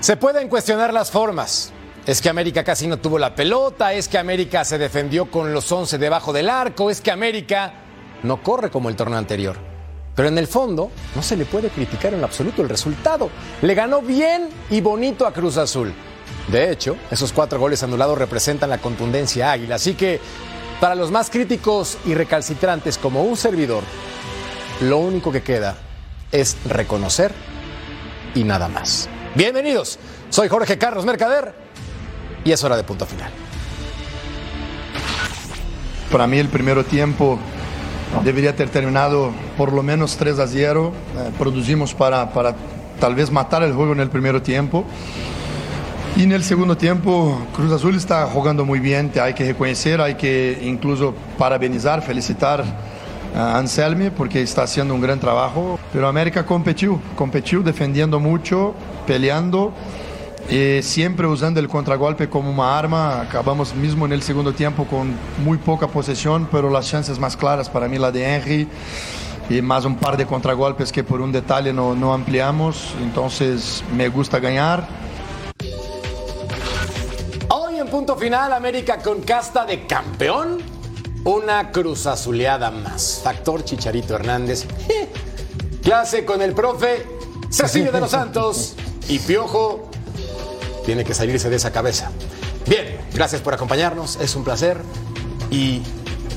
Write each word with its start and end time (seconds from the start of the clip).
Se 0.00 0.16
pueden 0.16 0.48
cuestionar 0.48 0.94
las 0.94 1.10
formas. 1.10 1.72
Es 2.06 2.22
que 2.22 2.30
América 2.30 2.64
casi 2.64 2.86
no 2.86 2.96
tuvo 2.96 3.18
la 3.18 3.34
pelota, 3.34 3.92
es 3.92 4.08
que 4.08 4.16
América 4.16 4.64
se 4.64 4.78
defendió 4.78 5.30
con 5.30 5.52
los 5.52 5.70
11 5.70 5.98
debajo 5.98 6.32
del 6.32 6.48
arco, 6.48 6.90
es 6.90 7.02
que 7.02 7.10
América 7.10 7.74
no 8.22 8.42
corre 8.42 8.70
como 8.70 8.88
el 8.88 8.96
torneo 8.96 9.18
anterior. 9.18 9.56
Pero 10.16 10.28
en 10.28 10.38
el 10.38 10.46
fondo 10.46 10.90
no 11.14 11.22
se 11.22 11.36
le 11.36 11.44
puede 11.44 11.68
criticar 11.68 12.14
en 12.14 12.24
absoluto 12.24 12.62
el 12.62 12.70
resultado. 12.70 13.28
Le 13.60 13.74
ganó 13.74 14.00
bien 14.00 14.48
y 14.70 14.80
bonito 14.80 15.26
a 15.26 15.34
Cruz 15.34 15.58
Azul. 15.58 15.92
De 16.48 16.70
hecho, 16.70 16.96
esos 17.10 17.34
cuatro 17.34 17.60
goles 17.60 17.82
anulados 17.82 18.16
representan 18.16 18.70
la 18.70 18.78
contundencia 18.78 19.52
águila. 19.52 19.74
Así 19.74 19.92
que, 19.92 20.18
para 20.80 20.94
los 20.94 21.10
más 21.10 21.28
críticos 21.28 21.98
y 22.06 22.14
recalcitrantes 22.14 22.96
como 22.96 23.22
un 23.22 23.36
servidor, 23.36 23.84
lo 24.80 24.96
único 24.96 25.30
que 25.30 25.42
queda 25.42 25.76
es 26.32 26.56
reconocer 26.64 27.32
y 28.34 28.44
nada 28.44 28.66
más. 28.66 29.10
Bienvenidos, 29.36 29.96
soy 30.28 30.48
Jorge 30.48 30.76
Carlos 30.76 31.04
Mercader 31.04 31.54
y 32.44 32.50
es 32.50 32.64
hora 32.64 32.76
de 32.76 32.82
punto 32.82 33.06
final. 33.06 33.30
Para 36.10 36.26
mí 36.26 36.38
el 36.38 36.48
primer 36.48 36.82
tiempo 36.82 37.38
debería 38.24 38.56
ter 38.56 38.70
terminado 38.70 39.30
por 39.56 39.72
lo 39.72 39.84
menos 39.84 40.16
3 40.16 40.36
a 40.40 40.48
0. 40.48 40.92
Eh, 41.16 41.30
producimos 41.38 41.94
para, 41.94 42.32
para 42.32 42.56
tal 42.98 43.14
vez 43.14 43.30
matar 43.30 43.62
el 43.62 43.72
juego 43.72 43.92
en 43.92 44.00
el 44.00 44.10
primer 44.10 44.40
tiempo. 44.40 44.84
Y 46.16 46.24
en 46.24 46.32
el 46.32 46.42
segundo 46.42 46.76
tiempo, 46.76 47.40
Cruz 47.54 47.70
Azul 47.70 47.94
está 47.94 48.26
jugando 48.26 48.64
muy 48.64 48.80
bien, 48.80 49.12
hay 49.22 49.34
que 49.34 49.46
reconocer, 49.46 50.00
hay 50.00 50.16
que 50.16 50.58
incluso 50.62 51.14
parabenizar, 51.38 52.02
felicitar 52.02 52.64
a 53.34 53.58
Anselmi 53.58 54.10
porque 54.10 54.42
está 54.42 54.62
haciendo 54.62 54.94
un 54.94 55.00
gran 55.00 55.20
trabajo. 55.20 55.78
Pero 55.92 56.08
América 56.08 56.44
competió, 56.44 57.00
competió 57.16 57.60
defendiendo 57.62 58.20
mucho, 58.20 58.74
peleando, 59.06 59.72
y 60.48 60.82
siempre 60.82 61.26
usando 61.26 61.60
el 61.60 61.68
contragolpe 61.68 62.28
como 62.28 62.50
una 62.50 62.78
arma. 62.78 63.20
Acabamos 63.20 63.74
mismo 63.74 64.06
en 64.06 64.12
el 64.12 64.22
segundo 64.22 64.52
tiempo 64.52 64.84
con 64.84 65.14
muy 65.44 65.58
poca 65.58 65.86
posesión, 65.86 66.48
pero 66.50 66.70
las 66.70 66.88
chances 66.88 67.18
más 67.18 67.36
claras 67.36 67.68
para 67.68 67.88
mí 67.88 67.98
la 67.98 68.10
de 68.10 68.24
Henry 68.24 68.68
y 69.48 69.60
más 69.62 69.84
un 69.84 69.96
par 69.96 70.16
de 70.16 70.26
contragolpes 70.26 70.92
que 70.92 71.02
por 71.02 71.20
un 71.20 71.32
detalle 71.32 71.72
no, 71.72 71.94
no 71.94 72.12
ampliamos. 72.12 72.94
Entonces 73.02 73.84
me 73.94 74.08
gusta 74.08 74.38
ganar. 74.38 74.86
Hoy 77.48 77.78
en 77.78 77.88
punto 77.88 78.16
final, 78.16 78.52
América 78.52 78.98
con 78.98 79.20
casta 79.22 79.64
de 79.64 79.86
campeón. 79.86 80.69
Una 81.24 81.70
cruz 81.70 82.06
azuleada 82.06 82.70
más. 82.70 83.20
Factor 83.22 83.64
Chicharito 83.64 84.14
Hernández. 84.14 84.66
Clase 85.82 86.24
con 86.24 86.42
el 86.42 86.52
profe 86.52 87.06
Cecilio 87.50 87.92
de 87.92 88.00
los 88.00 88.10
Santos. 88.10 88.74
Y 89.08 89.18
Piojo 89.18 89.90
tiene 90.84 91.04
que 91.04 91.14
salirse 91.14 91.50
de 91.50 91.56
esa 91.56 91.72
cabeza. 91.72 92.10
Bien, 92.66 92.98
gracias 93.12 93.40
por 93.42 93.54
acompañarnos. 93.54 94.16
Es 94.16 94.34
un 94.36 94.44
placer. 94.44 94.80
Y 95.50 95.82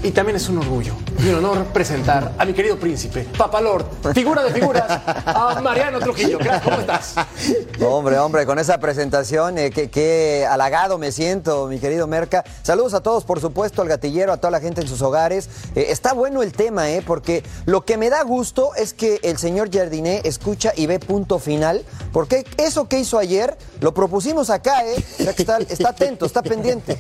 y 0.04 0.12
también 0.12 0.36
es 0.36 0.50
un 0.50 0.58
orgullo 0.58 0.94
y 1.20 1.30
un 1.30 1.36
honor 1.36 1.66
presentar 1.68 2.34
a 2.38 2.46
mi 2.46 2.54
querido 2.54 2.78
príncipe, 2.78 3.28
Papalord, 3.38 3.86
figura 4.14 4.44
de 4.44 4.52
figuras, 4.52 4.86
a 5.26 5.60
Mariano 5.62 6.00
Trujillo. 6.00 6.40
¿Cómo 6.64 6.80
estás? 6.80 7.16
Hombre, 7.82 8.18
hombre, 8.20 8.46
con 8.46 8.60
esa 8.60 8.78
presentación, 8.80 9.58
eh, 9.58 9.72
qué, 9.72 10.48
halagado 10.50 10.98
me 10.98 11.12
siento, 11.12 11.68
mi 11.68 11.80
querido 11.80 12.08
Merca. 12.08 12.44
Saludos 12.62 12.94
a 12.94 13.02
todos, 13.02 13.24
por 13.24 13.40
supuesto, 13.40 13.82
al 13.82 13.88
gatillero, 13.88 14.34
a 14.34 14.38
toda 14.38 14.52
la 14.52 14.60
gente 14.60 14.82
en 14.82 14.88
sus 14.88 15.02
hogares. 15.02 15.50
Eh, 15.76 15.88
está 15.90 16.14
bueno 16.14 16.42
el 16.42 16.52
tema, 16.52 16.90
eh, 16.90 17.04
porque 17.06 17.44
lo 17.66 17.86
que 17.86 17.98
me 17.98 18.10
da 18.10 18.24
gusto 18.24 18.74
es 18.76 18.94
que 18.94 19.20
el 19.24 19.38
señor 19.38 19.70
Jardiné 19.74 20.22
escucha 20.24 20.74
y 20.76 20.88
ve 20.88 21.00
punto 21.00 21.40
final, 21.40 21.84
porque 22.12 22.46
eso 22.58 22.88
que 22.88 23.00
hizo 23.00 23.18
ayer 23.18 23.58
lo 23.82 23.94
propusimos 23.94 24.50
acá, 24.50 24.86
¿eh? 24.86 24.96
está, 25.20 25.58
está 25.58 25.90
atento, 25.90 26.26
está 26.26 26.42
pendiente. 26.42 26.98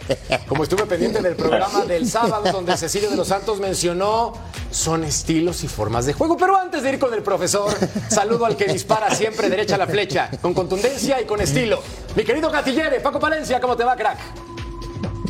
Como 0.48 0.64
estuve 0.64 0.86
pendiente 0.86 1.22
del 1.22 1.36
programa 1.36 1.86
del 1.86 2.10
sábado, 2.10 2.52
donde 2.52 2.76
Cecilio 2.78 3.10
de 3.10 3.16
los 3.16 3.28
Santos 3.28 3.60
mencionó 3.60 4.03
son 4.72 5.04
estilos 5.04 5.64
y 5.64 5.68
formas 5.68 6.06
de 6.06 6.14
juego. 6.14 6.38
Pero 6.38 6.58
antes 6.58 6.84
de 6.84 6.94
ir 6.94 7.00
con 7.00 7.14
el 7.14 7.22
profesor, 7.22 7.72
saludo 8.10 8.46
al 8.46 8.58
que 8.58 8.66
dispara 8.66 9.10
siempre 9.12 9.50
derecha 9.50 9.76
a 9.76 9.78
la 9.78 9.88
flecha, 9.88 10.30
con 10.42 10.54
contundencia 10.54 11.22
y 11.22 11.26
con 11.26 11.40
estilo. 11.42 11.82
Mi 12.16 12.24
querido 12.24 12.50
Gatillere, 12.50 13.00
Paco 13.00 13.20
Palencia, 13.20 13.60
¿cómo 13.60 13.76
te 13.76 13.84
va, 13.84 13.96
crack? 13.96 14.20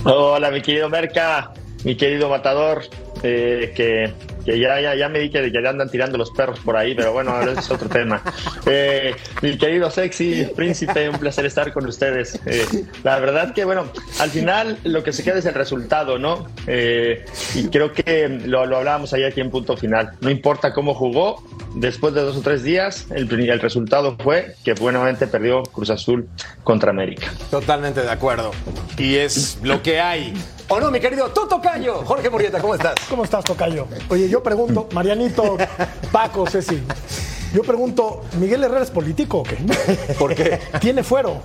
Hola, 0.05 0.49
mi 0.51 0.61
querido 0.61 0.89
Merca, 0.89 1.53
mi 1.83 1.95
querido 1.95 2.29
Matador, 2.29 2.83
eh, 3.23 3.73
que 3.75 4.13
que 4.43 4.59
ya, 4.59 4.79
ya, 4.79 4.95
ya 4.95 5.09
me 5.09 5.19
di 5.19 5.29
que, 5.29 5.51
ya 5.51 5.69
andan 5.69 5.89
tirando 5.89 6.17
los 6.17 6.31
perros 6.31 6.59
por 6.59 6.75
ahí, 6.75 6.93
pero 6.95 7.13
bueno, 7.13 7.39
ese 7.41 7.59
es 7.59 7.71
otro 7.71 7.89
tema. 7.93 8.21
Eh, 8.65 9.15
mi 9.41 9.57
querido 9.57 9.89
sexy 9.89 10.47
príncipe, 10.55 11.09
un 11.09 11.17
placer 11.17 11.45
estar 11.45 11.71
con 11.71 11.85
ustedes. 11.85 12.39
Eh, 12.45 12.85
la 13.03 13.19
verdad 13.19 13.53
que, 13.53 13.65
bueno, 13.65 13.85
al 14.19 14.29
final 14.29 14.77
lo 14.83 15.03
que 15.03 15.13
se 15.13 15.23
queda 15.23 15.39
es 15.39 15.45
el 15.45 15.53
resultado, 15.53 16.19
¿no? 16.19 16.47
Eh, 16.67 17.25
y 17.55 17.67
creo 17.67 17.93
que 17.93 18.27
lo, 18.27 18.65
lo 18.65 18.77
hablábamos 18.77 19.13
ahí 19.13 19.23
aquí 19.23 19.41
en 19.41 19.49
punto 19.49 19.77
final. 19.77 20.11
No 20.21 20.29
importa 20.29 20.73
cómo 20.73 20.93
jugó, 20.93 21.43
después 21.75 22.13
de 22.13 22.21
dos 22.21 22.37
o 22.37 22.41
tres 22.41 22.63
días, 22.63 23.07
el, 23.11 23.31
el 23.31 23.59
resultado 23.59 24.17
fue 24.17 24.55
que 24.63 24.73
buenamente 24.73 25.27
perdió 25.27 25.63
Cruz 25.63 25.89
Azul 25.89 26.27
contra 26.63 26.91
América. 26.91 27.33
Totalmente 27.49 28.01
de 28.01 28.11
acuerdo. 28.11 28.51
Y 28.97 29.15
es 29.15 29.59
lo 29.63 29.81
que 29.81 29.99
hay. 29.99 30.33
¿O 30.69 30.79
no, 30.79 30.89
mi 30.91 30.99
querido 30.99 31.27
Toto 31.29 31.55
Tocayo? 31.57 32.03
Jorge 32.05 32.29
Murieta, 32.29 32.59
¿cómo 32.59 32.75
estás? 32.75 32.95
¿Cómo 33.09 33.23
estás, 33.23 33.43
Tocayo? 33.43 33.87
Oye, 34.09 34.29
yo 34.29 34.41
pregunto, 34.41 34.87
Marianito, 34.93 35.57
Paco, 36.11 36.47
Ceci, 36.47 36.81
yo 37.53 37.61
pregunto, 37.61 38.23
¿Miguel 38.39 38.63
Herrera 38.63 38.83
es 38.83 38.89
político 38.89 39.39
o 39.39 39.43
qué? 39.43 39.55
¿Por 40.17 40.33
qué? 40.33 40.59
Tiene 40.79 41.03
fuero. 41.03 41.41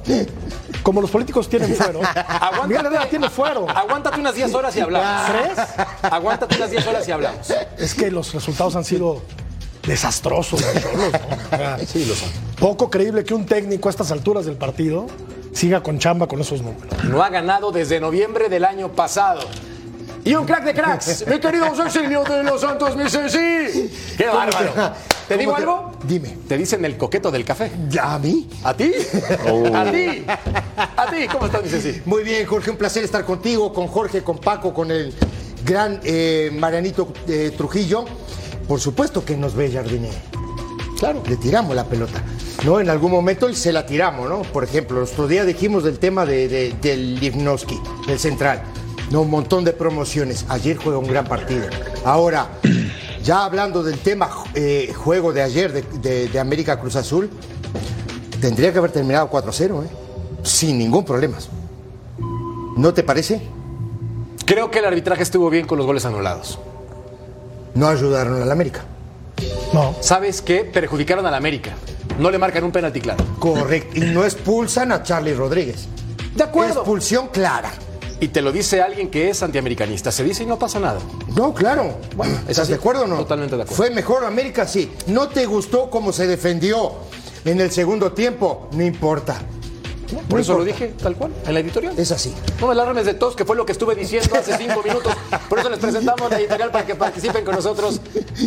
Como 0.82 1.02
los 1.02 1.10
políticos 1.10 1.48
tienen 1.48 1.74
fuero. 1.74 2.00
Miguel 2.66 2.86
Herrera 2.86 3.08
tiene 3.10 3.28
fuero. 3.28 3.68
Aguántate 3.68 4.20
unas 4.20 4.34
10 4.34 4.54
horas 4.54 4.76
y 4.76 4.80
hablamos. 4.80 5.30
¿Crees? 5.30 5.58
Aguántate 6.02 6.56
unas 6.56 6.70
10 6.70 6.86
horas 6.86 7.08
y 7.08 7.12
hablamos. 7.12 7.52
Es 7.76 7.94
que 7.94 8.10
los 8.10 8.32
resultados 8.32 8.76
han 8.76 8.84
sido 8.84 9.20
desastrosos. 9.86 10.60
¿no? 10.62 11.86
Sí, 11.86 12.04
lo 12.06 12.14
son. 12.14 12.30
Poco 12.58 12.88
creíble 12.88 13.24
que 13.24 13.34
un 13.34 13.44
técnico 13.44 13.88
a 13.88 13.90
estas 13.90 14.10
alturas 14.10 14.46
del 14.46 14.56
partido 14.56 15.06
siga 15.58 15.82
con 15.82 15.98
chamba 15.98 16.28
con 16.28 16.40
esos 16.40 16.62
números. 16.62 16.86
No 17.04 17.20
ha 17.20 17.30
ganado 17.30 17.72
desde 17.72 17.98
noviembre 17.98 18.48
del 18.48 18.64
año 18.64 18.92
pasado. 18.92 19.40
Y 20.24 20.34
un 20.34 20.44
crack 20.44 20.64
de 20.64 20.74
cracks, 20.74 21.26
mi 21.30 21.40
querido 21.40 21.74
Cecilio 21.74 22.22
de 22.22 22.44
los 22.44 22.60
Santos, 22.60 22.94
mi 22.94 23.08
Ceci. 23.10 23.90
¡Qué 24.16 24.26
bárbaro! 24.26 24.92
¿Te 25.26 25.36
digo 25.36 25.56
algo? 25.56 25.92
Dime. 26.04 26.36
Te 26.46 26.56
dicen 26.56 26.84
el 26.84 26.96
coqueto 26.96 27.30
del 27.30 27.44
café. 27.44 27.72
¿Ya 27.88 28.14
a 28.14 28.18
mí? 28.20 28.48
¿A 28.62 28.72
ti? 28.72 28.92
¿A 29.74 29.90
ti? 29.90 30.24
¿A 30.96 31.10
ti? 31.10 31.26
¿Cómo 31.30 31.46
estás, 31.46 31.62
mi 31.62 31.68
Ceci? 31.68 32.02
Muy 32.04 32.22
bien, 32.22 32.46
Jorge, 32.46 32.70
un 32.70 32.76
placer 32.76 33.02
estar 33.02 33.24
contigo, 33.24 33.72
con 33.72 33.88
Jorge, 33.88 34.22
con 34.22 34.38
Paco, 34.38 34.72
con 34.72 34.92
el 34.92 35.12
gran 35.64 36.00
eh, 36.04 36.50
Marianito 36.52 37.12
eh, 37.26 37.52
Trujillo. 37.56 38.04
Por 38.68 38.80
supuesto 38.80 39.24
que 39.24 39.36
nos 39.36 39.54
ve 39.54 39.72
Jardiné. 39.72 40.10
Claro. 40.98 41.22
Le 41.26 41.36
tiramos 41.36 41.76
la 41.76 41.84
pelota. 41.84 42.22
¿no? 42.64 42.80
En 42.80 42.90
algún 42.90 43.12
momento 43.12 43.48
y 43.48 43.54
se 43.54 43.72
la 43.72 43.86
tiramos, 43.86 44.28
¿no? 44.28 44.42
Por 44.42 44.64
ejemplo, 44.64 44.98
el 44.98 45.04
otro 45.04 45.28
día 45.28 45.44
dijimos 45.44 45.84
del 45.84 45.98
tema 45.98 46.26
de, 46.26 46.74
del 46.80 47.20
Livnowski, 47.20 47.78
del 48.06 48.18
central. 48.18 48.62
¿no? 49.10 49.22
Un 49.22 49.30
montón 49.30 49.64
de 49.64 49.72
promociones. 49.72 50.44
Ayer 50.48 50.76
juega 50.76 50.98
un 50.98 51.06
gran 51.06 51.24
partido. 51.24 51.66
Ahora, 52.04 52.48
ya 53.22 53.44
hablando 53.44 53.82
del 53.82 53.98
tema 53.98 54.28
eh, 54.54 54.92
juego 54.94 55.32
de 55.32 55.42
ayer 55.42 55.72
de, 55.72 56.28
de, 56.28 56.40
América 56.40 56.80
Cruz 56.80 56.96
Azul, 56.96 57.30
tendría 58.40 58.72
que 58.72 58.78
haber 58.78 58.90
terminado 58.90 59.30
4-0, 59.30 59.84
¿eh? 59.84 59.88
Sin 60.42 60.78
ningún 60.78 61.04
problema. 61.04 61.38
¿No 62.76 62.92
te 62.92 63.02
parece? 63.02 63.40
Creo 64.44 64.70
que 64.70 64.78
el 64.78 64.84
arbitraje 64.84 65.22
estuvo 65.22 65.50
bien 65.50 65.66
con 65.66 65.78
los 65.78 65.86
goles 65.86 66.04
anulados. 66.04 66.58
No 67.74 67.86
ayudaron 67.86 68.40
al 68.40 68.50
América. 68.50 68.84
No. 69.72 69.94
¿Sabes 70.00 70.42
qué? 70.42 70.64
Perjudicaron 70.64 71.24
al 71.26 71.34
América. 71.34 71.72
No 72.18 72.30
le 72.30 72.38
marcan 72.38 72.64
un 72.64 72.72
penalti 72.72 73.00
claro. 73.00 73.24
Correcto. 73.38 73.96
Y 73.96 74.00
no 74.00 74.24
expulsan 74.24 74.92
a 74.92 75.02
Charlie 75.02 75.34
Rodríguez. 75.34 75.86
De 76.34 76.44
acuerdo. 76.44 76.80
Expulsión 76.80 77.28
clara. 77.28 77.70
Y 78.20 78.28
te 78.28 78.42
lo 78.42 78.50
dice 78.50 78.82
alguien 78.82 79.10
que 79.10 79.30
es 79.30 79.42
antiamericanista. 79.42 80.10
Se 80.10 80.24
dice 80.24 80.42
y 80.42 80.46
no 80.46 80.58
pasa 80.58 80.80
nada. 80.80 80.98
No, 81.36 81.54
claro. 81.54 81.98
Bueno, 82.16 82.36
¿estás 82.48 82.66
de 82.68 82.74
acuerdo 82.74 83.04
o 83.04 83.06
no? 83.06 83.18
Totalmente 83.18 83.56
de 83.56 83.62
acuerdo. 83.62 83.76
¿Fue 83.76 83.90
mejor 83.90 84.24
América? 84.24 84.66
Sí. 84.66 84.90
¿No 85.06 85.28
te 85.28 85.46
gustó 85.46 85.88
cómo 85.90 86.12
se 86.12 86.26
defendió 86.26 86.94
en 87.44 87.60
el 87.60 87.70
segundo 87.70 88.12
tiempo? 88.12 88.68
No 88.72 88.82
importa. 88.82 89.40
Por 90.28 90.40
eso 90.40 90.56
lo 90.56 90.64
dije 90.64 90.94
tal 91.02 91.16
cual, 91.16 91.32
en 91.46 91.54
la 91.54 91.60
editorial. 91.60 91.98
Es 91.98 92.12
así. 92.12 92.34
No 92.60 92.66
me 92.66 92.72
alarmes 92.72 93.04
de 93.06 93.14
tos, 93.14 93.36
que 93.36 93.44
fue 93.44 93.56
lo 93.56 93.66
que 93.66 93.72
estuve 93.72 93.94
diciendo 93.94 94.34
hace 94.36 94.56
cinco 94.56 94.82
minutos. 94.82 95.12
Por 95.48 95.58
eso 95.58 95.68
les 95.68 95.78
presentamos 95.78 96.30
la 96.30 96.38
editorial 96.38 96.70
para 96.70 96.86
que 96.86 96.94
participen 96.94 97.44
con 97.44 97.54
nosotros. 97.54 98.00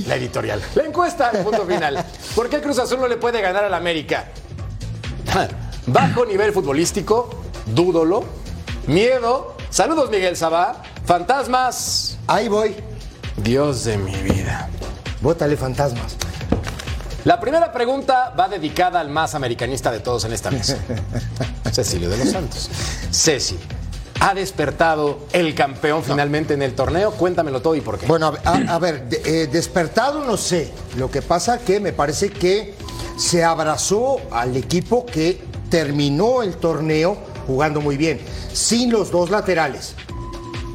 La 0.07 0.15
editorial. 0.15 0.61
La 0.75 0.83
encuesta, 0.83 1.31
punto 1.43 1.65
final. 1.65 2.03
¿Por 2.35 2.49
qué 2.49 2.61
Cruz 2.61 2.79
Azul 2.79 2.99
no 2.99 3.07
le 3.07 3.17
puede 3.17 3.41
ganar 3.41 3.63
al 3.63 3.73
América? 3.73 4.29
Bajo 5.87 6.25
nivel 6.25 6.51
futbolístico, 6.51 7.29
dúdolo. 7.67 8.23
Miedo. 8.87 9.55
Saludos, 9.69 10.09
Miguel 10.09 10.35
Sabá. 10.35 10.83
Fantasmas. 11.05 12.17
Ahí 12.27 12.47
voy. 12.47 12.75
Dios 13.37 13.85
de 13.85 13.97
mi 13.97 14.15
vida. 14.17 14.69
Bótale 15.21 15.55
fantasmas. 15.55 16.17
La 17.25 17.39
primera 17.39 17.71
pregunta 17.71 18.33
va 18.38 18.47
dedicada 18.50 19.00
al 19.00 19.09
más 19.09 19.35
americanista 19.35 19.91
de 19.91 20.00
todos 20.00 20.25
en 20.25 20.33
esta 20.33 20.50
mesa. 20.50 20.77
Cecilio 21.71 22.09
de 22.09 22.18
los 22.18 22.29
Santos. 22.31 22.69
Ceci, 23.12 23.57
¿ha 24.19 24.33
despertado 24.33 25.19
el 25.31 25.53
campeón 25.53 26.03
finalmente 26.03 26.56
en 26.56 26.63
el 26.63 26.73
torneo? 26.73 27.12
Cuéntamelo 27.12 27.62
todo 27.62 27.75
y 27.75 27.81
por 27.81 28.00
qué. 28.00 28.07
Bueno, 28.07 28.33
a, 28.44 28.50
a- 28.50 28.75
a 28.75 28.79
ver, 28.79 29.07
de- 29.07 29.21
eh, 29.44 29.47
despertado 29.47 30.25
no 30.25 30.35
sé. 30.35 30.71
Lo 30.97 31.12
que 31.12 31.21
pasa 31.21 31.59
que 31.59 31.79
me 31.79 31.94
parece 31.94 32.31
que 32.31 32.73
se 33.18 33.44
abrazó 33.44 34.17
al 34.31 34.57
equipo 34.57 35.06
que 35.06 35.41
terminó 35.69 36.41
el 36.41 36.56
torneo 36.56 37.17
jugando 37.45 37.81
muy 37.81 37.97
bien, 37.97 38.19
sin 38.51 38.91
los 38.91 39.12
dos 39.12 39.29
laterales. 39.29 39.94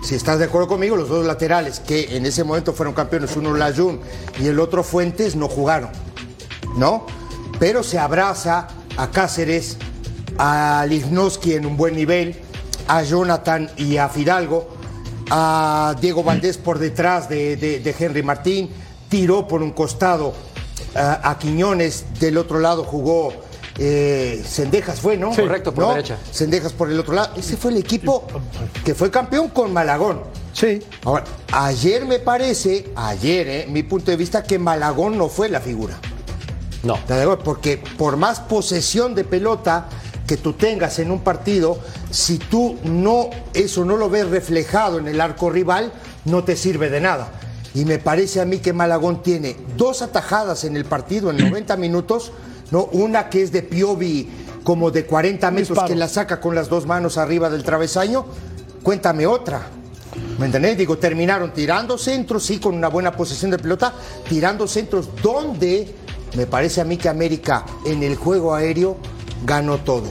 Si 0.04 0.14
estás 0.14 0.38
de 0.38 0.44
acuerdo 0.44 0.68
conmigo, 0.68 0.94
los 0.96 1.08
dos 1.08 1.26
laterales 1.26 1.80
que 1.80 2.16
en 2.16 2.24
ese 2.24 2.44
momento 2.44 2.72
fueron 2.72 2.94
campeones, 2.94 3.34
uno 3.36 3.52
Layun 3.54 4.00
y 4.40 4.46
el 4.46 4.60
otro 4.60 4.84
Fuentes, 4.84 5.34
no 5.34 5.48
jugaron, 5.48 5.90
¿no? 6.76 7.06
Pero 7.58 7.82
se 7.82 7.98
abraza 7.98 8.68
a 8.96 9.10
Cáceres, 9.10 9.76
a 10.38 10.84
Lichnowsky 10.88 11.54
en 11.54 11.66
un 11.66 11.76
buen 11.76 11.94
nivel, 11.96 12.36
a 12.88 13.02
Jonathan 13.02 13.70
y 13.76 13.96
a 13.96 14.08
Fidalgo, 14.08 14.68
a 15.30 15.94
Diego 16.00 16.22
Valdés 16.22 16.58
por 16.58 16.78
detrás 16.78 17.28
de, 17.28 17.56
de- 17.56 17.80
de 17.80 17.94
Henry 17.98 18.22
Martín, 18.22 18.70
tiró 19.08 19.48
por 19.48 19.62
un 19.62 19.72
costado 19.72 20.34
a, 20.94 21.30
a 21.30 21.38
Quiñones, 21.38 22.04
del 22.20 22.38
otro 22.38 22.58
lado 22.60 22.84
jugó 22.84 23.32
eh, 23.78 24.42
Sendejas, 24.46 25.00
fue, 25.00 25.16
¿no? 25.18 25.34
Sí, 25.34 25.42
correcto, 25.42 25.74
por 25.74 25.84
¿No? 25.84 25.90
derecha. 25.90 26.16
Sendejas 26.30 26.72
por 26.72 26.90
el 26.90 26.98
otro 26.98 27.12
lado. 27.14 27.30
Ese 27.36 27.56
fue 27.58 27.72
el 27.72 27.76
equipo 27.76 28.24
que 28.84 28.94
fue 28.94 29.10
campeón 29.10 29.48
con 29.48 29.72
Malagón. 29.72 30.22
Sí. 30.54 30.82
Ahora, 31.04 31.24
ayer 31.52 32.06
me 32.06 32.18
parece, 32.18 32.90
ayer, 32.96 33.46
eh, 33.48 33.66
mi 33.68 33.82
punto 33.82 34.10
de 34.10 34.16
vista, 34.16 34.42
que 34.42 34.58
Malagón 34.58 35.18
no 35.18 35.28
fue 35.28 35.50
la 35.50 35.60
figura. 35.60 35.98
No. 36.86 36.98
Porque 37.38 37.82
por 37.98 38.16
más 38.16 38.40
posesión 38.40 39.14
de 39.14 39.24
pelota 39.24 39.88
que 40.26 40.36
tú 40.36 40.52
tengas 40.52 40.98
en 40.98 41.10
un 41.10 41.20
partido, 41.20 41.78
si 42.10 42.38
tú 42.38 42.76
no, 42.84 43.30
eso 43.54 43.84
no 43.84 43.96
lo 43.96 44.08
ves 44.08 44.28
reflejado 44.28 44.98
en 44.98 45.08
el 45.08 45.20
arco 45.20 45.50
rival, 45.50 45.92
no 46.24 46.44
te 46.44 46.56
sirve 46.56 46.90
de 46.90 47.00
nada. 47.00 47.32
Y 47.74 47.84
me 47.84 47.98
parece 47.98 48.40
a 48.40 48.44
mí 48.44 48.58
que 48.58 48.72
Malagón 48.72 49.22
tiene 49.22 49.56
dos 49.76 50.02
atajadas 50.02 50.64
en 50.64 50.76
el 50.76 50.84
partido 50.84 51.30
en 51.30 51.36
90 51.36 51.76
minutos, 51.76 52.32
¿no? 52.70 52.84
Una 52.84 53.28
que 53.28 53.42
es 53.42 53.52
de 53.52 53.62
Piovi 53.62 54.28
como 54.64 54.90
de 54.90 55.04
40 55.06 55.50
metros 55.50 55.78
que 55.86 55.94
la 55.94 56.08
saca 56.08 56.40
con 56.40 56.54
las 56.54 56.68
dos 56.68 56.86
manos 56.86 57.18
arriba 57.18 57.50
del 57.50 57.62
travesaño. 57.62 58.24
Cuéntame 58.82 59.26
otra. 59.26 59.68
¿Me 60.38 60.46
entendés? 60.46 60.76
Digo, 60.78 60.98
terminaron 60.98 61.52
tirando 61.52 61.98
centros, 61.98 62.44
sí, 62.44 62.58
con 62.58 62.74
una 62.74 62.88
buena 62.88 63.12
posesión 63.12 63.50
de 63.50 63.58
pelota, 63.58 63.92
tirando 64.28 64.66
centros 64.66 65.10
donde 65.22 65.94
me 66.34 66.46
parece 66.46 66.80
a 66.80 66.84
mí 66.84 66.96
que 66.96 67.08
América 67.08 67.64
en 67.84 68.02
el 68.02 68.16
juego 68.16 68.54
aéreo 68.54 68.96
ganó 69.44 69.78
todo. 69.78 70.04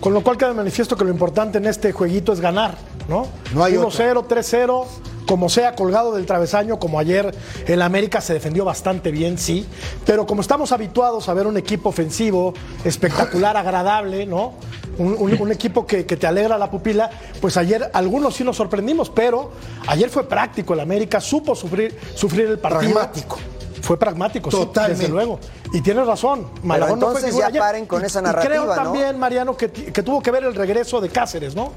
Con 0.00 0.12
lo 0.14 0.22
cual 0.22 0.36
queda 0.36 0.48
de 0.50 0.54
manifiesto 0.54 0.96
que 0.96 1.04
lo 1.04 1.10
importante 1.10 1.58
en 1.58 1.66
este 1.66 1.92
jueguito 1.92 2.32
es 2.32 2.40
ganar, 2.40 2.76
¿no? 3.08 3.26
No 3.54 3.64
hay 3.64 3.74
1-0, 3.74 4.26
3-0, 4.26 4.84
como 5.26 5.48
sea 5.48 5.74
colgado 5.74 6.14
del 6.14 6.26
travesaño, 6.26 6.78
como 6.78 6.98
ayer 6.98 7.34
el 7.66 7.80
América 7.80 8.20
se 8.20 8.34
defendió 8.34 8.64
bastante 8.66 9.10
bien, 9.10 9.38
sí. 9.38 9.66
Pero 10.04 10.26
como 10.26 10.42
estamos 10.42 10.72
habituados 10.72 11.30
a 11.30 11.34
ver 11.34 11.46
un 11.46 11.56
equipo 11.56 11.88
ofensivo, 11.88 12.52
espectacular, 12.84 13.56
agradable, 13.56 14.26
¿no? 14.26 14.52
Un, 14.98 15.16
un- 15.18 15.40
un 15.40 15.50
equipo 15.50 15.86
que, 15.86 16.04
que 16.04 16.16
te 16.18 16.26
alegra 16.26 16.58
la 16.58 16.70
pupila, 16.70 17.10
pues 17.40 17.56
ayer 17.56 17.90
algunos 17.94 18.34
sí 18.34 18.44
nos 18.44 18.56
sorprendimos, 18.56 19.08
pero 19.10 19.52
ayer 19.86 20.10
fue 20.10 20.28
práctico 20.28 20.74
el 20.74 20.80
América, 20.80 21.20
supo 21.20 21.54
sufrir, 21.56 21.96
sufrir 22.14 22.46
el 22.46 22.58
partido. 22.58 22.92
Pragmático. 22.92 23.38
Fue 23.84 23.96
pragmático, 23.98 24.50
sí, 24.50 24.56
Totalmente. 24.56 25.02
desde 25.02 25.12
luego. 25.12 25.38
Y 25.72 25.80
tienes 25.82 26.06
razón. 26.06 26.48
Malagón 26.62 26.98
no 26.98 27.06
fue 27.06 27.20
entonces 27.20 27.30
figura 27.30 27.44
ya 27.46 27.48
ayer. 27.50 27.60
paren 27.60 27.86
con 27.86 28.02
Y- 28.02 28.06
esa 28.06 28.20
y 28.20 28.22
creo 28.22 28.32
narrativa, 28.34 28.66
¿no? 28.76 28.82
también, 28.82 29.18
Mariano, 29.18 29.56
que, 29.56 29.70
que 29.70 30.02
tuvo 30.02 30.22
que 30.22 30.30
ver 30.30 30.44
el 30.44 30.54
regreso 30.54 31.00
de 31.00 31.08
Cáceres, 31.10 31.54
¿no? 31.54 31.72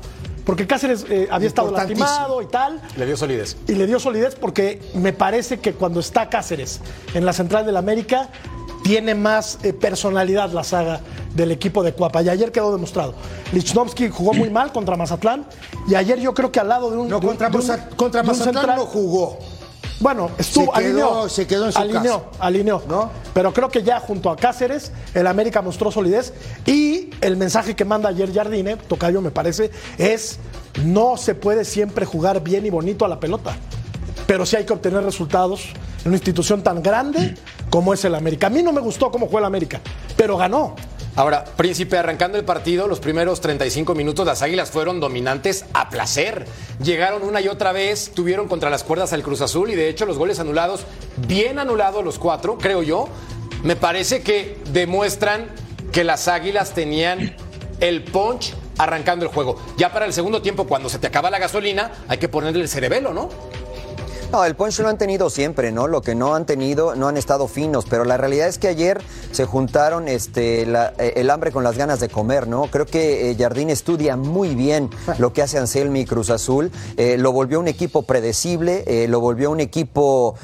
Porque 0.45 0.65
Cáceres 0.65 1.05
eh, 1.09 1.27
había 1.29 1.49
estado 1.49 1.71
lastimado 1.71 2.41
y 2.41 2.45
tal. 2.45 2.81
Le 2.95 3.05
dio 3.05 3.17
solidez. 3.17 3.57
Y 3.67 3.73
le 3.73 3.85
dio 3.85 3.99
solidez 3.99 4.35
porque 4.35 4.81
me 4.95 5.11
parece 5.11 5.59
que 5.59 5.73
cuando 5.73 5.99
está 5.99 6.29
Cáceres 6.29 6.79
en 7.13 7.25
la 7.25 7.33
central 7.33 7.65
del 7.65 7.75
América, 7.75 8.29
tiene 8.83 9.13
más 9.13 9.59
eh, 9.63 9.73
personalidad 9.73 10.49
la 10.53 10.63
saga 10.63 11.01
del 11.35 11.51
equipo 11.51 11.83
de 11.83 11.91
Cuapa. 11.91 12.21
Y 12.21 12.29
ayer 12.29 12.53
quedó 12.53 12.71
demostrado. 12.71 13.13
Lichnowsky 13.51 14.09
jugó 14.09 14.33
muy 14.33 14.49
mal 14.49 14.71
contra 14.71 14.95
Mazatlán. 14.95 15.45
Y 15.89 15.95
ayer 15.95 16.17
yo 16.21 16.33
creo 16.33 16.49
que 16.53 16.61
al 16.61 16.69
lado 16.69 16.89
de 16.91 16.97
un. 16.97 17.09
No, 17.09 17.19
de 17.19 17.25
un- 17.25 17.31
contra, 17.31 17.49
de 17.49 17.57
un- 17.57 17.67
Maza- 17.67 17.89
contra 17.97 18.21
de 18.21 18.29
un 18.29 18.37
Mazatlán 18.37 18.53
central- 18.55 18.77
no 18.77 18.85
jugó. 18.85 19.39
Bueno, 19.99 20.29
estuvo, 20.37 20.65
Se 20.75 20.81
quedó- 20.81 21.11
alineó. 21.13 21.29
se 21.29 21.47
quedó 21.47 21.65
en 21.65 21.71
su 21.71 21.79
alineó, 21.79 22.29
casa. 22.31 22.43
alineó. 22.43 22.83
¿No? 22.87 23.09
Pero 23.33 23.53
creo 23.53 23.69
que 23.69 23.83
ya 23.83 23.99
junto 23.99 24.29
a 24.29 24.35
Cáceres, 24.35 24.91
el 25.13 25.25
América 25.27 25.61
mostró 25.61 25.91
solidez. 25.91 26.33
Y 26.65 27.09
el 27.21 27.35
mensaje 27.37 27.75
que 27.75 27.85
manda 27.85 28.09
ayer 28.09 28.33
Jardine, 28.33 28.75
Tocayo 28.75 29.21
me 29.21 29.31
parece, 29.31 29.71
es 29.97 30.39
no 30.83 31.17
se 31.17 31.33
puede 31.35 31.65
siempre 31.65 32.05
jugar 32.05 32.41
bien 32.43 32.65
y 32.65 32.69
bonito 32.69 33.05
a 33.05 33.07
la 33.07 33.19
pelota. 33.19 33.55
Pero 34.27 34.45
sí 34.45 34.55
hay 34.55 34.65
que 34.65 34.73
obtener 34.73 35.03
resultados 35.03 35.61
en 36.03 36.07
una 36.09 36.17
institución 36.17 36.61
tan 36.61 36.83
grande 36.83 37.35
como 37.69 37.93
es 37.93 38.03
el 38.05 38.13
América. 38.15 38.47
A 38.47 38.49
mí 38.49 38.61
no 38.63 38.71
me 38.71 38.81
gustó 38.81 39.09
cómo 39.11 39.25
jugó 39.27 39.39
el 39.39 39.45
América, 39.45 39.79
pero 40.15 40.37
ganó. 40.37 40.75
Ahora, 41.17 41.45
Príncipe, 41.45 41.97
arrancando 41.97 42.37
el 42.37 42.45
partido, 42.45 42.87
los 42.87 42.99
primeros 42.99 43.41
35 43.41 43.95
minutos 43.95 44.23
las 44.23 44.43
Águilas 44.43 44.69
fueron 44.69 44.99
dominantes 44.99 45.65
a 45.73 45.89
placer. 45.89 46.45
Llegaron 46.79 47.23
una 47.23 47.41
y 47.41 47.47
otra 47.47 47.71
vez, 47.71 48.11
tuvieron 48.13 48.47
contra 48.47 48.69
las 48.69 48.83
cuerdas 48.83 49.13
al 49.13 49.23
Cruz 49.23 49.41
Azul 49.41 49.71
y 49.71 49.75
de 49.75 49.89
hecho 49.89 50.05
los 50.05 50.19
goles 50.19 50.39
anulados, 50.39 50.85
bien 51.27 51.57
anulados 51.57 52.05
los 52.05 52.19
cuatro, 52.19 52.59
creo 52.59 52.83
yo, 52.83 53.09
me 53.63 53.75
parece 53.75 54.21
que 54.21 54.59
demuestran 54.71 55.47
que 55.91 56.03
las 56.03 56.27
Águilas 56.27 56.75
tenían 56.75 57.35
el 57.79 58.03
punch 58.03 58.53
arrancando 58.77 59.25
el 59.25 59.31
juego. 59.31 59.59
Ya 59.75 59.91
para 59.91 60.05
el 60.05 60.13
segundo 60.13 60.43
tiempo, 60.43 60.67
cuando 60.67 60.87
se 60.87 60.99
te 60.99 61.07
acaba 61.07 61.31
la 61.31 61.39
gasolina, 61.39 61.93
hay 62.07 62.19
que 62.19 62.29
ponerle 62.29 62.61
el 62.61 62.69
cerebelo, 62.69 63.11
¿no? 63.11 63.29
No, 64.29 64.43
el 64.43 64.55
punch 64.57 64.79
lo 64.79 64.89
han 64.89 64.97
tenido 64.97 65.29
siempre, 65.29 65.71
¿no? 65.71 65.87
Lo 65.87 66.01
que 66.01 66.13
no 66.13 66.35
han 66.35 66.45
tenido, 66.45 66.95
no 66.95 67.07
han 67.07 67.15
estado 67.15 67.47
finos, 67.47 67.85
pero 67.89 68.03
la 68.03 68.17
realidad 68.17 68.49
es 68.49 68.57
que 68.59 68.67
ayer 68.67 69.01
se 69.31 69.45
juntaron 69.45 70.09
este, 70.09 70.65
la- 70.65 70.93
eh, 70.97 71.13
el 71.15 71.29
hambre 71.29 71.53
con 71.53 71.63
las 71.63 71.77
ganas 71.77 72.01
de 72.01 72.09
comer, 72.09 72.45
¿no? 72.45 72.63
Creo 72.69 72.85
que 72.85 73.31
eh, 73.31 73.35
Jardín 73.39 73.69
estudia 73.69 74.17
muy 74.17 74.53
bien 74.53 74.89
lo 75.17 75.31
que 75.31 75.41
hace 75.41 75.57
Anselmi 75.57 76.01
y 76.01 76.05
Cruz 76.05 76.29
Azul, 76.29 76.71
eh, 76.97 77.15
lo 77.17 77.31
volvió 77.31 77.57
un 77.61 77.69
equipo 77.69 78.01
predecible, 78.03 78.83
eh, 78.85 79.07
lo 79.07 79.21
volvió 79.21 79.49
un 79.49 79.61
equipo 79.61 80.35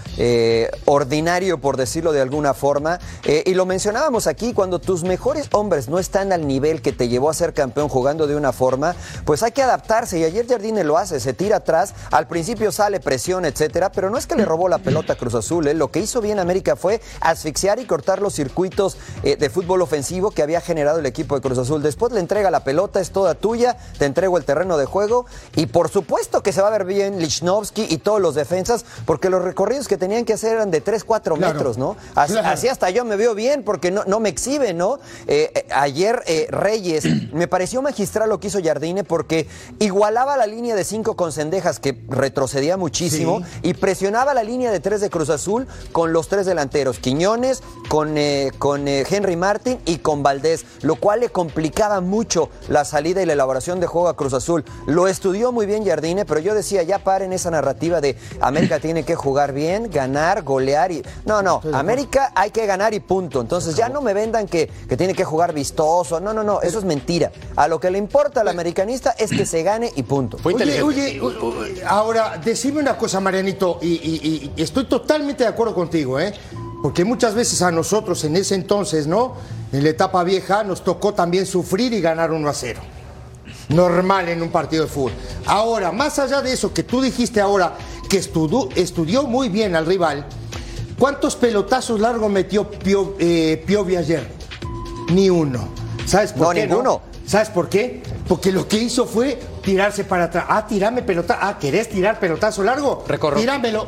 ordinario, 0.85 1.59
por 1.59 1.75
decirlo 1.75 2.13
de 2.13 2.21
alguna 2.21 2.53
forma, 2.53 2.99
y 3.25 3.53
lo 3.53 3.65
mencionábamos 3.65 4.27
aquí, 4.27 4.53
cuando 4.53 4.79
tus 4.79 5.03
mejores 5.03 5.49
hombres 5.51 5.89
no 5.89 5.99
están 5.99 6.31
al 6.31 6.47
nivel 6.47 6.81
que 6.81 6.93
te 6.93 7.09
llevó 7.09 7.29
a 7.29 7.33
ser 7.33 7.53
campeón 7.53 7.89
jugando 7.89 8.27
de 8.27 8.35
una 8.37 8.53
forma, 8.53 8.95
pues 9.25 9.43
hay 9.43 9.51
que 9.51 9.61
adaptarse, 9.61 10.19
y 10.19 10.23
ayer 10.23 10.47
Jardine 10.47 10.83
lo 10.85 10.97
hace, 10.97 11.19
se 11.19 11.33
tira 11.33 11.57
atrás, 11.57 11.93
al 12.11 12.27
principio 12.27 12.71
sale 12.71 12.99
presión, 13.01 13.43
etcétera, 13.45 13.72
pero 13.91 14.09
no 14.09 14.17
es 14.17 14.27
que 14.27 14.35
le 14.35 14.45
robó 14.45 14.69
la 14.69 14.77
pelota 14.77 15.13
a 15.13 15.15
Cruz 15.15 15.33
Azul, 15.33 15.67
¿eh? 15.67 15.73
lo 15.73 15.89
que 15.89 15.99
hizo 15.99 16.21
bien 16.21 16.37
América 16.39 16.75
fue 16.75 17.01
asfixiar 17.21 17.79
y 17.79 17.85
cortar 17.85 18.21
los 18.21 18.33
circuitos 18.35 18.97
eh, 19.23 19.35
de 19.35 19.49
fútbol 19.49 19.81
ofensivo 19.81 20.29
que 20.31 20.43
había 20.43 20.61
generado 20.61 20.99
el 20.99 21.05
equipo 21.07 21.33
de 21.35 21.41
Cruz 21.41 21.57
Azul. 21.57 21.81
Después 21.81 22.13
le 22.13 22.19
entrega 22.19 22.51
la 22.51 22.63
pelota, 22.63 22.99
es 23.01 23.09
toda 23.11 23.33
tuya, 23.35 23.75
te 23.97 24.05
entrego 24.05 24.37
el 24.37 24.45
terreno 24.45 24.77
de 24.77 24.85
juego 24.85 25.25
y 25.55 25.65
por 25.65 25.89
supuesto 25.89 26.43
que 26.43 26.53
se 26.53 26.61
va 26.61 26.67
a 26.67 26.71
ver 26.71 26.85
bien 26.85 27.19
Lichnowsky 27.19 27.87
y 27.89 27.97
todos 27.97 28.21
los 28.21 28.35
defensas, 28.35 28.85
porque 29.05 29.29
los 29.29 29.41
recorridos 29.41 29.87
que 29.87 29.97
tenían 29.97 30.23
que 30.25 30.33
hacer 30.33 30.53
eran 30.53 30.69
de 30.71 30.79
3, 30.81 31.03
4 31.03 31.35
Claro. 31.35 31.53
metros, 31.55 31.77
¿no? 31.79 31.95
Así, 32.15 32.33
Claro. 32.33 32.47
así 32.49 32.67
hasta 32.67 32.89
yo 32.91 33.05
me 33.05 33.15
veo 33.15 33.33
bien 33.33 33.63
porque 33.63 33.89
no, 33.89 34.03
no 34.05 34.19
me 34.19 34.29
exhibe, 34.29 34.73
¿no? 34.73 34.99
Eh, 35.27 35.65
ayer 35.73 36.21
Reyes, 36.49 37.05
me 37.33 37.47
pareció 37.47 37.81
magistral 37.81 38.29
lo 38.29 38.39
que 38.39 38.47
hizo 38.47 38.59
Jardine 38.63 39.03
porque 39.03 39.47
igualaba 39.79 40.37
la 40.37 40.45
línea 40.45 40.75
de 40.75 40.83
5 40.83 41.15
con 41.15 41.31
Cendejas 41.31 41.79
que 41.79 41.99
retrocedía 42.07 42.77
muchísimo 42.77 43.41
y 43.63 43.73
presionaba 43.73 44.33
la 44.33 44.43
línea 44.43 44.71
de 44.71 44.79
3 44.79 45.01
de 45.01 45.09
Cruz 45.09 45.29
Azul 45.29 45.67
con 45.91 46.13
los 46.13 46.27
tres 46.27 46.45
delanteros, 46.45 46.99
Quiñones, 46.99 47.63
con, 47.89 48.17
eh, 48.17 48.51
con 48.59 48.87
eh, 48.87 49.03
Henry 49.09 49.35
Martin 49.35 49.79
y 49.85 49.97
con 49.97 50.21
Valdés, 50.21 50.65
lo 50.81 50.95
cual 50.95 51.21
le 51.21 51.29
complicaba 51.29 52.01
mucho 52.01 52.49
la 52.69 52.85
salida 52.85 53.21
y 53.21 53.25
la 53.25 53.33
elaboración 53.33 53.79
de 53.79 53.87
juego 53.87 54.07
a 54.09 54.15
Cruz 54.15 54.33
Azul. 54.33 54.63
Lo 54.85 55.07
estudió 55.07 55.51
muy 55.51 55.65
bien 55.65 55.85
Jardine, 55.85 56.25
pero 56.25 56.39
yo 56.39 56.53
decía, 56.53 56.83
ya 56.83 56.99
paren 56.99 57.33
esa 57.33 57.49
narrativa 57.51 58.01
de 58.01 58.17
América 58.41 58.79
tiene 58.79 59.03
que 59.03 59.15
jugar 59.15 59.53
bien, 59.53 59.89
ganar, 59.91 60.43
golear 60.43 60.91
y... 60.91 61.03
No, 61.25 61.41
no, 61.41 61.61
América 61.73 62.31
hay 62.35 62.51
que 62.51 62.65
ganar 62.65 62.93
y 62.93 62.99
punto. 62.99 63.41
Entonces 63.41 63.75
ya 63.75 63.89
no 63.89 64.01
me 64.01 64.13
vendan 64.13 64.47
que, 64.47 64.67
que 64.89 64.97
tiene 64.97 65.13
que 65.13 65.23
jugar 65.23 65.53
vistoso. 65.53 66.19
No, 66.19 66.33
no, 66.33 66.43
no, 66.43 66.61
eso 66.61 66.79
es 66.79 66.85
mentira. 66.85 67.31
A 67.55 67.67
lo 67.67 67.79
que 67.79 67.89
le 67.89 67.97
importa 67.97 68.41
al 68.41 68.47
americanista 68.49 69.11
es 69.17 69.31
que 69.31 69.45
se 69.45 69.63
gane 69.63 69.91
y 69.95 70.03
punto. 70.03 70.37
Oye, 70.43 70.81
oye, 70.83 71.21
u- 71.21 71.31
ahora, 71.87 72.39
decime 72.43 72.79
una 72.79 72.97
cosa, 72.97 73.19
Y, 73.81 73.87
y- 73.87 74.51
y 74.55 74.61
estoy 74.61 74.85
totalmente 74.85 75.43
de 75.43 75.49
acuerdo 75.49 75.73
contigo, 75.75 76.19
¿eh? 76.19 76.33
Porque 76.81 77.05
muchas 77.05 77.33
veces 77.35 77.61
a 77.61 77.71
nosotros 77.71 78.23
en 78.25 78.35
ese 78.35 78.55
entonces, 78.55 79.07
¿no? 79.07 79.35
En 79.71 79.83
la 79.83 79.89
etapa 79.89 80.23
vieja 80.23 80.63
nos 80.63 80.83
tocó 80.83 81.13
también 81.13 81.45
sufrir 81.45 81.93
y 81.93 82.01
ganar 82.01 82.31
1 82.31 82.47
a 82.49 82.53
0. 82.53 82.81
Normal 83.69 84.29
en 84.29 84.41
un 84.41 84.49
partido 84.49 84.83
de 84.83 84.89
fútbol. 84.89 85.13
Ahora, 85.45 85.91
más 85.91 86.19
allá 86.19 86.41
de 86.41 86.51
eso 86.53 86.73
que 86.73 86.83
tú 86.83 87.01
dijiste 87.01 87.39
ahora, 87.41 87.75
que 88.09 88.17
estudió, 88.17 88.69
estudió 88.75 89.23
muy 89.23 89.49
bien 89.49 89.75
al 89.75 89.85
rival, 89.85 90.25
¿Cuántos 90.99 91.35
pelotazos 91.35 91.99
largos 91.99 92.29
metió 92.31 92.69
Pio- 92.69 93.15
eh, 93.19 93.61
Piovi 93.65 93.95
ayer? 93.97 94.25
Ni 95.11 95.27
uno. 95.29 95.67
¿Sabes 96.05 96.31
por 96.31 96.47
No, 96.49 96.53
qué? 96.53 96.67
ninguno. 96.67 97.01
¿Sabes 97.25 97.49
por 97.49 97.67
qué? 97.67 98.03
Porque 98.27 98.51
lo 98.51 98.67
que 98.67 98.77
hizo 98.77 99.05
fue 99.07 99.39
tirarse 99.63 100.03
para 100.03 100.25
atrás. 100.25 100.45
Ah, 100.47 100.67
tirame 100.67 101.01
pelota. 101.01 101.39
Ah, 101.41 101.57
¿querés 101.59 101.89
tirar 101.89 102.19
pelotazo 102.19 102.63
largo? 102.63 103.03
Recorro. 103.07 103.39
Tíramelo. 103.39 103.87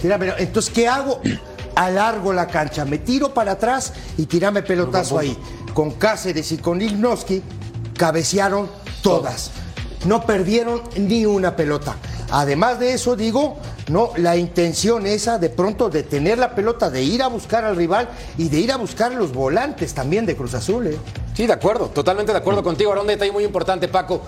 Tíramelo. 0.00 0.34
Entonces, 0.38 0.72
¿qué 0.72 0.88
hago? 0.88 1.20
Alargo 1.76 2.32
la 2.32 2.48
cancha. 2.48 2.84
Me 2.84 2.98
tiro 2.98 3.32
para 3.32 3.52
atrás 3.52 3.92
y 4.16 4.26
tirame 4.26 4.62
pelotazo 4.62 5.18
ahí. 5.18 5.36
Con 5.74 5.92
Cáceres 5.92 6.50
y 6.52 6.58
con 6.58 6.78
Lignoski 6.78 7.42
cabecearon 7.96 8.68
todas. 9.02 9.52
No 10.06 10.24
perdieron 10.24 10.82
ni 10.96 11.26
una 11.26 11.54
pelota. 11.54 11.94
Además 12.32 12.78
de 12.78 12.94
eso, 12.94 13.16
digo, 13.16 13.58
no, 13.88 14.12
la 14.16 14.36
intención 14.36 15.06
esa 15.06 15.38
de 15.38 15.50
pronto 15.50 15.90
de 15.90 16.04
tener 16.04 16.38
la 16.38 16.54
pelota, 16.54 16.88
de 16.88 17.02
ir 17.02 17.22
a 17.22 17.26
buscar 17.26 17.64
al 17.64 17.76
rival 17.76 18.08
y 18.38 18.48
de 18.48 18.60
ir 18.60 18.72
a 18.72 18.76
buscar 18.76 19.12
los 19.12 19.32
volantes 19.32 19.94
también 19.94 20.26
de 20.26 20.36
Cruz 20.36 20.54
Azul. 20.54 20.86
¿eh? 20.86 20.98
Sí, 21.34 21.46
de 21.46 21.52
acuerdo, 21.52 21.86
totalmente 21.86 22.32
de 22.32 22.38
acuerdo 22.38 22.62
contigo. 22.62 22.90
Ahora 22.90 23.02
un 23.02 23.08
detalle 23.08 23.32
muy 23.32 23.44
importante, 23.44 23.88
Paco. 23.88 24.22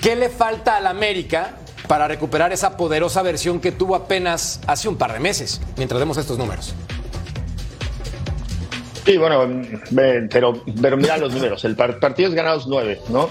¿Qué 0.00 0.16
le 0.16 0.28
falta 0.28 0.76
al 0.76 0.86
América 0.86 1.56
para 1.86 2.06
recuperar 2.06 2.52
esa 2.52 2.76
poderosa 2.76 3.22
versión 3.22 3.60
que 3.60 3.72
tuvo 3.72 3.94
apenas 3.94 4.60
hace 4.66 4.88
un 4.88 4.96
par 4.96 5.12
de 5.12 5.20
meses, 5.20 5.60
mientras 5.76 5.98
vemos 5.98 6.16
estos 6.18 6.38
números? 6.38 6.74
Sí, 9.04 9.16
bueno, 9.16 9.62
pero, 10.30 10.62
mira 10.96 11.16
los 11.16 11.32
números. 11.32 11.64
El 11.64 11.76
par- 11.76 11.98
partido 11.98 12.28
es 12.28 12.34
ganados 12.34 12.66
nueve, 12.66 13.00
¿no? 13.08 13.30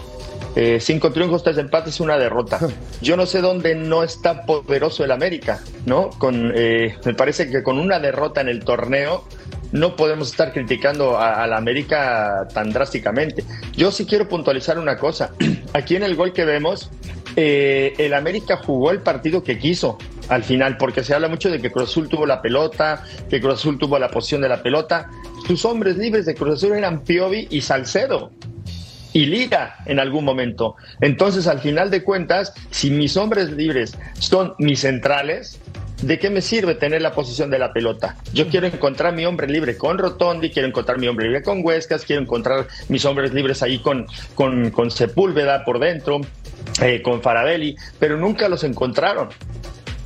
Eh, 0.56 0.80
cinco 0.82 1.12
triunfos, 1.12 1.44
tres 1.44 1.58
empates, 1.60 2.00
una 2.00 2.18
derrota. 2.18 2.60
Yo 3.00 3.16
no 3.16 3.28
sé 3.28 3.42
dónde 3.42 3.76
no 3.76 4.02
está 4.04 4.42
poderoso 4.42 5.04
el 5.04 5.12
América, 5.12 5.60
¿no? 5.86 6.10
Eh, 6.56 6.96
me 7.06 7.14
parece 7.14 7.52
que 7.52 7.62
con 7.62 7.78
una 7.78 8.00
derrota 8.00 8.42
en 8.42 8.50
el 8.50 8.66
torneo 8.66 9.24
no 9.72 9.96
podemos 9.96 10.32
estar 10.32 10.54
criticando 10.54 11.20
a, 11.20 11.46
la 11.48 11.58
América 11.58 12.48
tan 12.54 12.72
drásticamente. 12.72 13.44
Yo 13.76 13.92
sí 13.92 14.06
quiero 14.06 14.28
puntualizar 14.28 14.80
una 14.80 14.98
cosa. 14.98 15.32
Aquí 15.74 15.96
en 15.96 16.04
el 16.04 16.16
gol 16.16 16.34
que 16.34 16.46
vemos, 16.46 16.90
eh, 17.36 17.94
el 17.98 18.14
América 18.14 18.58
jugó 18.58 18.92
el 18.92 19.00
partido 19.00 19.44
que 19.44 19.58
quiso 19.58 19.98
al 20.30 20.44
final, 20.44 20.78
porque 20.78 21.04
se 21.04 21.14
habla 21.14 21.28
mucho 21.28 21.50
de 21.50 21.60
que 21.60 21.72
Cruz 21.72 21.94
tuvo 21.94 22.26
la 22.26 22.42
pelota, 22.42 23.04
que 23.30 23.40
Cruz 23.40 23.62
tuvo 23.80 23.98
la 24.00 24.10
posición 24.10 24.42
de 24.42 24.50
la 24.50 24.62
pelota. 24.62 25.10
Sus 25.46 25.64
hombres 25.66 25.98
libres 25.98 26.26
de 26.26 26.36
Cruz 26.36 26.56
Azul 26.56 26.74
eran 26.74 27.04
Piovi 27.04 27.48
y 27.50 27.62
Salcedo 27.62 28.32
y 29.14 29.26
Liga 29.26 29.78
en 29.86 30.00
algún 30.00 30.26
momento. 30.26 30.76
Entonces, 31.02 31.48
al 31.48 31.60
final 31.60 31.90
de 31.90 32.04
cuentas, 32.04 32.54
si 32.72 32.92
mis 32.92 33.16
hombres 33.18 33.52
libres 33.52 33.98
son 34.20 34.54
mis 34.60 34.82
centrales, 34.82 35.60
¿de 36.02 36.20
qué 36.20 36.30
me 36.30 36.42
sirve 36.42 36.76
tener 36.76 37.02
la 37.02 37.14
posición 37.14 37.50
de 37.50 37.60
la 37.60 37.74
pelota? 37.74 38.18
Yo 38.34 38.48
quiero 38.48 38.68
encontrar 38.68 39.14
mi 39.14 39.26
hombre 39.26 39.48
libre 39.48 39.78
con 39.78 39.98
Rotondi, 39.98 40.50
quiero 40.50 40.68
encontrar 40.68 41.00
mi 41.00 41.08
hombre 41.08 41.28
libre 41.28 41.44
con 41.44 41.66
Huescas, 41.66 42.06
quiero 42.06 42.22
encontrar 42.22 42.68
mis 42.90 43.06
hombres 43.06 43.34
libres 43.34 43.64
ahí 43.64 43.80
con, 43.80 44.08
con, 44.36 44.72
con 44.72 44.92
Sepúlveda 44.92 45.66
por 45.66 45.80
dentro, 45.80 46.22
eh, 46.82 47.02
con 47.02 47.22
Farabelli, 47.22 47.76
pero 48.00 48.18
nunca 48.18 48.50
los 48.50 48.64
encontraron. 48.64 49.30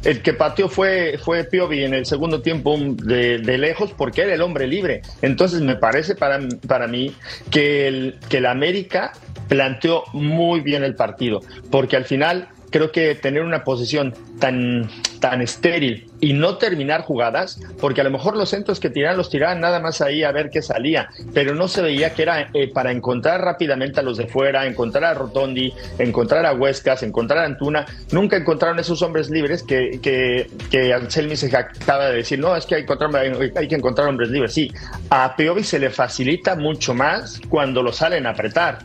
El 0.03 0.23
que 0.23 0.33
pateó 0.33 0.67
fue, 0.67 1.19
fue 1.23 1.43
Piovi 1.43 1.83
en 1.83 1.93
el 1.93 2.07
segundo 2.07 2.41
tiempo 2.41 2.75
de, 2.79 3.37
de 3.37 3.57
lejos 3.59 3.93
porque 3.95 4.23
era 4.23 4.33
el 4.33 4.41
hombre 4.41 4.65
libre. 4.65 5.03
Entonces 5.21 5.61
me 5.61 5.75
parece 5.75 6.15
para, 6.15 6.39
para 6.67 6.87
mí 6.87 7.15
que 7.51 7.87
el, 7.87 8.19
que 8.27 8.37
el 8.37 8.47
América 8.47 9.13
planteó 9.47 10.05
muy 10.13 10.61
bien 10.61 10.83
el 10.83 10.95
partido, 10.95 11.41
porque 11.69 11.97
al 11.97 12.05
final 12.05 12.47
creo 12.71 12.91
que 12.91 13.13
tener 13.15 13.43
una 13.43 13.63
posición 13.63 14.13
tan, 14.39 14.89
tan 15.19 15.41
estéril 15.41 16.07
y 16.19 16.33
no 16.33 16.57
terminar 16.57 17.01
jugadas, 17.01 17.59
porque 17.79 18.01
a 18.01 18.03
lo 18.03 18.11
mejor 18.11 18.35
los 18.37 18.49
centros 18.49 18.79
que 18.79 18.89
tiraban 18.89 19.17
los 19.17 19.29
tiraban 19.29 19.59
nada 19.59 19.79
más 19.79 20.01
ahí 20.01 20.23
a 20.23 20.31
ver 20.31 20.49
qué 20.49 20.61
salía, 20.61 21.09
pero 21.33 21.53
no 21.53 21.67
se 21.67 21.81
veía 21.81 22.13
que 22.13 22.23
era 22.23 22.49
eh, 22.53 22.71
para 22.73 22.91
encontrar 22.91 23.41
rápidamente 23.41 23.99
a 23.99 24.03
los 24.03 24.17
de 24.17 24.27
fuera, 24.27 24.65
encontrar 24.65 25.03
a 25.03 25.13
Rotondi, 25.13 25.73
encontrar 25.99 26.45
a 26.45 26.53
Huescas, 26.53 27.03
encontrar 27.03 27.39
a 27.39 27.45
Antuna, 27.45 27.85
nunca 28.11 28.37
encontraron 28.37 28.79
esos 28.79 29.01
hombres 29.01 29.29
libres 29.29 29.63
que, 29.63 29.99
que, 30.01 30.49
que 30.69 30.93
Anselmi 30.93 31.35
se 31.35 31.55
acaba 31.55 32.07
de 32.07 32.17
decir, 32.17 32.39
no, 32.39 32.55
es 32.55 32.65
que 32.65 32.75
hay, 32.75 32.83
encontrar- 32.83 33.15
hay 33.55 33.67
que 33.67 33.75
encontrar 33.75 34.07
hombres 34.07 34.29
libres, 34.29 34.53
sí, 34.53 34.71
a 35.09 35.35
Piovi 35.35 35.63
se 35.63 35.79
le 35.79 35.89
facilita 35.89 36.55
mucho 36.55 36.93
más 36.93 37.41
cuando 37.49 37.83
lo 37.83 37.91
salen 37.91 38.25
a 38.25 38.29
apretar 38.31 38.79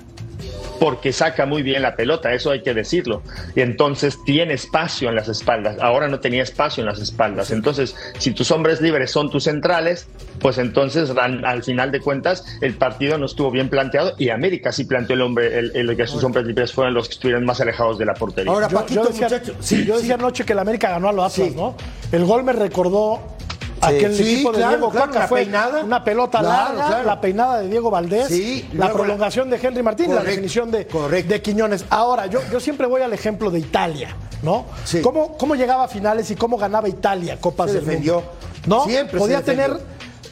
porque 0.78 1.12
saca 1.12 1.46
muy 1.46 1.62
bien 1.62 1.82
la 1.82 1.96
pelota, 1.96 2.32
eso 2.32 2.50
hay 2.50 2.62
que 2.62 2.74
decirlo. 2.74 3.22
Y 3.54 3.60
entonces 3.60 4.18
tiene 4.24 4.54
espacio 4.54 5.08
en 5.08 5.14
las 5.16 5.28
espaldas. 5.28 5.76
Ahora 5.80 6.08
no 6.08 6.20
tenía 6.20 6.42
espacio 6.42 6.82
en 6.82 6.86
las 6.86 6.98
espaldas. 7.00 7.50
Entonces, 7.50 7.94
si 8.18 8.32
tus 8.32 8.50
hombres 8.50 8.80
libres 8.80 9.10
son 9.10 9.30
tus 9.30 9.44
centrales, 9.44 10.06
pues 10.40 10.58
entonces 10.58 11.10
al, 11.10 11.44
al 11.44 11.62
final 11.62 11.90
de 11.92 12.00
cuentas 12.00 12.44
el 12.60 12.74
partido 12.74 13.18
no 13.18 13.26
estuvo 13.26 13.50
bien 13.50 13.68
planteado 13.68 14.14
y 14.18 14.28
América 14.30 14.72
sí 14.72 14.84
planteó 14.84 15.14
el 15.14 15.22
hombre, 15.22 15.58
el, 15.58 15.72
el 15.74 15.96
que 15.96 16.06
sus 16.06 16.22
hombres 16.24 16.44
libres 16.46 16.72
fueran 16.72 16.94
los 16.94 17.08
que 17.08 17.14
estuvieran 17.14 17.44
más 17.44 17.60
alejados 17.60 17.98
de 17.98 18.04
la 18.06 18.14
portería. 18.14 18.52
Ahora, 18.52 18.68
Yo, 18.68 18.76
Paquito, 18.78 19.02
yo 19.04 19.08
decía, 19.08 19.28
muchacho. 19.28 19.54
sí, 19.60 19.84
yo 19.84 19.96
decía 19.98 20.14
anoche 20.14 20.44
que 20.44 20.52
el 20.52 20.58
América 20.58 20.90
ganó 20.90 21.08
a 21.08 21.12
los 21.12 21.32
Atlas, 21.32 21.48
Sí. 21.50 21.54
¿no? 21.56 21.76
El 22.12 22.24
gol 22.24 22.44
me 22.44 22.52
recordó 22.52 23.35
aquel 23.80 24.14
Sí, 24.14 24.34
equipo 24.34 24.52
de 24.52 24.58
claro, 24.58 24.76
Diego 24.76 24.90
claro, 24.90 25.06
Coca. 25.08 25.18
la 25.20 25.28
Fue 25.28 25.40
peinada. 25.42 25.84
una 25.84 26.04
pelota 26.04 26.38
Claro, 26.40 26.74
larga, 26.78 27.02
la 27.02 27.20
peinada 27.20 27.60
de 27.60 27.68
Diego 27.68 27.90
Valdés, 27.90 28.28
Sí, 28.28 28.68
la 28.72 28.86
la- 28.86 28.92
prolongación 28.92 29.50
de 29.50 29.56
Henry 29.62 29.82
Martín, 29.82 30.06
la 30.08 30.16
Correcto, 30.22 30.30
definición 30.30 30.70
de, 30.70 31.22
de 31.22 31.42
Quiñones. 31.42 31.84
Ahora, 31.90 32.26
yo, 32.26 32.40
yo 32.50 32.60
siempre 32.60 32.86
voy 32.86 33.02
al 33.02 33.12
ejemplo 33.12 33.50
de 33.50 33.58
Italia, 33.58 34.16
¿no? 34.42 34.64
Sí. 34.84 35.00
¿Cómo, 35.02 35.36
¿Cómo 35.36 35.54
llegaba 35.54 35.84
a 35.84 35.88
finales 35.88 36.30
y 36.30 36.36
cómo 36.36 36.56
ganaba 36.56 36.88
Italia 36.88 37.38
Copas 37.40 37.70
Se 37.70 37.76
del 37.76 37.84
defendió. 37.86 38.14
Mundo? 38.16 38.30
¿No? 38.66 38.84
Siempre 38.84 39.18
podía 39.18 39.42
tener, 39.42 39.78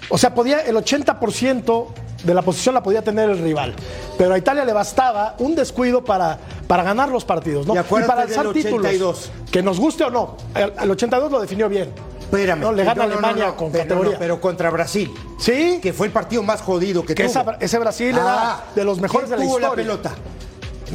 o 0.09 0.19
sea, 0.19 0.35
podía 0.35 0.61
el 0.63 0.75
80% 0.77 1.87
de 2.25 2.33
la 2.35 2.43
posición 2.43 2.75
la 2.75 2.83
podía 2.83 3.03
tener 3.03 3.29
el 3.31 3.39
rival. 3.39 3.75
Pero 4.17 4.35
a 4.35 4.39
Italia 4.39 4.65
le 4.65 4.73
bastaba 4.73 5.35
un 5.39 5.55
descuido 5.55 6.03
para, 6.05 6.39
para 6.67 6.83
ganar 6.83 7.11
los 7.11 7.25
partidos, 7.25 7.67
¿no? 7.67 7.75
Y 7.75 7.83
para 8.07 8.23
alzar 8.23 8.51
títulos. 8.53 8.81
82. 8.87 9.31
Que 9.53 9.63
nos 9.63 9.79
guste 9.79 10.05
o 10.05 10.11
no. 10.11 10.37
El, 10.55 10.73
el 10.81 10.91
82 10.91 11.31
lo 11.31 11.41
definió 11.41 11.69
bien. 11.69 11.91
Espérame. 12.25 12.61
No, 12.61 12.73
le 12.73 12.85
gana 12.85 13.07
No, 13.07 13.13
Alemania 13.13 13.47
no, 13.47 13.57
con 13.57 13.71
pero, 13.73 13.85
categoría. 13.85 14.19
pero 14.19 14.41
contra 14.41 14.71
Brasil. 14.71 15.13
Sí. 15.39 15.79
Que 15.83 15.93
fue 15.93 16.07
el 16.09 16.13
partido 16.13 16.43
más 16.43 16.61
jodido 16.63 17.03
que, 17.05 17.15
Que 17.15 17.25
tuvo. 17.25 17.31
esa- 17.41 17.57
ese 17.61 17.79
Brasil 17.79 18.15
Ah, 18.19 18.63
era 18.67 18.75
de 18.75 18.85
los 18.85 19.01
mejores 19.01 19.31
de 19.31 19.37
¿quién 19.37 19.47
la 19.49 19.53
tuvo 19.53 19.59
historia. 19.61 19.85
la 19.85 19.91
pelota? 20.01 20.15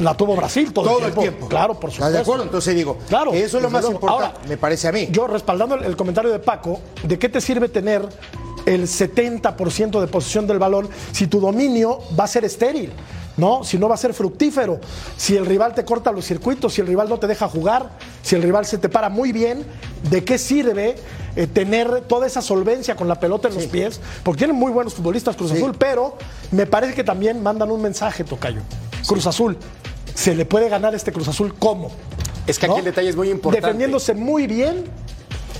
La 0.00 0.14
tuvo 0.14 0.36
Brasil 0.36 0.72
todo, 0.72 0.84
Todo 0.88 1.06
el 1.06 1.12
tiempo. 1.14 1.48
Claro, 1.48 1.74
por 1.74 1.90
¿Estás 1.90 1.96
supuesto. 2.06 2.12
de 2.16 2.22
acuerdo? 2.22 2.42
Entonces 2.44 2.74
digo, 2.74 2.98
Claro, 3.08 3.32
eso 3.32 3.56
es 3.56 3.62
lo 3.62 3.70
más 3.70 3.82
luego. 3.82 3.94
importante, 3.96 4.24
Ahora, 4.36 4.48
me 4.48 4.56
parece 4.56 4.88
a 4.88 4.92
mí. 4.92 5.08
Yo 5.10 5.26
respaldando 5.26 5.74
el, 5.74 5.84
el 5.84 5.96
comentario 5.96 6.30
de 6.30 6.38
Paco, 6.38 6.80
¿de 7.02 7.18
qué 7.18 7.28
te 7.28 7.40
sirve 7.40 7.68
tener 7.68 8.06
el 8.66 8.86
70% 8.86 10.00
de 10.00 10.06
posición 10.06 10.46
del 10.46 10.58
balón 10.58 10.88
si 11.12 11.26
tu 11.26 11.40
dominio 11.40 11.98
va 12.18 12.24
a 12.24 12.28
ser 12.28 12.44
estéril? 12.44 12.92
¿No? 13.40 13.64
Si 13.64 13.78
no 13.78 13.88
va 13.88 13.94
a 13.94 13.98
ser 13.98 14.12
fructífero, 14.12 14.80
si 15.16 15.34
el 15.36 15.46
rival 15.46 15.74
te 15.74 15.84
corta 15.84 16.12
los 16.12 16.26
circuitos, 16.26 16.74
si 16.74 16.82
el 16.82 16.86
rival 16.86 17.08
no 17.08 17.18
te 17.18 17.26
deja 17.26 17.48
jugar, 17.48 17.90
si 18.22 18.36
el 18.36 18.42
rival 18.42 18.66
se 18.66 18.76
te 18.76 18.90
para 18.90 19.08
muy 19.08 19.32
bien, 19.32 19.64
¿de 20.10 20.22
qué 20.24 20.36
sirve 20.36 20.96
eh, 21.36 21.46
tener 21.46 22.02
toda 22.02 22.26
esa 22.26 22.42
solvencia 22.42 22.96
con 22.96 23.08
la 23.08 23.18
pelota 23.18 23.48
en 23.48 23.54
los 23.54 23.64
pies? 23.64 23.98
Porque 24.22 24.40
tienen 24.40 24.56
muy 24.56 24.70
buenos 24.70 24.92
futbolistas 24.92 25.36
Cruz 25.36 25.52
Sí. 25.52 25.56
Azul, 25.56 25.74
pero 25.78 26.18
me 26.50 26.66
parece 26.66 26.92
que 26.94 27.02
también 27.02 27.42
mandan 27.42 27.70
un 27.70 27.80
mensaje, 27.80 28.24
Tocayo. 28.24 28.60
Cruz 29.06 29.26
Azul, 29.26 29.56
¿se 30.14 30.34
le 30.34 30.44
puede 30.44 30.68
ganar 30.68 30.94
este 30.94 31.10
Cruz 31.10 31.28
Azul 31.28 31.54
cómo? 31.58 31.90
Es 32.46 32.58
que 32.58 32.66
aquí 32.66 32.78
el 32.78 32.84
detalle 32.84 33.08
es 33.08 33.16
muy 33.16 33.30
importante. 33.30 33.66
Defendiéndose 33.66 34.12
muy 34.14 34.46
bien 34.46 34.84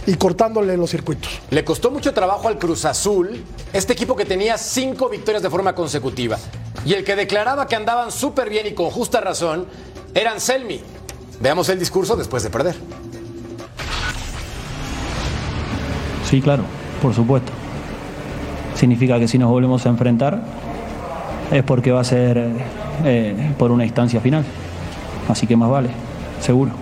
y 0.07 0.15
cortándole 0.17 0.77
los 0.77 0.91
circuitos. 0.91 1.31
Le 1.51 1.65
costó 1.65 1.91
mucho 1.91 2.13
trabajo 2.13 2.47
al 2.49 2.59
Cruz 2.59 2.85
Azul, 2.85 3.43
este 3.73 3.95
equipo 3.95 4.17
que 4.17 4.27
tenía 4.27 4.59
cinco 4.59 5.09
victorias 5.09 5.43
de 5.43 5.49
forma 5.49 5.75
consecutiva. 5.75 6.39
Y 6.85 6.95
el 6.95 7.05
que 7.05 7.15
declaraba 7.17 7.67
que 7.67 7.77
andaban 7.77 8.11
súper 8.11 8.49
bien 8.49 8.67
y 8.67 8.73
con 8.73 8.91
justa 8.91 9.21
razón 9.21 9.67
era 10.15 10.33
Anselmi. 10.33 10.81
Veamos 11.41 11.69
el 11.69 11.79
discurso 11.79 12.17
después 12.17 12.43
de 12.43 12.51
perder. 12.51 12.77
Sí, 16.29 16.41
claro, 16.41 16.63
por 17.03 17.15
supuesto. 17.15 17.53
Significa 18.75 19.19
que 19.19 19.29
si 19.29 19.37
nos 19.37 19.51
volvemos 19.51 19.85
a 19.85 19.89
enfrentar 19.89 20.43
es 21.51 21.63
porque 21.65 21.91
va 21.91 22.01
a 22.01 22.05
ser 22.05 22.51
eh, 23.05 23.55
por 23.59 23.71
una 23.71 23.85
instancia 23.85 24.21
final. 24.21 24.45
Así 25.29 25.47
que 25.47 25.57
más 25.57 25.71
vale, 25.71 25.91
seguro. 26.41 26.73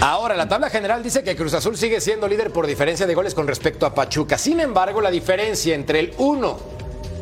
Ahora, 0.00 0.36
la 0.36 0.48
tabla 0.48 0.70
general 0.70 1.02
dice 1.02 1.22
que 1.22 1.34
Cruz 1.34 1.54
Azul 1.54 1.76
sigue 1.76 2.00
siendo 2.00 2.28
líder 2.28 2.52
por 2.52 2.66
diferencia 2.66 3.06
de 3.06 3.14
goles 3.14 3.34
con 3.34 3.46
respecto 3.46 3.86
a 3.86 3.94
Pachuca. 3.94 4.38
Sin 4.38 4.60
embargo, 4.60 5.00
la 5.00 5.10
diferencia 5.10 5.74
entre 5.74 6.00
el 6.00 6.14
1 6.18 6.75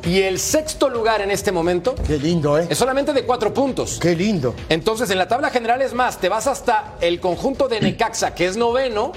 y 0.06 0.20
el 0.20 0.38
sexto 0.38 0.88
lugar 0.88 1.20
en 1.23 1.30
este 1.30 1.52
momento 1.52 1.94
Qué 2.06 2.18
lindo, 2.18 2.58
¿eh? 2.58 2.66
es 2.68 2.78
solamente 2.78 3.12
de 3.12 3.25
cuatro 3.25 3.54
puntos. 3.54 3.99
Qué 4.00 4.14
lindo. 4.14 4.54
Entonces, 4.68 5.11
en 5.11 5.18
la 5.18 5.28
tabla 5.28 5.50
general 5.50 5.82
es 5.82 5.94
más, 5.94 6.18
te 6.18 6.28
vas 6.28 6.46
hasta 6.46 6.94
el 7.00 7.20
conjunto 7.20 7.68
de 7.68 7.80
Necaxa, 7.80 8.34
que 8.34 8.46
es 8.46 8.56
noveno, 8.56 9.12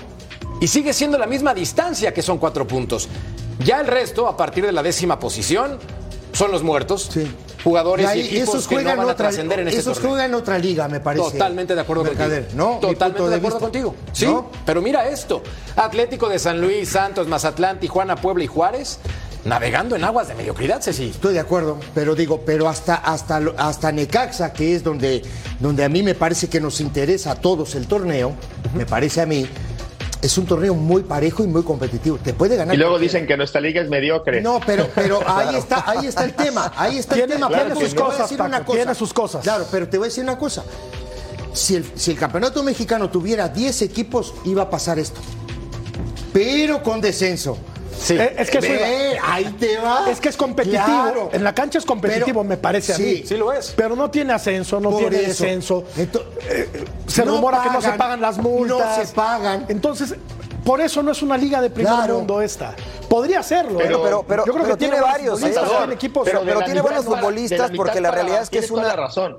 y 0.61 0.67
sigue 0.67 0.93
siendo 0.93 1.17
la 1.17 1.27
misma 1.27 1.53
distancia, 1.53 2.13
que 2.13 2.21
son 2.21 2.37
cuatro 2.37 2.65
puntos. 2.67 3.09
Ya 3.63 3.81
el 3.81 3.87
resto, 3.87 4.27
a 4.27 4.37
partir 4.37 4.65
de 4.65 4.71
la 4.71 4.83
décima 4.83 5.19
posición, 5.19 5.77
son 6.31 6.51
los 6.51 6.63
muertos. 6.63 7.09
Sí. 7.11 7.29
jugadores 7.63 8.05
y, 8.05 8.09
ahí 8.09 8.19
equipos 8.21 8.49
esos 8.49 8.67
que 8.67 8.81
no 8.81 8.95
van 8.95 9.09
a 9.09 9.15
trascender 9.15 9.59
en 9.59 9.67
este 9.67 9.81
esos 9.81 9.95
torneo. 9.95 10.11
juegan 10.11 10.33
otra 10.35 10.57
liga, 10.57 10.87
me 10.87 10.99
parece. 11.01 11.31
Totalmente 11.31 11.75
de 11.75 11.81
acuerdo 11.81 12.03
Mercader, 12.03 12.43
contigo. 12.43 12.63
¿no? 12.63 12.79
Totalmente 12.79 13.29
de 13.29 13.35
acuerdo 13.35 13.59
contigo. 13.59 13.95
Sí, 14.13 14.25
¿No? 14.25 14.51
pero 14.65 14.81
mira 14.81 15.09
esto. 15.09 15.41
Atlético 15.75 16.29
de 16.29 16.39
San 16.39 16.61
Luis, 16.61 16.89
Santos, 16.89 17.27
Mazatlán, 17.27 17.79
Tijuana, 17.79 18.15
Puebla 18.15 18.43
y 18.43 18.47
Juárez 18.47 18.99
navegando 19.45 19.95
en 19.95 20.03
aguas 20.03 20.27
de 20.27 20.35
mediocridad, 20.35 20.81
Ceci. 20.81 21.09
Estoy 21.09 21.33
de 21.33 21.39
acuerdo, 21.39 21.79
pero 21.95 22.15
digo, 22.15 22.41
pero 22.45 22.67
hasta 22.67 22.95
hasta 22.95 23.41
hasta 23.57 23.91
Necaxa, 23.91 24.51
que 24.53 24.75
es 24.75 24.83
donde 24.83 25.21
donde 25.59 25.83
a 25.83 25.89
mí 25.89 26.03
me 26.03 26.15
parece 26.15 26.49
que 26.49 26.59
nos 26.59 26.81
interesa 26.81 27.31
a 27.31 27.35
todos 27.35 27.75
el 27.75 27.87
torneo, 27.87 28.33
me 28.75 28.85
parece 28.85 29.21
a 29.21 29.25
mí, 29.25 29.47
es 30.21 30.37
un 30.37 30.45
torneo 30.45 30.73
muy 30.73 31.03
parejo 31.03 31.43
y 31.43 31.47
muy 31.47 31.63
competitivo. 31.63 32.17
Te 32.17 32.33
puede 32.33 32.55
ganar. 32.57 32.73
Y 32.75 32.77
luego 32.77 32.93
cualquiera. 32.93 33.13
dicen 33.13 33.27
que 33.27 33.37
nuestra 33.37 33.61
liga 33.61 33.81
es 33.81 33.89
mediocre. 33.89 34.41
No, 34.41 34.59
pero, 34.65 34.89
pero 34.93 35.19
ahí 35.27 35.55
está, 35.55 35.83
ahí 35.89 36.07
está 36.07 36.23
el 36.25 36.33
tema. 36.33 36.73
Ahí 36.75 36.97
está 36.97 37.15
Tiene- 37.15 37.33
el 37.35 37.39
tema. 37.39 37.47
tiene 37.47 37.63
Paco, 37.69 37.79
sus 37.81 37.89
te 37.89 37.95
voy 37.95 38.01
a 38.03 38.05
cosas, 38.07 38.21
decir 38.23 38.37
Paco, 38.37 38.47
una 38.49 38.65
cosa. 38.65 38.77
tiene 38.77 38.95
sus 38.95 39.13
cosas. 39.13 39.43
Claro, 39.43 39.65
pero 39.71 39.87
te 39.87 39.97
voy 39.97 40.05
a 40.05 40.09
decir 40.09 40.23
una 40.23 40.37
cosa. 40.37 40.63
Si 41.53 41.75
el, 41.75 41.85
si 41.95 42.11
el 42.11 42.17
campeonato 42.17 42.61
mexicano 42.63 43.09
tuviera 43.09 43.47
10 43.47 43.81
equipos, 43.83 44.33
iba 44.45 44.63
a 44.63 44.69
pasar 44.69 44.99
esto. 44.99 45.21
Pero 46.33 46.83
con 46.83 46.99
descenso. 47.01 47.57
Sí. 47.99 48.15
Eh, 48.17 48.35
es 48.37 48.49
que 48.49 48.59
eso 48.59 48.67
iba- 48.67 48.77
Ve, 48.77 49.17
ahí 49.23 49.45
te 49.59 49.77
va. 49.79 50.05
Es 50.09 50.19
que 50.19 50.29
es 50.29 50.37
competitivo. 50.37 50.83
Claro. 50.85 51.29
En 51.33 51.43
la 51.43 51.53
cancha 51.55 51.77
es 51.79 51.85
competitivo, 51.85 52.41
Pero- 52.41 52.43
me 52.43 52.57
parece 52.57 52.93
a 52.93 52.95
sí, 52.95 53.21
mí. 53.21 53.27
sí 53.27 53.35
lo 53.37 53.51
es. 53.51 53.73
Pero 53.75 53.95
no 53.95 54.09
tiene 54.11 54.33
ascenso, 54.33 54.79
no 54.79 54.89
Por 54.91 54.99
tiene 54.99 55.17
eso. 55.17 55.27
descenso. 55.27 55.83
Ento- 55.97 56.23
Se 57.07 57.25
no 57.25 57.31
rumora 57.35 57.61
que 57.63 57.69
no 57.69 57.81
se 57.81 57.91
pagan, 57.93 58.21
las 58.21 58.37
multas. 58.37 58.97
No 58.99 59.05
se 59.05 59.13
pagan. 59.13 59.65
Entonces, 59.69 60.15
por 60.63 60.81
eso 60.81 61.01
no 61.01 61.11
es 61.11 61.21
una 61.21 61.37
liga 61.37 61.61
de 61.61 61.69
primer 61.69 61.93
Claro. 61.93 62.15
mundo 62.17 62.41
esta. 62.41 62.75
Podría 63.09 63.41
serlo. 63.41 63.77
Pero, 63.79 63.97
¿eh? 63.97 64.01
pero, 64.03 64.25
pero, 64.27 64.45
Yo 64.45 64.51
creo 64.53 64.65
pero 64.65 64.75
que 64.77 64.79
tiene 64.79 64.99
varios, 65.01 65.39
¿eh? 65.41 65.47
futbolistas, 65.47 65.77
tiene 65.79 65.93
equipos. 65.93 66.29
pero- 66.29 66.61
tiene 66.65 66.81
buenos 66.81 67.05
futbolistas 67.05 67.71
porque 67.75 68.01
la 68.01 68.11
realidad 68.11 68.41
es 68.43 68.49
que 68.49 68.59
es 68.59 68.69
una- 68.71 68.83
la 68.83 68.95
razón. 68.95 69.37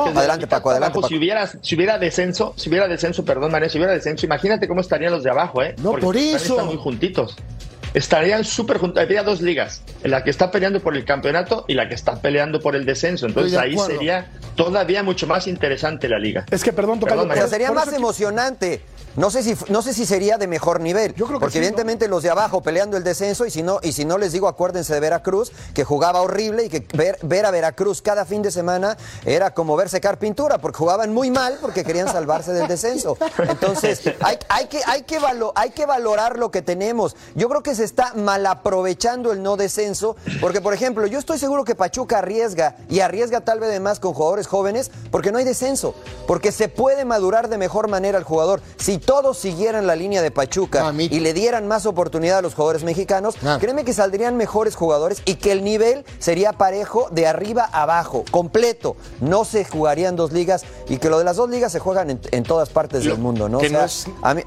Adelante, 0.00 0.46
Paco, 0.46 0.64
para 0.64 0.76
adelante, 0.76 0.96
Paco. 0.96 1.08
Si 1.08 1.16
hubiera, 1.16 1.46
si 1.46 1.74
hubiera 1.76 1.98
descenso, 1.98 2.54
si 2.56 2.68
hubiera 2.68 2.88
descenso, 2.88 3.24
perdón, 3.24 3.52
María, 3.52 3.68
si 3.68 3.78
hubiera 3.78 3.92
descenso, 3.92 4.26
imagínate 4.26 4.66
cómo 4.68 4.80
estarían 4.80 5.12
los 5.12 5.22
de 5.22 5.30
abajo, 5.30 5.62
¿eh? 5.62 5.74
No, 5.78 5.92
por 5.92 6.16
eso. 6.16 6.54
Están 6.54 6.66
muy 6.66 6.76
juntitos. 6.76 7.36
Estarían 7.94 8.42
súper 8.44 8.78
juntos. 8.78 9.02
Habría 9.02 9.22
dos 9.22 9.42
ligas, 9.42 9.82
la 10.02 10.24
que 10.24 10.30
está 10.30 10.50
peleando 10.50 10.80
por 10.80 10.96
el 10.96 11.04
campeonato 11.04 11.66
y 11.68 11.74
la 11.74 11.88
que 11.88 11.94
está 11.94 12.20
peleando 12.22 12.58
por 12.60 12.74
el 12.74 12.86
descenso. 12.86 13.26
Entonces 13.26 13.58
ahí 13.58 13.76
sería 13.76 14.30
todavía 14.56 15.02
mucho 15.02 15.26
más 15.26 15.46
interesante 15.46 16.08
la 16.08 16.18
liga. 16.18 16.46
Es 16.50 16.64
que, 16.64 16.72
perdón, 16.72 17.00
Tocayo, 17.00 17.16
Perdón, 17.16 17.26
O 17.26 17.28
María. 17.28 17.42
sea, 17.42 17.50
sería 17.50 17.70
más 17.70 17.92
emocionante. 17.92 18.80
No 19.16 19.30
sé 19.30 19.42
si 19.42 19.54
no 19.68 19.82
sé 19.82 19.92
si 19.92 20.06
sería 20.06 20.38
de 20.38 20.46
mejor 20.46 20.80
nivel. 20.80 21.14
Yo 21.14 21.26
creo 21.26 21.38
que 21.38 21.42
porque 21.44 21.52
sí, 21.54 21.58
¿no? 21.58 21.64
evidentemente 21.64 22.08
los 22.08 22.22
de 22.22 22.30
abajo 22.30 22.62
peleando 22.62 22.96
el 22.96 23.04
descenso 23.04 23.44
y 23.44 23.50
si 23.50 23.62
no 23.62 23.78
y 23.82 23.92
si 23.92 24.04
no 24.06 24.16
les 24.16 24.32
digo 24.32 24.48
acuérdense 24.48 24.94
de 24.94 25.00
Veracruz 25.00 25.52
que 25.74 25.84
jugaba 25.84 26.22
horrible 26.22 26.64
y 26.64 26.68
que 26.70 26.86
ver, 26.96 27.18
ver 27.22 27.44
a 27.44 27.50
Veracruz 27.50 28.00
cada 28.00 28.24
fin 28.24 28.40
de 28.42 28.50
semana 28.50 28.96
era 29.26 29.52
como 29.52 29.76
ver 29.76 29.88
secar 29.90 30.18
pintura 30.18 30.58
porque 30.58 30.78
jugaban 30.78 31.12
muy 31.12 31.30
mal 31.30 31.58
porque 31.60 31.84
querían 31.84 32.08
salvarse 32.08 32.52
del 32.52 32.68
descenso. 32.68 33.18
Entonces 33.48 34.00
hay, 34.20 34.38
hay 34.48 34.66
que 34.68 34.80
hay 34.86 35.02
que 35.02 35.18
valo- 35.20 35.52
hay 35.56 35.70
que 35.70 35.84
valorar 35.84 36.38
lo 36.38 36.50
que 36.50 36.62
tenemos. 36.62 37.14
Yo 37.34 37.48
creo 37.48 37.62
que 37.62 37.74
se 37.74 37.84
está 37.84 38.14
mal 38.14 38.46
aprovechando 38.46 39.30
el 39.32 39.42
no 39.42 39.56
descenso 39.58 40.16
porque 40.40 40.60
por 40.60 40.72
ejemplo 40.72 41.06
yo 41.06 41.18
estoy 41.18 41.38
seguro 41.38 41.64
que 41.64 41.74
Pachuca 41.74 42.18
arriesga 42.18 42.76
y 42.88 43.00
arriesga 43.00 43.42
tal 43.42 43.60
vez 43.60 43.68
además 43.70 44.00
con 44.00 44.14
jugadores 44.14 44.46
jóvenes 44.46 44.90
porque 45.10 45.32
no 45.32 45.38
hay 45.38 45.44
descenso 45.44 45.94
porque 46.26 46.50
se 46.50 46.68
puede 46.68 47.04
madurar 47.04 47.48
de 47.48 47.58
mejor 47.58 47.88
manera 47.88 48.16
al 48.16 48.24
jugador. 48.24 48.62
Si 48.78 49.01
todos 49.04 49.38
siguieran 49.38 49.86
la 49.86 49.96
línea 49.96 50.22
de 50.22 50.30
Pachuca 50.30 50.92
y 50.98 51.20
le 51.20 51.32
dieran 51.34 51.66
más 51.68 51.86
oportunidad 51.86 52.38
a 52.38 52.42
los 52.42 52.54
jugadores 52.54 52.84
mexicanos, 52.84 53.34
Ah. 53.44 53.58
créeme 53.60 53.84
que 53.84 53.92
saldrían 53.92 54.36
mejores 54.36 54.74
jugadores 54.76 55.22
y 55.24 55.34
que 55.36 55.52
el 55.52 55.64
nivel 55.64 56.04
sería 56.18 56.52
parejo 56.52 57.08
de 57.10 57.26
arriba 57.26 57.68
a 57.72 57.82
abajo, 57.82 58.24
completo. 58.30 58.96
No 59.20 59.44
se 59.44 59.64
jugarían 59.64 60.16
dos 60.16 60.32
ligas 60.32 60.64
y 60.88 60.98
que 60.98 61.10
lo 61.10 61.18
de 61.18 61.24
las 61.24 61.36
dos 61.36 61.50
ligas 61.50 61.72
se 61.72 61.78
juegan 61.80 62.10
en, 62.10 62.20
en 62.30 62.42
todas 62.44 62.68
partes 62.70 63.04
Lo- 63.04 63.12
del 63.12 63.20
mundo, 63.22 63.48
¿no? 63.48 63.58
que 63.58 63.66
O 63.66 63.70
sea, 63.70 63.78
no 63.80 63.84
es- 63.84 64.06
a 64.22 64.34
mí- 64.34 64.42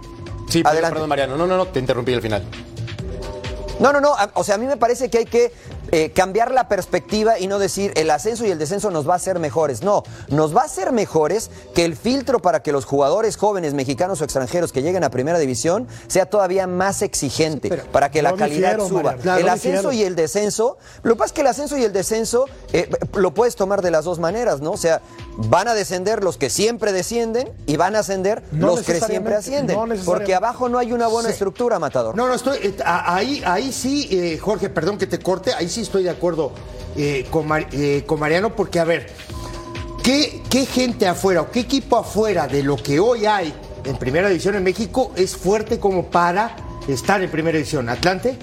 Sí, 0.50 0.62
perdón, 0.62 0.68
adelante. 0.74 0.94
perdón, 0.94 1.10
Mariano. 1.10 1.38
No, 1.38 1.48
no, 1.48 1.58
no, 1.58 1.66
te 1.68 1.80
interrumpí 1.80 2.14
al 2.14 2.22
final. 2.22 2.44
No, 3.80 3.92
no, 3.92 4.00
no. 4.00 4.14
O 4.36 4.44
sea, 4.44 4.56
a 4.56 4.58
mí 4.58 4.66
me 4.68 4.78
parece 4.78 5.10
que 5.10 5.18
hay 5.18 5.26
que 5.26 5.52
eh, 5.92 6.12
cambiar 6.12 6.52
la 6.52 6.68
perspectiva 6.68 7.40
y 7.40 7.48
no 7.48 7.60
decir 7.60 7.92
el 7.96 8.10
ascenso 8.12 8.46
y 8.46 8.52
el 8.52 8.60
descenso 8.60 8.92
nos 8.92 9.08
va 9.08 9.14
a 9.14 9.18
hacer 9.18 9.40
mejores. 9.40 9.82
No, 9.84 10.04
nos 10.30 10.56
va 10.56 10.62
a 10.62 10.66
hacer 10.66 10.92
mejores 10.92 11.50
que 11.74 11.86
el 11.86 11.96
filtro 11.96 12.40
para 12.40 12.62
que 12.64 12.72
los 12.72 12.86
jugadores 12.86 13.38
jóvenes 13.38 13.74
mexicanos 13.74 14.22
o 14.22 14.24
extranjeros 14.24 14.72
que 14.72 14.82
lleguen 14.82 15.04
a 15.04 15.10
primera 15.10 15.40
división 15.40 15.88
sea 16.08 16.26
todavía 16.28 16.68
más 16.68 17.02
exigente, 17.02 17.70
para 17.92 18.12
que 18.12 18.22
la 18.22 18.34
calidad 18.36 18.78
suba. 18.88 19.16
Claro, 19.16 19.42
el 19.42 19.50
ascenso 19.50 19.92
y 19.92 20.04
el 20.04 20.16
descenso, 20.16 20.78
lo 21.04 21.14
que 21.14 21.20
pasa 21.20 21.28
es 21.28 21.34
que 21.34 21.42
el 21.42 21.48
ascenso 21.48 21.78
y 21.78 21.84
el 21.84 21.94
descenso 21.94 22.46
eh, 22.74 22.90
lo 23.14 23.34
puedes 23.34 23.56
tomar 23.56 23.82
de 23.82 23.92
las 23.92 24.06
dos 24.06 24.20
maneras, 24.20 24.62
¿no? 24.62 24.72
O 24.72 24.78
sea, 24.78 25.02
van 25.38 25.68
a 25.68 25.74
descender 25.74 26.24
los 26.24 26.38
que 26.38 26.50
siempre 26.50 26.92
descienden 26.92 27.50
y 27.66 27.78
van 27.78 27.96
a 27.96 28.00
ascender 28.00 28.44
No 28.52 28.68
los 28.68 28.82
que 28.84 29.00
siempre 29.02 29.36
ascienden. 29.36 29.76
no 29.78 29.86
porque 30.06 30.36
abajo 30.36 30.70
no 30.70 30.78
hay 30.78 30.92
una 30.92 31.08
buena 31.08 31.30
Sí. 31.30 31.34
estructura, 31.34 31.80
Matador. 31.80 32.16
No, 32.16 32.28
no, 32.28 32.34
estoy. 32.34 32.58
eh, 32.62 32.76
ahí, 32.86 33.42
ahí 33.46 33.72
sí, 33.72 34.38
Jorge, 34.42 34.70
perdón 34.70 34.98
que 34.98 35.08
te 35.08 35.20
corte, 35.20 35.54
ahí 35.54 35.70
sí 35.70 35.85
estoy 35.86 36.04
de 36.04 36.10
acuerdo 36.10 36.52
eh, 36.98 37.26
con, 37.32 37.48
Mar- 37.48 37.68
eh, 37.72 38.04
con 38.06 38.20
Mariano, 38.20 38.56
porque 38.56 38.80
a 38.80 38.84
ver, 38.84 39.08
¿qué, 40.04 40.42
¿qué 40.50 40.66
gente 40.66 41.08
afuera 41.08 41.42
o 41.42 41.52
qué 41.52 41.62
equipo 41.62 41.98
afuera 41.98 42.48
de 42.48 42.64
lo 42.64 42.76
que 42.78 43.00
hoy 43.00 43.26
hay 43.26 43.54
en 43.86 43.98
Primera 43.98 44.28
División 44.28 44.56
en 44.56 44.64
México 44.64 45.12
es 45.16 45.36
fuerte 45.36 45.80
como 45.80 46.06
para 46.08 46.56
estar 46.88 47.22
en 47.22 47.30
Primera 47.30 47.58
División? 47.58 47.88
¿Atlante? 47.90 48.38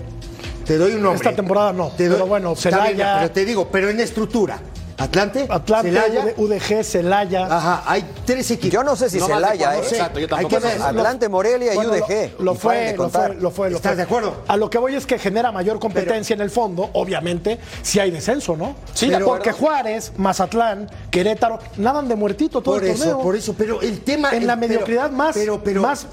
Te 0.64 0.78
doy 0.78 0.92
un 0.92 1.02
nombre. 1.02 1.16
Esta 1.28 1.34
temporada 1.34 1.72
no, 1.72 1.88
Te 1.88 2.08
pero 2.08 2.26
bueno, 2.26 2.54
bien, 2.84 2.96
Pero 3.18 3.30
te 3.32 3.44
digo, 3.44 3.68
pero 3.70 3.90
en 3.90 4.00
estructura. 4.00 4.60
¿Atlante? 4.98 5.46
Atlante, 5.48 5.88
Celaya. 5.90 6.34
UDG, 6.36 6.84
Celaya. 6.84 7.46
Ajá, 7.46 7.82
hay 7.86 8.04
tres 8.24 8.50
equipos. 8.50 8.72
Yo 8.72 8.84
no 8.84 8.94
sé 8.94 9.10
si 9.10 9.18
No 9.18 9.26
Celaya, 9.26 9.74
¿eh? 9.76 9.78
exacto, 9.78 10.18
yo 10.20 10.24
Hay 10.26 10.28
tampoco 10.28 10.54
que 10.56 10.60
sé. 10.60 10.66
ver. 10.78 10.82
Atlante, 10.82 11.28
Morelia 11.28 11.72
y 11.72 11.76
Bueno, 11.76 11.92
UDG. 11.92 12.32
Lo, 12.38 12.44
lo 12.44 12.52
y 12.54 12.56
paren 12.58 12.96
fue, 12.96 12.96
lo 12.96 13.10
fue, 13.10 13.34
lo 13.40 13.50
fue, 13.50 13.70
lo 13.70 13.76
¿Estás 13.76 13.90
fue. 13.92 13.96
de 13.96 14.02
acuerdo? 14.02 14.34
A 14.46 14.56
lo 14.56 14.70
que 14.70 14.78
voy 14.78 14.94
es 14.94 15.06
que 15.06 15.18
genera 15.18 15.50
mayor 15.50 15.78
competencia 15.80 16.34
en 16.34 16.40
el 16.40 16.50
fondo, 16.50 16.90
obviamente, 16.92 17.58
si 17.82 17.98
hay 18.00 18.10
descenso, 18.10 18.56
¿no? 18.56 18.74
Sí, 18.94 19.10
porque. 19.24 19.50
Juárez, 19.52 20.12
Mazatlán, 20.16 20.88
Querétaro, 21.10 21.58
nadan 21.78 22.06
de 22.08 22.14
muertito 22.14 22.60
todo 22.60 22.74
Por 22.76 22.84
el 22.84 22.90
eso, 22.90 23.04
torneo. 23.04 23.20
por 23.22 23.36
eso, 23.36 23.54
pero 23.56 23.80
el 23.80 24.00
tema. 24.02 24.30
En 24.30 24.42
el- 24.42 24.46
la 24.46 24.56
pero- 24.56 24.68
mediocridad 24.68 25.10
más, 25.10 25.34
pero, 25.34 25.62
pero, 25.64 25.82
más 25.82 26.06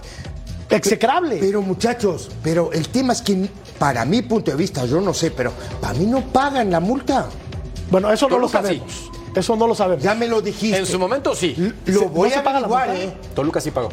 execrable. 0.70 1.38
Pero 1.40 1.62
muchachos, 1.62 2.30
pero 2.44 2.72
el 2.72 2.90
tema 2.90 3.14
es 3.14 3.22
que 3.22 3.50
para 3.78 4.06
mi 4.06 4.22
punto 4.22 4.52
de 4.52 4.58
vista, 4.58 4.86
yo 4.86 5.00
no 5.02 5.14
sé, 5.14 5.32
pero 5.32 5.52
para 5.82 5.94
mí 5.94 6.06
no 6.06 6.22
pagan 6.22 6.72
la 6.72 6.80
multa. 6.80 7.28
Bueno, 7.92 8.12
eso 8.12 8.28
no 8.30 8.38
lo 8.40 8.48
sí. 8.48 8.54
sabemos. 8.54 9.10
Eso 9.36 9.56
no 9.56 9.68
lo 9.68 9.76
sabemos. 9.76 10.04
Ya 10.04 10.16
me 10.16 10.28
lo 10.28 10.42
dijiste. 10.42 10.78
En 10.78 10.86
su 10.86 10.98
momento 11.00 11.36
sí. 11.36 11.56
Lo 11.86 12.10
voy 12.10 12.30
no 12.30 12.34
se 12.34 12.40
a 12.40 12.44
paga 12.44 12.60
la 12.62 12.68
averiguar, 12.68 12.90
multa, 12.98 13.04
¿eh? 13.04 13.34
Toluca 13.36 13.62
sí 13.62 13.72
pagó. 13.72 13.90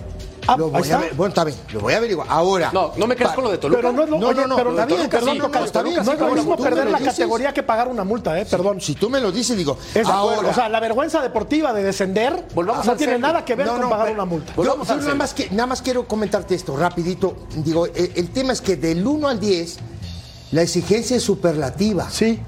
Ah, 0.49 0.57
Lo 0.57 0.67
ahí 0.67 0.71
voy 0.71 0.79
a 0.81 0.85
está. 0.85 0.99
ver. 0.99 1.15
Bueno, 1.15 1.29
está 1.31 1.45
bien, 1.45 1.57
lo 1.73 1.81
voy 1.81 1.93
a 1.93 1.97
averiguar. 1.97 2.27
Ahora. 2.31 2.71
No, 2.73 2.93
no 2.97 3.07
me 3.09 3.17
creas 3.17 3.35
con 3.35 3.43
lo 3.45 3.51
de 3.51 3.59
Toluca. 3.59 3.81
Pero 3.81 3.93
no 3.93 4.05
es 4.05 4.09
lo, 4.11 4.19
No, 4.19 4.29
oye, 4.29 4.41
no, 4.43 4.47
no, 4.47 4.57
pero 4.57 4.75
David, 4.75 4.95
Toluca 4.95 5.11
perdón, 5.11 5.35
sí, 5.35 5.41
Tocayo, 5.41 5.59
no, 5.61 5.67
está 5.67 5.83
bien, 5.83 5.97
no 5.97 6.13
es 6.13 6.21
lo 6.21 6.35
mismo 6.35 6.57
perder 6.57 6.85
la 6.91 6.99
dices. 6.99 7.15
categoría 7.15 7.53
que 7.53 7.63
pagar 7.65 7.89
una 7.89 8.05
multa, 8.05 8.41
eh, 8.41 8.47
perdón. 8.47 8.81
Si 8.81 8.95
tú 8.95 9.11
me 9.11 9.19
lo 9.21 9.33
dices, 9.33 9.57
digo. 9.57 9.77
Es 9.95 10.07
ahora. 10.07 10.49
o 10.49 10.55
sea, 10.55 10.69
la 10.69 10.79
vergüenza 10.81 11.21
deportiva 11.21 11.73
de 11.73 11.83
descender 11.83 12.47
Volvamos 12.55 12.87
no 12.87 12.95
tiene 12.97 13.15
serio. 13.15 13.27
nada 13.27 13.45
que 13.45 13.57
ver 13.57 13.67
No, 13.67 13.73
con 13.73 13.81
no, 13.83 13.91
pagar 13.91 14.07
pero- 14.07 14.15
una 14.15 14.25
multa. 14.25 14.53
Yo, 14.53 14.57
Volvamos 14.57 14.87
yo 14.89 14.95
al 14.95 15.01
nada, 15.01 15.15
más 15.17 15.35
que, 15.35 15.51
nada 15.51 15.67
más 15.67 15.83
quiero 15.83 16.07
comentarte 16.07 16.55
esto, 16.55 16.77
rapidito. 16.77 17.35
Digo, 17.57 17.87
el, 17.87 18.13
el 18.15 18.31
tema 18.31 18.53
es 18.53 18.61
que 18.61 18.77
del 18.77 19.05
1 19.05 19.27
al 19.29 19.41
10, 19.41 19.79
la 20.53 20.63
exigencia 20.63 21.17
es 21.17 21.25
superlativa. 21.25 22.09
Sí. 22.09 22.41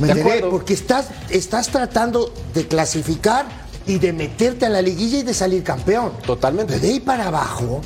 ¿Me 0.00 0.12
De 0.12 0.20
acuerdo. 0.20 0.50
Porque 0.50 0.72
estás, 0.72 1.08
estás 1.28 1.68
tratando 1.68 2.32
de 2.54 2.66
clasificar 2.66 3.46
y 3.86 3.98
de 3.98 4.12
meterte 4.12 4.66
a 4.66 4.68
la 4.68 4.82
liguilla 4.82 5.18
y 5.18 5.22
de 5.22 5.34
salir 5.34 5.62
campeón. 5.62 6.12
Totalmente. 6.26 6.72
Pero 6.74 6.86
de 6.86 6.92
ahí 6.92 7.00
para 7.00 7.28
abajo, 7.28 7.80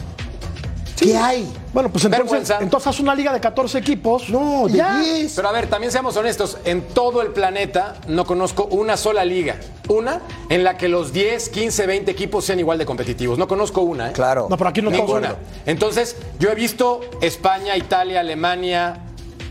¿qué 0.97 1.17
hay? 1.17 1.53
Bueno, 1.73 1.91
pues 1.91 2.05
entonces, 2.05 2.31
Vergüenza. 2.31 2.59
entonces 2.61 2.87
haz 2.87 3.01
una 3.01 3.15
liga 3.15 3.33
de 3.33 3.41
14 3.41 3.79
equipos. 3.79 4.29
No, 4.31 4.67
de 4.69 4.79
ya. 4.79 5.01
10. 5.01 5.33
Pero 5.35 5.49
a 5.49 5.53
ver, 5.53 5.69
también 5.69 5.91
seamos 5.91 6.17
honestos, 6.17 6.59
en 6.65 6.83
todo 6.83 7.21
el 7.21 7.29
planeta 7.29 7.97
no 8.07 8.25
conozco 8.25 8.67
una 8.67 8.97
sola 8.97 9.25
liga, 9.25 9.57
una 9.89 10.21
en 10.51 10.63
la 10.63 10.77
que 10.77 10.89
los 10.89 11.13
10, 11.13 11.49
15, 11.49 11.87
20 11.87 12.11
equipos 12.11 12.45
sean 12.45 12.61
igual 12.61 12.79
de 12.79 12.87
competitivos. 12.87 13.39
No 13.39 13.49
conozco 13.49 13.81
una, 13.81 14.11
¿eh? 14.11 14.13
Claro. 14.13 14.47
No, 14.49 14.57
pero 14.57 14.71
aquí 14.71 14.83
no 14.83 14.91
estamos 14.91 15.11
Ninguna. 15.21 15.37
Entonces, 15.67 16.17
yo 16.39 16.51
he 16.51 16.55
visto 16.55 17.01
España, 17.21 17.77
Italia, 17.77 18.21
Alemania, 18.21 19.01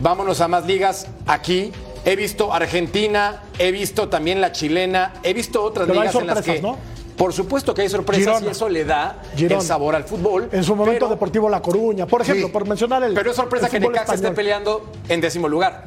vámonos 0.00 0.40
a 0.40 0.48
más 0.48 0.64
ligas 0.66 1.08
aquí. 1.26 1.72
He 2.04 2.16
visto 2.16 2.52
Argentina, 2.52 3.42
he 3.58 3.72
visto 3.72 4.08
también 4.08 4.40
la 4.40 4.52
chilena, 4.52 5.14
he 5.22 5.32
visto 5.32 5.62
otras 5.62 5.86
Pero 5.86 6.00
hay 6.00 6.08
ligas 6.08 6.20
en 6.22 6.26
las 6.26 6.42
que. 6.42 6.60
¿no? 6.60 6.76
Por 7.16 7.32
supuesto 7.32 7.72
que 7.72 7.82
hay 7.82 7.88
sorpresas 7.88 8.24
Girona. 8.24 8.46
y 8.46 8.50
eso 8.50 8.68
le 8.68 8.84
da 8.84 9.22
Girona. 9.36 9.60
el 9.60 9.66
sabor 9.66 9.94
al 9.94 10.04
fútbol. 10.04 10.48
En 10.52 10.64
su 10.64 10.74
momento 10.74 11.06
pero- 11.06 11.10
Deportivo 11.10 11.48
La 11.48 11.62
Coruña, 11.62 12.06
por 12.06 12.22
ejemplo, 12.22 12.46
Sí. 12.48 12.52
por 12.52 12.66
mencionar 12.68 13.04
el 13.04 13.14
Pero 13.14 13.30
es 13.30 13.36
sorpresa 13.36 13.66
el 13.66 13.72
que 13.72 13.80
Necaxa 13.80 14.14
esté 14.14 14.32
peleando 14.32 14.90
en 15.08 15.20
décimo 15.20 15.48
lugar. 15.48 15.84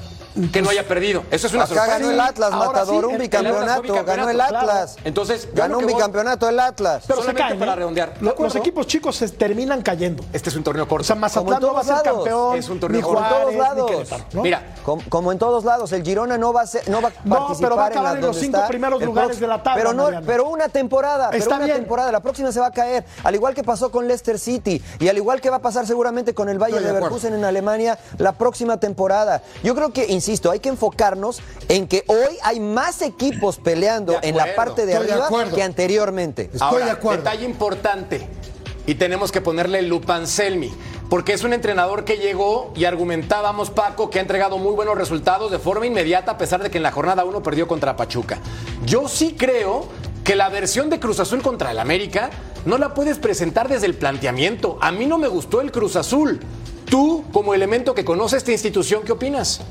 Que 0.52 0.62
no 0.62 0.70
haya 0.70 0.88
perdido. 0.88 1.24
Eso 1.32 1.48
es 1.48 1.54
una 1.54 1.64
Acá 1.64 1.74
sorpresa. 1.76 1.98
ganó 2.00 2.12
el 2.12 2.20
Atlas, 2.20 2.52
Ahora 2.54 2.68
Matador, 2.68 3.06
sí, 3.08 3.14
un 3.14 3.18
bicampeonato, 3.20 4.06
ganó 4.06 4.30
el 4.30 4.42
Atlas. 4.42 4.64
claro. 4.64 4.92
Entonces, 5.04 5.48
Ganó 5.54 5.78
un 5.80 5.86
voy- 5.86 5.94
bicampeonato 5.94 6.48
el 6.50 6.60
Atlas. 6.60 7.04
Pero 7.08 7.20
se 7.22 7.28
solamente 7.28 7.42
caen. 7.50 7.60
para 7.60 7.74
¿eh? 7.74 7.76
redondear. 7.76 8.14
Los 8.22 8.56
equipos 8.56 8.88
chicos 8.88 9.16
se 9.16 9.30
terminan 9.30 9.82
cayendo. 9.82 10.24
Este 10.34 10.50
es 10.50 10.56
un 10.56 10.64
torneo 10.64 10.86
O 10.86 10.88
corto. 10.88 11.04
sea, 11.06 11.16
Como 11.16 11.22
Mazatlán 11.22 11.56
en 11.56 11.62
no 11.62 11.74
va 11.74 11.80
a 11.80 11.84
todos 11.84 11.86
ser 11.86 12.06
lados. 12.06 12.24
campeón. 12.24 12.58
Es 12.58 12.70
un 12.70 12.80
torneo 12.80 13.02
corto. 13.02 13.18
Como 13.24 13.36
en 13.36 13.42
todos 13.42 13.56
lados. 13.56 14.24
Mira, 14.34 14.62
Como, 14.84 15.02
como 15.10 15.32
en 15.32 15.40
todos 15.40 15.64
lados, 15.66 15.92
el 15.92 16.04
Girona 16.04 16.38
no 16.38 16.54
va 16.54 16.62
a, 16.62 16.68
ser- 16.68 16.88
no 16.90 17.02
va 17.02 17.10
a 17.10 17.12
No, 17.26 17.36
participar 17.36 17.70
pero 17.70 17.76
va 17.76 17.84
a 17.84 17.88
en 17.88 17.92
acabar 17.94 18.12
la 18.14 18.20
en 18.20 18.26
los 18.26 18.38
cinco 18.38 18.58
está 18.58 18.68
primeros 18.70 19.00
el 19.02 19.06
lugares 19.08 19.40
de 19.40 19.48
la 19.48 19.62
tabla, 19.64 19.76
Pero, 19.84 19.94
no, 19.94 20.22
pero 20.26 20.46
una 20.50 20.70
temporada, 20.70 21.30
pero 21.32 21.44
Está 21.44 21.56
una 21.58 21.66
bien. 21.66 21.78
temporada. 21.78 22.12
La 22.12 22.20
próxima 22.22 22.52
se 22.52 22.60
va 22.60 22.68
a 22.68 22.72
caer, 22.72 23.04
al 23.24 23.36
igual 23.36 23.54
que 23.54 23.64
pasó 23.64 23.92
con 23.92 24.08
Leicester 24.08 24.40
City 24.40 24.82
y 25.00 25.08
al 25.10 25.18
igual 25.18 25.42
que 25.42 25.50
va 25.50 25.58
a 25.58 25.62
pasar 25.62 25.86
seguramente 25.88 26.34
con 26.34 26.48
el 26.50 26.58
Bayern 26.58 26.78
Estoy 26.80 26.94
de. 26.94 27.00
Leverkusen 27.00 27.34
en 27.34 27.44
Alemania 27.44 27.98
la 28.18 28.32
próxima 28.34 28.78
temporada. 28.80 29.42
Yo 29.64 29.76
creo 29.76 29.92
que, 29.92 30.06
insisto, 30.28 30.52
hay 30.52 30.60
que 30.60 30.70
enfocarnos 30.70 31.40
en 31.70 31.88
que 31.88 32.04
hoy 32.08 32.38
hay 32.44 32.60
más 32.60 33.02
equipos 33.02 33.58
peleando 33.58 34.18
en 34.22 34.36
la 34.36 34.56
parte 34.56 34.86
de 34.86 34.96
arriba 34.96 35.30
que 35.54 35.64
anteriormente. 35.64 36.44
Estoy 36.44 36.62
Ahora, 36.62 36.86
de 36.86 36.92
acuerdo. 36.92 37.24
Detalle 37.24 37.46
importante. 37.46 38.28
Y 38.86 38.96
tenemos 38.96 39.32
que 39.32 39.42
ponerle 39.42 39.82
lupa 39.82 40.16
a 40.16 40.18
Anselmi. 40.18 40.72
Porque 41.10 41.32
es 41.32 41.44
un 41.44 41.54
entrenador 41.54 42.04
que 42.04 42.18
llegó 42.18 42.74
y 42.76 42.84
argumentábamos, 42.84 43.70
Paco, 43.70 44.10
que 44.10 44.20
ha 44.20 44.22
entregado 44.22 44.58
muy 44.58 44.74
buenos 44.74 44.98
resultados 44.98 45.52
de 45.52 45.60
forma 45.60 45.86
inmediata, 45.86 46.34
a 46.34 46.38
pesar 46.38 46.62
de 46.62 46.70
que 46.70 46.78
en 46.78 46.84
la 46.84 46.92
jornada 46.92 47.24
1 47.24 47.42
perdió 47.42 47.66
contra 47.66 47.96
Pachuca. 47.96 48.40
Yo 48.86 49.08
sí 49.08 49.36
creo 49.38 49.88
que 50.26 50.36
la 50.36 50.50
versión 50.50 50.90
de 50.90 51.00
Cruz 51.00 51.22
Azul 51.22 51.42
contra 51.42 51.72
el 51.72 51.80
América 51.80 52.30
no 52.66 52.78
la 52.78 52.94
puedes 52.94 53.20
presentar 53.20 53.70
desde 53.70 53.86
el 53.86 53.94
planteamiento. 53.94 54.78
A 54.82 54.92
mí 54.92 55.06
no 55.06 55.18
me 55.18 55.30
gustó 55.30 55.62
el 55.62 55.72
Cruz 55.72 55.96
Azul. 55.96 56.42
Tú, 56.90 57.24
como 57.32 57.54
elemento 57.54 57.96
que 57.96 58.04
conoce 58.04 58.36
esta 58.36 58.52
institución, 58.52 59.04
¿qué 59.06 59.14
opinas? 59.14 59.62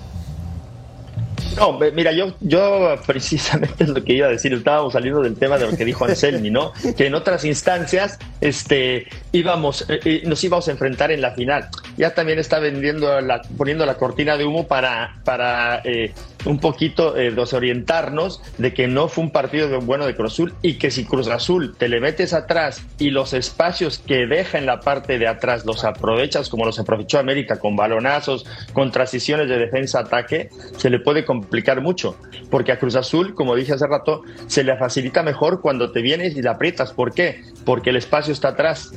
No, 1.56 1.78
mira, 1.94 2.12
yo, 2.12 2.34
yo 2.40 2.96
precisamente 3.06 3.84
es 3.84 3.90
lo 3.90 4.02
que 4.02 4.14
iba 4.14 4.26
a 4.26 4.30
decir, 4.30 4.52
estábamos 4.52 4.92
saliendo 4.92 5.22
del 5.22 5.36
tema 5.36 5.58
de 5.58 5.70
lo 5.70 5.76
que 5.76 5.84
dijo 5.84 6.04
Anselmi, 6.04 6.50
¿no? 6.50 6.72
Que 6.96 7.06
en 7.06 7.14
otras 7.14 7.44
instancias 7.44 8.18
este, 8.40 9.06
íbamos, 9.32 9.88
eh, 9.88 10.00
eh, 10.04 10.22
nos 10.26 10.42
íbamos 10.44 10.68
a 10.68 10.72
enfrentar 10.72 11.10
en 11.10 11.20
la 11.20 11.32
final. 11.32 11.68
Ya 11.96 12.14
también 12.14 12.38
está 12.38 12.58
vendiendo 12.58 13.20
la, 13.20 13.42
poniendo 13.56 13.86
la 13.86 13.94
cortina 13.94 14.36
de 14.36 14.44
humo 14.44 14.66
para, 14.66 15.16
para 15.24 15.80
eh, 15.84 16.12
un 16.46 16.58
poquito 16.58 17.16
eh, 17.16 17.30
desorientarnos 17.30 18.40
de 18.58 18.72
que 18.72 18.86
no 18.88 19.08
fue 19.08 19.24
un 19.24 19.30
partido 19.30 19.80
bueno 19.80 20.06
de 20.06 20.14
Cruz 20.14 20.32
Azul 20.32 20.54
y 20.62 20.74
que 20.74 20.90
si 20.90 21.04
Cruz 21.04 21.28
Azul 21.28 21.74
te 21.76 21.88
le 21.88 22.00
metes 22.00 22.32
atrás 22.32 22.84
y 22.98 23.10
los 23.10 23.32
espacios 23.32 23.98
que 23.98 24.26
deja 24.26 24.58
en 24.58 24.66
la 24.66 24.80
parte 24.80 25.18
de 25.18 25.26
atrás 25.26 25.64
los 25.64 25.84
aprovechas 25.84 26.48
como 26.48 26.64
los 26.64 26.78
aprovechó 26.78 27.18
América 27.18 27.58
con 27.58 27.76
balonazos, 27.76 28.46
con 28.72 28.90
transiciones 28.90 29.48
de 29.48 29.58
defensa-ataque, 29.58 30.50
se 30.76 30.90
le 30.90 31.00
puede 31.00 31.24
complicar 31.24 31.80
mucho. 31.80 32.16
Porque 32.50 32.72
a 32.72 32.78
Cruz 32.78 32.96
Azul, 32.96 33.34
como 33.34 33.54
dije 33.54 33.72
hace 33.72 33.86
rato, 33.86 34.22
se 34.46 34.64
le 34.64 34.76
facilita 34.76 35.22
mejor 35.22 35.60
cuando 35.60 35.92
te 35.92 36.02
vienes 36.02 36.36
y 36.36 36.42
la 36.42 36.52
aprietas. 36.52 36.92
¿Por 36.92 37.12
qué? 37.12 37.42
Porque 37.64 37.90
el 37.90 37.96
espacio 37.96 38.32
está 38.32 38.48
atrás 38.48 38.92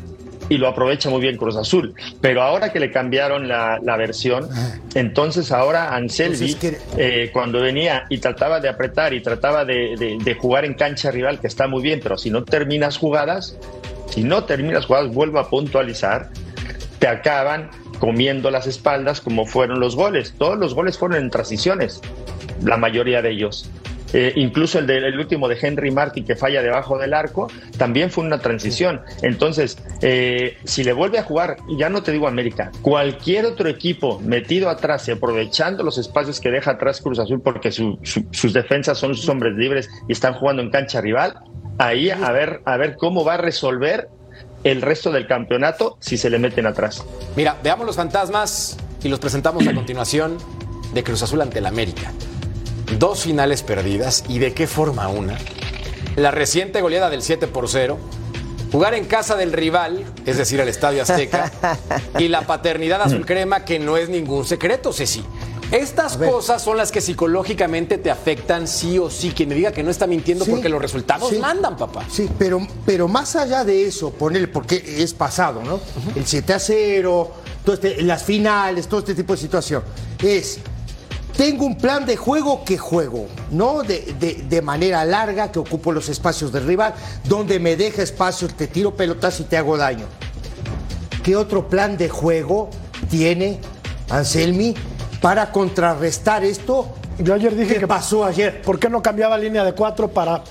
y 0.49 0.57
lo 0.57 0.67
aprovecha 0.67 1.09
muy 1.09 1.21
bien 1.21 1.37
Cruz 1.37 1.55
Azul. 1.55 1.93
Pero 2.21 2.41
ahora 2.41 2.73
que 2.73 2.79
le 2.79 2.91
cambiaron 2.91 3.47
la, 3.47 3.79
la 3.81 3.95
versión, 3.97 4.49
entonces 4.95 5.51
ahora 5.51 5.95
Anselmi, 5.95 6.35
Entonces, 6.69 6.85
eh, 6.97 7.29
cuando 7.31 7.61
venía 7.61 8.05
y 8.09 8.17
trataba 8.17 8.59
de 8.59 8.67
apretar 8.69 9.13
y 9.13 9.21
trataba 9.21 9.63
de, 9.65 9.95
de- 9.97 10.17
de 10.19 10.33
jugar 10.35 10.65
en 10.65 10.73
cancha 10.73 11.11
rival, 11.11 11.39
que 11.39 11.47
está 11.47 11.67
muy 11.67 11.81
bien, 11.83 11.99
pero 12.01 12.17
si 12.17 12.29
no 12.31 12.43
terminas 12.43 12.97
jugadas, 12.97 13.57
si 14.09 14.23
no 14.23 14.43
terminas 14.45 14.85
jugadas, 14.85 15.13
vuelvo 15.13 15.39
a 15.39 15.49
puntualizar, 15.49 16.29
te 16.97 17.07
acaban 17.07 17.69
comiendo 17.99 18.49
las 18.49 18.65
espaldas 18.65 19.21
como 19.21 19.45
fueron 19.45 19.79
los 19.79 19.95
goles. 19.95 20.33
Todos 20.37 20.57
los 20.57 20.73
goles 20.73 20.97
fueron 20.97 21.17
en 21.21 21.29
transiciones, 21.29 22.01
la 22.63 22.77
mayoría 22.77 23.21
de 23.21 23.31
ellos. 23.31 23.69
Eh, 24.13 24.33
incluso 24.37 24.79
el, 24.79 24.87
de- 24.87 24.97
el 24.97 25.19
último 25.19 25.47
de 25.47 25.57
Henry 25.61 25.91
Martin 25.91 26.25
que 26.25 26.35
falla 26.35 26.61
debajo 26.63 26.97
del 26.97 27.13
arco, 27.13 27.47
también 27.77 28.09
fue 28.11 28.23
una 28.23 28.39
transición. 28.39 29.01
Entonces, 29.21 29.77
eh, 30.01 30.57
si 30.63 30.83
le 30.83 30.93
vuelve 30.93 31.19
a 31.19 31.23
jugar, 31.23 31.57
ya 31.77 31.89
no 31.89 32.01
te 32.01 32.11
digo 32.11 32.27
América, 32.27 32.71
cualquier 32.81 33.45
otro 33.45 33.69
equipo 33.69 34.19
metido 34.19 34.69
atrás 34.69 35.07
y 35.07 35.11
aprovechando 35.11 35.83
los 35.83 35.97
espacios 35.97 36.39
que 36.39 36.49
deja 36.49 36.71
atrás 36.71 37.01
Cruz 37.01 37.19
Azul 37.19 37.41
porque 37.41 37.71
su- 37.71 37.99
su- 38.03 38.25
sus 38.31 38.53
defensas 38.53 38.97
son 38.97 39.15
sus 39.15 39.29
hombres 39.29 39.53
libres 39.55 39.89
y 40.07 40.13
están 40.13 40.33
jugando 40.33 40.61
en 40.61 40.69
cancha 40.71 41.01
rival, 41.01 41.35
ahí 41.77 42.09
a 42.09 42.31
ver, 42.31 42.61
a 42.65 42.77
ver 42.77 42.95
cómo 42.97 43.23
va 43.23 43.35
a 43.35 43.37
resolver 43.37 44.09
el 44.63 44.81
resto 44.81 45.11
del 45.11 45.27
campeonato 45.27 45.97
si 46.01 46.17
se 46.17 46.29
le 46.29 46.39
meten 46.39 46.65
atrás. 46.65 47.05
Mira, 47.35 47.57
veamos 47.63 47.85
los 47.85 47.95
fantasmas 47.95 48.77
y 49.03 49.07
los 49.09 49.19
presentamos 49.19 49.65
a 49.67 49.73
continuación 49.75 50.37
de 50.93 51.03
Cruz 51.03 51.21
Azul 51.23 51.41
ante 51.41 51.59
el 51.59 51.65
América. 51.67 52.11
Dos 52.97 53.21
finales 53.21 53.61
perdidas 53.63 54.23
y 54.27 54.39
de 54.39 54.53
qué 54.53 54.67
forma 54.67 55.07
una. 55.07 55.37
La 56.15 56.31
reciente 56.31 56.81
goleada 56.81 57.09
del 57.09 57.21
7 57.21 57.47
por 57.47 57.69
0. 57.69 57.97
Jugar 58.71 58.93
en 58.93 59.05
casa 59.05 59.35
del 59.35 59.51
rival, 59.51 60.03
es 60.25 60.37
decir, 60.37 60.59
el 60.59 60.67
Estadio 60.67 61.01
Azteca. 61.01 61.51
y 62.19 62.27
la 62.27 62.41
paternidad 62.41 63.01
azul 63.01 63.25
crema 63.25 63.65
que 63.65 63.79
no 63.79 63.97
es 63.97 64.09
ningún 64.09 64.45
secreto, 64.45 64.93
Ceci. 64.93 65.23
Estas 65.71 66.17
cosas 66.17 66.63
son 66.63 66.77
las 66.77 66.91
que 66.91 66.99
psicológicamente 66.99 67.99
te 67.99 68.09
afectan 68.09 68.67
sí 68.67 68.97
o 68.97 69.09
sí. 69.11 69.31
Quien 69.35 69.49
me 69.49 69.55
diga 69.55 69.71
que 69.71 69.83
no 69.83 69.91
está 69.91 70.07
mintiendo 70.07 70.43
Sí, 70.45 70.51
porque 70.51 70.67
los 70.67 70.81
resultados 70.81 71.29
sí. 71.29 71.37
mandan, 71.37 71.77
papá. 71.77 72.03
Sí, 72.09 72.27
pero, 72.39 72.59
pero 72.87 73.07
más 73.07 73.35
allá 73.35 73.63
de 73.63 73.85
eso, 73.87 74.09
ponerle, 74.11 74.47
porque 74.47 74.83
es 74.97 75.13
pasado, 75.13 75.61
¿no? 75.63 75.79
El 76.15 76.25
7 76.25 76.53
a 76.53 76.59
0, 76.59 77.31
todo 77.63 77.75
este- 77.75 78.01
las 78.01 78.23
finales, 78.23 78.87
todo 78.87 78.99
este 79.01 79.13
tipo 79.13 79.33
de 79.33 79.41
situación. 79.41 79.83
Es, 80.23 80.59
tengo 81.39 81.63
un 81.65 81.77
plan 81.77 82.05
de 82.05 82.17
juego 82.17 82.65
que 82.65 82.77
juego, 82.77 83.27
¿no? 83.49 83.81
De, 83.81 84.13
de- 84.19 84.43
de 84.49 84.61
manera 84.61 85.05
larga, 85.05 85.49
que 85.53 85.59
ocupo 85.59 85.93
los 85.93 86.09
espacios 86.09 86.51
del 86.51 86.65
rival, 86.65 86.93
donde 87.23 87.61
me 87.61 87.77
deja 87.77 88.01
espacios, 88.03 88.53
te 88.55 88.67
tiro 88.67 88.93
pelotas 88.93 89.39
y 89.39 89.43
te 89.45 89.55
hago 89.55 89.77
daño. 89.77 90.05
¿Qué 91.23 91.37
otro 91.37 91.69
plan 91.69 91.95
de 91.97 92.09
juego 92.09 92.69
tiene 93.09 93.57
Anselmi 94.09 94.75
para 95.21 95.49
contrarrestar 95.53 96.43
esto? 96.43 96.89
Yo 97.19 97.33
ayer 97.33 97.55
dije 97.55 97.75
¿Qué 97.75 97.79
que 97.79 97.87
pasó 97.87 98.25
ayer? 98.25 98.61
¿Por 98.61 98.77
qué 98.77 98.89
no 98.89 99.01
cambiaba 99.01 99.37
línea 99.37 99.63
de 99.63 99.71
cuatro 99.73 100.09
para.? 100.09 100.43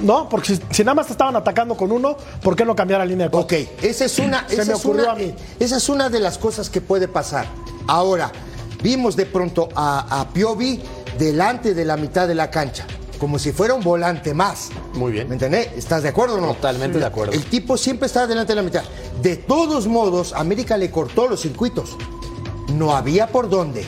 No, 0.00 0.26
porque 0.26 0.56
si, 0.56 0.62
si 0.70 0.84
nada 0.84 0.94
más 0.94 1.06
te 1.08 1.12
estaban 1.12 1.36
atacando 1.36 1.74
con 1.76 1.92
uno, 1.92 2.16
¿por 2.42 2.56
qué 2.56 2.64
no 2.64 2.74
cambiar 2.74 3.00
la 3.00 3.04
línea 3.04 3.26
de 3.26 3.30
cuatro? 3.30 3.58
Ok, 3.58 3.68
esa 3.82 4.06
es 4.06 4.18
una, 4.18 4.48
Se 4.48 4.54
esa 4.54 4.64
me 4.64 4.72
es 4.72 4.78
ocurrió 4.78 5.02
una- 5.02 5.12
a 5.12 5.16
mí. 5.16 5.34
esa 5.58 5.76
es 5.76 5.88
una 5.90 6.08
de 6.08 6.18
las 6.20 6.38
cosas 6.38 6.70
que 6.70 6.80
puede 6.80 7.08
pasar. 7.08 7.44
Ahora, 7.86 8.32
vimos 8.82 9.16
de 9.16 9.26
pronto 9.26 9.68
a, 9.74 10.20
a 10.20 10.28
Piovi 10.28 10.80
delante 11.18 11.74
de 11.74 11.84
la 11.84 11.96
mitad 11.96 12.26
de 12.26 12.34
la 12.34 12.50
cancha, 12.50 12.86
como 13.18 13.38
si 13.38 13.52
fuera 13.52 13.74
un 13.74 13.82
volante 13.82 14.34
más. 14.34 14.70
Muy 14.94 15.12
bien. 15.12 15.28
¿Me 15.28 15.34
entendés? 15.34 15.68
¿Estás 15.76 16.02
de 16.02 16.08
acuerdo 16.08 16.36
o 16.36 16.40
no? 16.40 16.54
Totalmente 16.54 16.98
de 16.98 17.06
acuerdo. 17.06 17.32
El 17.32 17.44
tipo 17.44 17.76
siempre 17.76 18.06
está 18.06 18.26
delante 18.26 18.52
de 18.52 18.56
la 18.56 18.62
mitad. 18.62 18.82
De 19.22 19.36
todos 19.36 19.86
modos, 19.86 20.32
América 20.32 20.76
le 20.76 20.90
cortó 20.90 21.28
los 21.28 21.40
circuitos. 21.40 21.96
No 22.74 22.94
había 22.96 23.26
por 23.28 23.48
dónde. 23.48 23.86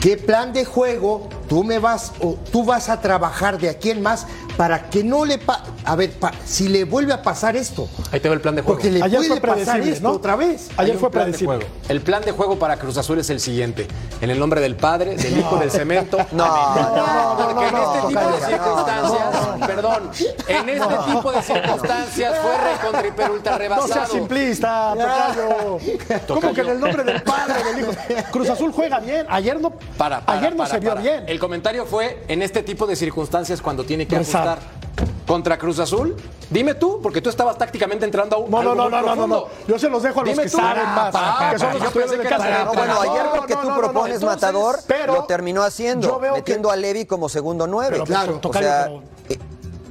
¿Qué 0.00 0.16
plan 0.16 0.52
de 0.52 0.64
juego 0.64 1.28
tú 1.48 1.62
me 1.62 1.78
vas 1.78 2.12
o 2.18 2.36
tú 2.50 2.64
vas 2.64 2.88
a 2.88 3.00
trabajar 3.00 3.58
de 3.58 3.68
aquí 3.68 3.90
en 3.90 4.02
más 4.02 4.26
para 4.56 4.90
que 4.90 5.04
no 5.04 5.24
le 5.24 5.38
pa 5.38 5.62
a 5.84 5.96
ver 5.96 6.10
pa- 6.12 6.32
si 6.44 6.68
le 6.68 6.84
vuelve 6.84 7.12
a 7.12 7.22
pasar 7.22 7.56
esto? 7.56 7.88
Ahí 8.10 8.20
te 8.20 8.28
va 8.28 8.34
el 8.34 8.40
plan 8.40 8.54
de 8.54 8.62
juego. 8.62 8.74
Porque 8.78 8.90
le 8.90 9.02
Ayer 9.02 9.18
puede 9.18 9.28
fue 9.30 9.40
pasar 9.40 9.54
predecible, 9.64 9.92
esto 9.92 10.08
¿no? 10.08 10.14
otra 10.14 10.36
vez. 10.36 10.68
Ayer 10.76 10.96
fue 10.96 11.10
plan 11.10 11.24
de 11.26 11.30
predecible. 11.32 11.56
juego. 11.56 11.70
El 11.88 12.00
plan 12.00 12.22
de 12.24 12.32
juego 12.32 12.58
para 12.58 12.76
Cruz 12.76 12.96
Azul 12.98 13.18
es 13.18 13.30
el 13.30 13.40
siguiente. 13.40 13.86
En 14.20 14.30
el 14.30 14.38
nombre 14.38 14.60
del 14.60 14.76
Padre, 14.76 15.16
del 15.16 15.38
Hijo, 15.38 15.56
del 15.56 15.70
Cemento. 15.70 16.18
No, 16.32 16.46
no, 16.46 16.96
no, 16.96 17.36
Porque 17.36 17.66
en 17.66 17.72
no, 17.74 17.92
este 17.94 18.08
tipo 18.08 18.20
de 18.20 18.46
circunstancias, 18.46 19.66
perdón, 19.66 20.10
en 20.48 20.68
este 20.68 20.96
tipo 21.12 21.32
de 21.32 21.42
circunstancias 21.42 22.34
fue 22.42 22.58
recontra 22.72 23.06
hiper 23.08 23.30
ultra 23.30 23.52
No 23.52 23.58
rebasado. 23.58 23.92
seas 23.92 24.08
simplista, 24.10 24.94
Tocayo. 24.94 25.78
¿Cómo 26.40 26.54
que 26.54 26.60
en 26.62 26.68
el 26.68 26.80
nombre 26.80 27.04
del 27.04 27.22
padre, 27.22 27.62
del 27.64 27.80
hijo? 27.80 27.92
Cruz 28.30 28.48
Azul 28.50 28.72
juega 28.72 29.00
bien. 29.00 29.26
Ayer 29.28 29.60
no, 29.60 29.70
Para, 29.70 30.20
para, 30.20 30.38
ayer 30.38 30.52
no 30.52 30.58
para, 30.58 30.70
se 30.70 30.78
vio 30.80 30.90
para. 30.90 31.00
bien. 31.02 31.24
El 31.26 31.38
comentario 31.38 31.86
fue 31.86 32.24
en 32.28 32.42
este 32.42 32.62
tipo 32.62 32.86
de 32.86 32.96
circunstancias 32.96 33.60
cuando 33.60 33.84
tiene 33.84 34.06
que 34.06 34.18
Rezar. 34.18 34.48
ajustar. 34.48 34.82
Contra 35.26 35.56
Cruz 35.56 35.78
Azul, 35.78 36.16
dime 36.50 36.74
tú, 36.74 37.00
porque 37.02 37.22
tú 37.22 37.30
estabas 37.30 37.56
tácticamente 37.56 38.04
entrando 38.04 38.36
a 38.36 38.38
un. 38.40 38.50
No, 38.50 38.62
no, 38.62 38.74
no, 38.74 38.90
no, 38.90 39.14
no, 39.16 39.26
no. 39.26 39.44
Yo 39.66 39.78
se 39.78 39.88
los 39.88 40.02
dejo 40.02 40.20
a 40.20 40.24
los 40.24 40.32
Dime 40.32 40.44
que 40.44 40.50
tú. 40.50 40.56
saben 40.58 40.82
Ah, 40.84 41.10
más. 41.12 41.52
que 41.52 41.58
son 41.58 41.72
los 41.74 41.82
yo 41.82 41.92
que 41.92 42.00
pensé 42.00 42.18
que 42.18 42.28
casa. 42.28 42.64
No, 42.64 42.72
bueno, 42.74 42.94
No, 42.94 43.00
ayer 43.12 43.24
lo 43.34 43.46
que 43.46 43.54
no, 43.54 43.60
tú 43.60 43.68
no, 43.68 43.74
no, 43.74 43.80
propones, 43.80 44.14
entonces, 44.16 44.42
Matador, 44.42 44.78
pero 44.86 45.14
lo 45.14 45.24
terminó 45.24 45.62
haciendo, 45.62 46.06
yo 46.08 46.18
veo 46.18 46.34
metiendo 46.34 46.68
que- 46.68 46.74
a 46.74 46.76
Levi 46.76 47.06
como 47.06 47.28
segundo 47.28 47.66
nueve. 47.66 47.92
Pero, 47.92 48.04
Claro, 48.04 48.40
o 48.42 48.52
sea, 48.52 48.86
eh, 49.28 49.38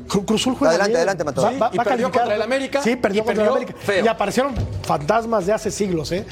Cru- 0.07 0.25
Cruz 0.25 0.41
Azul 0.41 0.55
juega 0.59 0.71
Adelante, 0.71 0.89
bien. 0.89 0.97
adelante, 0.97 1.23
Matador. 1.23 1.51
Sí, 1.51 1.59
y 1.71 1.79
perdió 1.79 2.11
contra 2.11 2.35
el 2.35 2.41
América, 2.41 2.81
Sí, 2.83 2.95
perdió 2.97 3.21
y 3.21 3.25
contra 3.25 3.43
el 3.45 3.49
América. 3.49 3.73
feo. 3.79 4.05
Y 4.05 4.07
aparecieron 4.07 4.53
fantasmas 4.83 5.45
de 5.45 5.53
hace 5.53 5.71
siglos, 5.71 6.11
¿eh? 6.11 6.25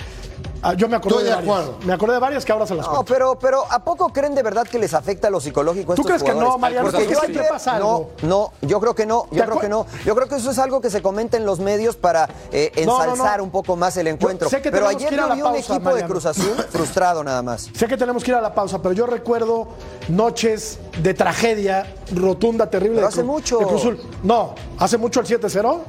Ah, 0.61 0.73
yo 0.73 0.87
me 0.89 0.97
acordé 0.97 1.15
Estoy 1.17 1.23
de, 1.25 1.29
de 1.29 1.35
varias. 1.37 1.57
acuerdo. 1.65 1.85
Me 1.85 1.93
acordé 1.93 2.13
de 2.15 2.19
varias 2.19 2.45
que 2.45 2.51
ahora 2.51 2.67
se 2.67 2.75
las 2.75 2.85
No, 2.85 3.03
pero, 3.05 3.37
pero 3.39 3.63
¿a 3.69 3.83
poco 3.83 4.09
creen 4.09 4.35
de 4.35 4.43
verdad 4.43 4.67
que 4.67 4.77
les 4.79 4.93
afecta 4.93 5.29
lo 5.29 5.39
psicológico 5.39 5.93
a 5.93 5.95
¿Tú 5.95 6.01
estos 6.01 6.21
crees 6.21 6.23
que 6.23 6.39
no? 6.39 6.57
Mariano? 6.57 6.89
Porque 6.91 7.07
yo 7.07 7.21
ayer- 7.21 7.47
pasa 7.49 7.79
no, 7.79 7.85
algo. 7.87 8.11
no, 8.23 8.51
yo 8.61 8.79
creo 8.79 8.93
que 8.95 9.05
no, 9.05 9.25
yo 9.31 9.41
¿Te 9.43 9.47
creo 9.47 9.59
que 9.59 9.69
no. 9.69 9.85
Yo 10.05 10.15
creo 10.15 10.27
que 10.27 10.35
eso 10.35 10.51
es 10.51 10.59
algo 10.59 10.81
que 10.81 10.89
se 10.89 11.01
comenta 11.01 11.37
en 11.37 11.45
los 11.45 11.59
medios 11.59 11.95
para 11.95 12.27
eh, 12.51 12.71
No, 12.85 12.97
no, 12.97 12.97
no. 12.97 13.03
ensalzar 13.13 13.41
un 13.41 13.51
poco 13.51 13.75
más 13.75 13.95
el 13.97 14.07
encuentro. 14.07 14.49
sé 14.49 14.61
que 14.61 14.71
pero 14.71 14.87
tenemos 14.87 14.95
ayer 15.01 15.09
que 15.09 15.15
ir 15.15 15.21
a 15.21 15.23
yo 15.23 15.29
la 15.29 15.35
vi 15.35 15.41
un 15.41 15.47
pausa, 15.53 15.73
equipo 15.75 15.95
de. 15.95 16.03
Cruz 16.05 16.25
Azul 16.25 16.55
frustrado 16.71 17.23
nada 17.23 17.41
más. 17.41 17.69
Sé 17.73 17.87
que 17.87 17.95
tenemos 17.97 18.23
que 18.23 18.31
ir 18.31 18.35
a 18.37 18.41
la 18.41 18.53
pausa, 18.53 18.81
pero 18.81 18.93
yo 18.93 19.05
recuerdo 19.05 19.67
noches 20.09 20.79
de 21.01 21.13
tragedia 21.13 21.85
rotunda, 22.13 22.69
terrible. 22.69 22.95
Pero 22.97 23.07
de 23.07 23.13
hace 23.13 23.23
mucho. 23.23 23.59
de 23.59 23.65
Cruz 23.65 23.81
Azul. 23.81 24.01
No, 24.23 24.55
hace 24.77 24.97
mucho 24.97 25.19
el 25.21 25.25
7-0. 25.27 25.79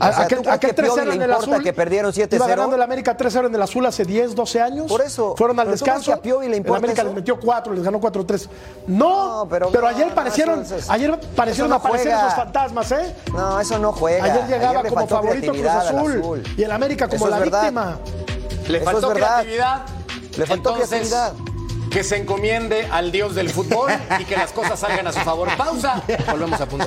O 0.00 0.04
sea, 0.04 0.14
¿tú 0.16 0.22
aquel 0.22 0.38
crees 0.38 0.54
aquel 0.54 0.74
que 0.74 0.82
Piovi 0.82 1.00
3-0 1.00 1.04
le 1.04 1.14
en 1.14 1.22
el 1.22 1.30
importa 1.30 1.50
azul. 1.52 1.62
que 1.62 1.72
perdieron 1.72 2.12
7-0? 2.12 2.34
Iba 2.36 2.46
ganando 2.46 2.76
el 2.76 2.82
América 2.82 3.16
3-0 3.16 3.46
en 3.46 3.54
el 3.54 3.62
azul 3.62 3.84
hace 3.86 4.04
10, 4.04 4.34
12 4.34 4.60
años. 4.60 4.86
Por 4.88 5.02
eso. 5.02 5.34
Fueron 5.36 5.58
al 5.60 5.66
¿Pero 5.66 5.78
tú 5.78 5.84
crees 5.84 5.96
descanso. 5.98 6.10
que 6.12 6.18
a 6.18 6.22
Piovi 6.22 6.46
le 6.46 6.52
el 6.52 6.58
importa 6.58 6.78
América 6.78 7.02
eso? 7.02 7.08
les 7.08 7.14
metió 7.16 7.38
4, 7.40 7.72
les 7.74 7.84
ganó 7.84 8.00
4-3. 8.00 8.48
No, 8.86 9.40
No, 9.44 9.48
pero 9.48 9.68
pero, 9.70 9.82
no, 9.82 9.88
ayer 9.88 10.06
no, 10.08 10.14
parecieron, 10.14 10.62
eso 10.62 10.76
es- 10.76 10.88
ayer 10.90 11.10
parecieron 11.36 11.66
eso 11.66 11.68
no 11.68 11.74
aparecer 11.74 12.12
juega. 12.12 12.26
esos 12.26 12.34
fantasmas, 12.34 12.92
¿eh? 12.92 13.14
No, 13.32 13.60
eso 13.60 13.78
no 13.78 13.92
juega. 13.92 14.24
Ayer 14.24 14.46
llegaba 14.46 14.82
le 14.82 14.88
como 14.88 15.06
favorito 15.06 15.52
Cruz 15.52 15.66
al 15.66 15.98
azul, 15.98 16.42
y 16.56 16.62
el 16.62 16.72
América 16.72 17.06
como 17.06 17.16
Eso 17.26 17.28
la 17.28 17.38
verdad. 17.38 17.60
víctima. 17.62 17.98
Le 18.68 18.78
Eso 18.78 18.84
faltó 18.90 19.10
creatividad. 19.10 19.82
Le 20.36 20.46
faltó 20.46 20.70
Entonces, 20.70 20.88
creatividad. 21.10 21.32
Que 21.90 22.04
se 22.04 22.16
encomiende 22.18 22.86
al 22.92 23.10
dios 23.10 23.34
del 23.34 23.50
fútbol 23.50 23.90
y 24.20 24.24
que 24.24 24.36
las 24.36 24.52
cosas 24.52 24.78
salgan 24.78 25.06
a 25.08 25.12
su 25.12 25.18
favor. 25.20 25.48
Pausa. 25.56 26.00
Volvemos 26.30 26.60
a 26.60 26.66
punto 26.66 26.86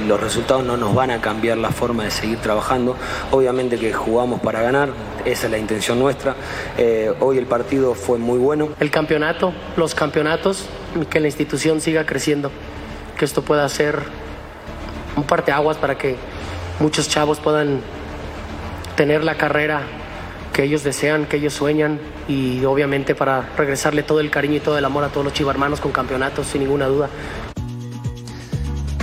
Los 0.00 0.20
resultados 0.20 0.64
no 0.64 0.76
nos 0.76 0.94
van 0.94 1.10
a 1.10 1.20
cambiar 1.20 1.58
la 1.58 1.70
forma 1.70 2.04
de 2.04 2.10
seguir 2.10 2.38
trabajando. 2.38 2.96
Obviamente 3.30 3.78
que 3.78 3.92
jugamos 3.92 4.40
para 4.40 4.62
ganar, 4.62 4.90
esa 5.24 5.46
es 5.46 5.50
la 5.50 5.58
intención 5.58 5.98
nuestra. 5.98 6.34
Eh, 6.78 7.12
hoy 7.20 7.38
el 7.38 7.46
partido 7.46 7.94
fue 7.94 8.18
muy 8.18 8.38
bueno. 8.38 8.70
el 8.80 8.90
campeonato, 8.90 9.52
los 9.76 9.94
campeonatos, 9.94 10.66
que 11.10 11.20
la 11.20 11.26
institución 11.26 11.80
siga 11.80 12.06
creciendo, 12.06 12.50
que 13.18 13.24
esto 13.24 13.42
pueda 13.42 13.68
ser 13.68 14.00
un 15.16 15.24
parteaguas 15.24 15.76
para 15.76 15.96
que 15.96 16.16
muchos 16.80 17.08
chavos 17.08 17.38
puedan 17.38 17.80
tener 18.96 19.24
la 19.24 19.36
carrera 19.36 19.82
que 20.52 20.64
ellos 20.64 20.84
desean, 20.84 21.24
que 21.26 21.38
ellos 21.38 21.54
sueñan 21.54 21.98
y 22.28 22.64
obviamente 22.64 23.14
para 23.14 23.48
regresarle 23.56 24.02
todo 24.02 24.20
el 24.20 24.30
cariño 24.30 24.56
y 24.56 24.60
todo 24.60 24.78
el 24.78 24.84
amor 24.84 25.04
a 25.04 25.08
todos 25.08 25.24
los 25.24 25.32
chivarmanos 25.32 25.80
con 25.80 25.92
campeonatos, 25.92 26.46
sin 26.46 26.62
ninguna 26.62 26.86
duda. 26.86 27.08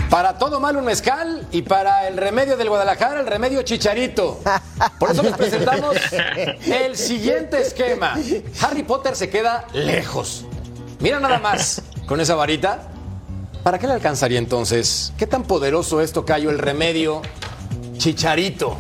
Para 0.10 0.40
todo 0.40 0.60
mal 0.60 0.76
un 0.76 0.86
mezcal 0.86 1.48
y 1.52 1.62
para 1.62 2.08
el 2.08 2.18
remedio 2.18 2.58
del 2.58 2.68
Guadalajara, 2.70 3.20
el 3.20 3.28
remedio 3.28 3.62
chicharito. 3.62 4.40
Por 4.98 5.12
eso 5.12 5.22
les 5.22 5.38
presentamos 5.38 5.96
el 6.66 6.98
siguiente 6.98 7.62
esquema. 7.62 8.18
Harry 8.62 8.82
Potter 8.82 9.16
se 9.16 9.30
queda 9.30 9.68
lejos. 9.74 10.46
Mira 11.00 11.20
nada 11.20 11.38
más 11.38 11.84
con 12.08 12.20
esa 12.20 12.34
varita. 12.34 12.90
¿Para 13.62 13.78
qué 13.78 13.86
le 13.86 13.94
alcanzaría 13.94 14.40
entonces? 14.40 15.14
¿Qué 15.16 15.28
tan 15.28 15.44
poderoso 15.44 16.02
es 16.02 16.12
Tocayo 16.12 16.50
el 16.50 16.58
remedio 16.58 17.22
chicharito? 17.98 18.78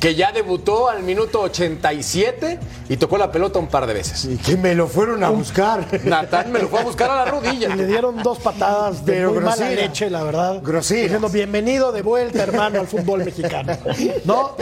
Que 0.00 0.14
ya 0.14 0.30
debutó 0.30 0.88
al 0.88 1.02
minuto 1.02 1.40
87 1.40 2.60
y 2.88 2.96
tocó 2.98 3.18
la 3.18 3.32
pelota 3.32 3.58
un 3.58 3.66
par 3.66 3.84
de 3.86 3.94
veces. 3.94 4.26
Y 4.26 4.36
que 4.36 4.56
me 4.56 4.74
lo 4.76 4.86
fueron 4.86 5.24
a 5.24 5.30
buscar. 5.30 5.86
Natán 6.04 6.52
me 6.52 6.60
lo 6.60 6.68
fue 6.68 6.80
a 6.80 6.84
buscar 6.84 7.10
a 7.10 7.16
la 7.16 7.24
rodilla. 7.24 7.74
Y 7.74 7.76
le 7.76 7.86
dieron 7.86 8.22
dos 8.22 8.38
patadas 8.38 9.04
de 9.04 9.12
Pero 9.14 9.32
muy 9.32 9.42
mala 9.42 9.68
leche, 9.70 10.08
la 10.08 10.22
verdad. 10.22 10.60
Groseras. 10.62 11.02
Diciendo, 11.04 11.28
bienvenido 11.28 11.90
de 11.90 12.02
vuelta, 12.02 12.44
hermano, 12.44 12.78
al 12.78 12.86
fútbol 12.86 13.24
mexicano. 13.24 13.76
No, 14.24 14.52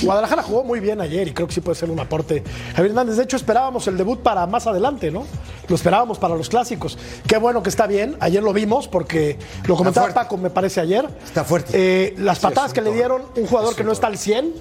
Guadalajara 0.00 0.42
jugó 0.42 0.64
muy 0.64 0.80
bien 0.80 1.00
ayer 1.02 1.28
y 1.28 1.32
creo 1.34 1.46
que 1.46 1.52
sí 1.54 1.60
puede 1.60 1.78
ser 1.78 1.90
un 1.90 2.00
aporte. 2.00 2.42
Javier 2.74 2.92
Hernández, 2.92 3.16
de 3.16 3.24
hecho, 3.24 3.36
esperábamos 3.36 3.86
el 3.88 3.98
debut 3.98 4.20
para 4.22 4.46
más 4.46 4.66
adelante, 4.66 5.10
¿no? 5.10 5.26
Lo 5.68 5.74
esperábamos 5.76 6.18
para 6.18 6.36
los 6.36 6.48
clásicos. 6.48 6.96
Qué 7.26 7.36
bueno 7.36 7.62
que 7.62 7.68
está 7.68 7.86
bien. 7.86 8.16
Ayer 8.20 8.42
lo 8.42 8.54
vimos 8.54 8.88
porque 8.88 9.38
lo 9.66 9.76
comentaba. 9.76 10.08
Paco, 10.14 10.38
me 10.38 10.48
parece 10.48 10.80
ayer. 10.80 11.06
Está 11.22 11.44
fuerte. 11.44 11.72
Eh, 11.74 12.14
las 12.16 12.38
Sí, 12.38 12.42
patadas 12.44 12.68
es 12.70 12.74
que 12.74 12.80
le 12.80 12.92
dieron 12.92 13.22
un 13.36 13.46
jugador 13.46 13.70
Es 13.72 13.76
que 13.76 13.82
un 13.82 13.88
no 13.88 13.92
está 13.92 14.06
al 14.06 14.16
100, 14.16 14.54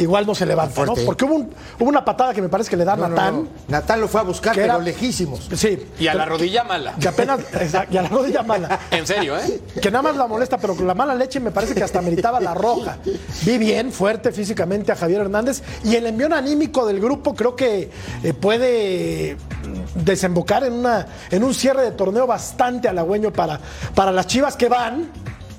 igual 0.00 0.26
no 0.26 0.34
se 0.34 0.44
levanta, 0.46 0.84
¿no? 0.84 0.94
Porque 0.94 1.24
hubo, 1.24 1.34
un- 1.36 1.50
hubo 1.78 1.88
una 1.88 2.04
patada 2.04 2.34
que 2.34 2.42
me 2.42 2.48
parece 2.48 2.68
que 2.70 2.76
le 2.76 2.84
da 2.84 2.96
No, 2.96 3.08
Natán. 3.08 3.34
no. 3.44 3.48
Natán 3.68 4.00
lo 4.00 4.08
fue 4.08 4.20
a 4.20 4.24
buscar, 4.24 4.54
que 4.54 4.62
pero 4.62 4.74
era- 4.74 4.82
lejísimos. 4.82 5.48
Sí. 5.54 5.86
Y 5.98 6.06
a 6.08 6.14
la 6.14 6.24
rodilla 6.24 6.64
mala. 6.64 6.94
que 7.00 7.08
apenas 7.08 7.40
y 7.90 7.96
a 7.96 8.02
la 8.02 8.08
rodilla 8.08 8.42
mala. 8.42 8.78
En 8.90 9.06
serio, 9.06 9.36
¿eh? 9.38 9.60
Que 9.80 9.90
nada 9.90 10.02
más 10.02 10.16
la 10.16 10.26
molesta, 10.26 10.58
pero 10.58 10.74
con 10.74 10.86
la 10.86 10.94
mala 10.94 11.14
leche 11.14 11.38
me 11.40 11.50
parece 11.50 11.74
que 11.74 11.84
hasta 11.84 12.00
meritaba 12.02 12.40
la 12.40 12.54
roja. 12.54 12.98
Vi 13.44 13.58
bien, 13.58 13.92
fuerte 13.92 14.32
físicamente 14.32 14.92
a 14.92 14.96
Javier 14.96 15.20
Hernández 15.22 15.62
y 15.84 15.94
el 15.96 16.06
envión 16.06 16.32
anímico 16.32 16.86
del 16.86 17.00
grupo 17.00 17.34
creo 17.34 17.54
que 17.54 17.90
eh, 18.22 18.32
puede 18.34 19.36
desembocar 19.94 20.64
en, 20.64 20.72
una, 20.74 21.06
en 21.30 21.44
un 21.44 21.54
cierre 21.54 21.82
de 21.82 21.92
torneo 21.92 22.26
bastante 22.26 22.88
halagüeño 22.88 23.32
para, 23.32 23.60
para 23.94 24.12
las 24.12 24.26
chivas 24.26 24.56
que 24.56 24.68
van 24.68 25.08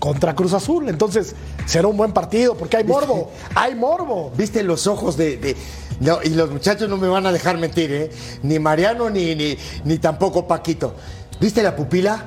contra 0.01 0.35
Cruz 0.35 0.51
Azul. 0.53 0.89
Entonces 0.89 1.35
será 1.65 1.87
un 1.87 1.95
buen 1.95 2.11
partido 2.11 2.55
porque 2.57 2.75
hay 2.77 2.83
morbo, 2.83 3.31
hay 3.55 3.75
morbo. 3.75 4.33
¿Viste 4.35 4.63
los 4.63 4.87
ojos 4.87 5.15
de, 5.15 5.37
de- 5.37 5.55
no, 6.01 6.17
y 6.23 6.29
los 6.29 6.49
muchachos 6.49 6.89
no 6.89 6.97
me 6.97 7.07
van 7.07 7.27
a 7.27 7.31
dejar 7.31 7.57
mentir, 7.59 7.91
¿eh? 7.93 8.11
Ni 8.41 8.57
Mariano 8.57 9.09
ni, 9.11 9.35
ni, 9.35 9.55
ni 9.85 9.97
tampoco 9.99 10.47
Paquito. 10.47 10.95
¿Viste 11.39 11.61
la 11.61 11.75
pupila? 11.75 12.25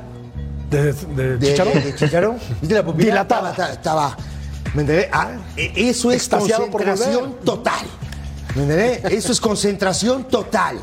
¿De, 0.71 0.93
de 0.93 1.37
de 1.39 1.49
Chicharo? 1.51 1.71
de? 1.73 2.57
¿Viste 2.61 2.75
la 2.75 2.85
pupila? 2.85 3.05
Dilatada. 3.11 3.51
Estaba, 3.51 3.73
estaba- 3.73 4.17
¿me 4.75 4.83
entendés? 4.83 5.09
Ah, 5.13 5.33
e- 5.57 5.73
eso 5.89 6.11
es 6.13 6.19
Extasiado 6.19 6.71
concentración 6.71 7.37
total. 7.45 7.87
¿Me 8.55 8.63
entendés? 8.63 9.05
Eso 9.13 9.33
es 9.33 9.41
concentración 9.41 10.25
total. 10.29 10.79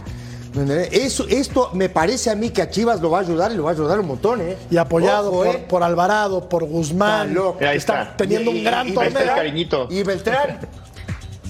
Eso, 0.91 1.25
esto 1.29 1.69
me 1.73 1.87
parece 1.87 2.29
a 2.29 2.35
mí 2.35 2.49
que 2.49 2.61
a 2.61 2.69
Chivas 2.69 2.99
lo 2.99 3.09
va 3.09 3.19
a 3.19 3.21
ayudar 3.21 3.51
y 3.51 3.55
lo 3.55 3.63
va 3.63 3.69
a 3.69 3.73
ayudar 3.73 3.99
un 3.99 4.07
montón, 4.07 4.41
¿eh? 4.41 4.57
Y 4.69 4.77
apoyado 4.77 5.29
Ojo, 5.31 5.43
por, 5.45 5.55
¿eh? 5.55 5.65
por 5.69 5.83
Alvarado, 5.83 6.49
por 6.49 6.65
Guzmán, 6.65 7.35
Está 7.59 7.73
está. 7.73 8.17
teniendo 8.17 8.51
Y- 8.51 8.57
un 8.59 8.63
gran 8.65 8.89
y- 8.89 8.93
torneo. 8.93 9.87
Y 9.89 10.03
Beltrán. 10.03 10.59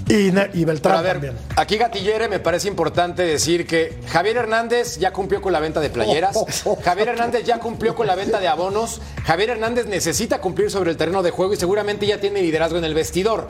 Y, 0.08 0.66
Beltrán 0.66 0.98
a 0.98 1.02
ver, 1.02 1.14
también. 1.14 1.38
aquí 1.56 1.78
Gatillere 1.78 2.28
me 2.28 2.40
parece 2.40 2.68
importante 2.68 3.24
decir 3.24 3.66
que 3.66 3.98
Javier 4.10 4.38
Hernández 4.38 4.98
ya 5.00 5.14
cumplió 5.14 5.42
con 5.42 5.54
la 5.54 5.62
venta 5.62 5.80
de 5.80 5.90
playeras, 5.90 6.38
Javier 6.84 7.10
Hernández 7.10 7.46
ya 7.46 7.60
cumplió 7.60 7.96
con 7.96 8.08
la 8.08 8.16
venta 8.16 8.40
de 8.42 8.48
abonos, 8.50 9.00
Javier 9.24 9.52
Hernández 9.52 9.86
necesita 9.86 10.42
cumplir 10.42 10.70
sobre 10.70 10.92
el 10.92 10.98
terreno 10.98 11.24
de 11.24 11.32
juego 11.32 11.54
y 11.54 11.56
seguramente 11.56 12.06
ya 12.06 12.20
tiene 12.20 12.42
liderazgo 12.42 12.78
en 12.78 12.84
el 12.84 12.94
vestidor. 12.94 13.48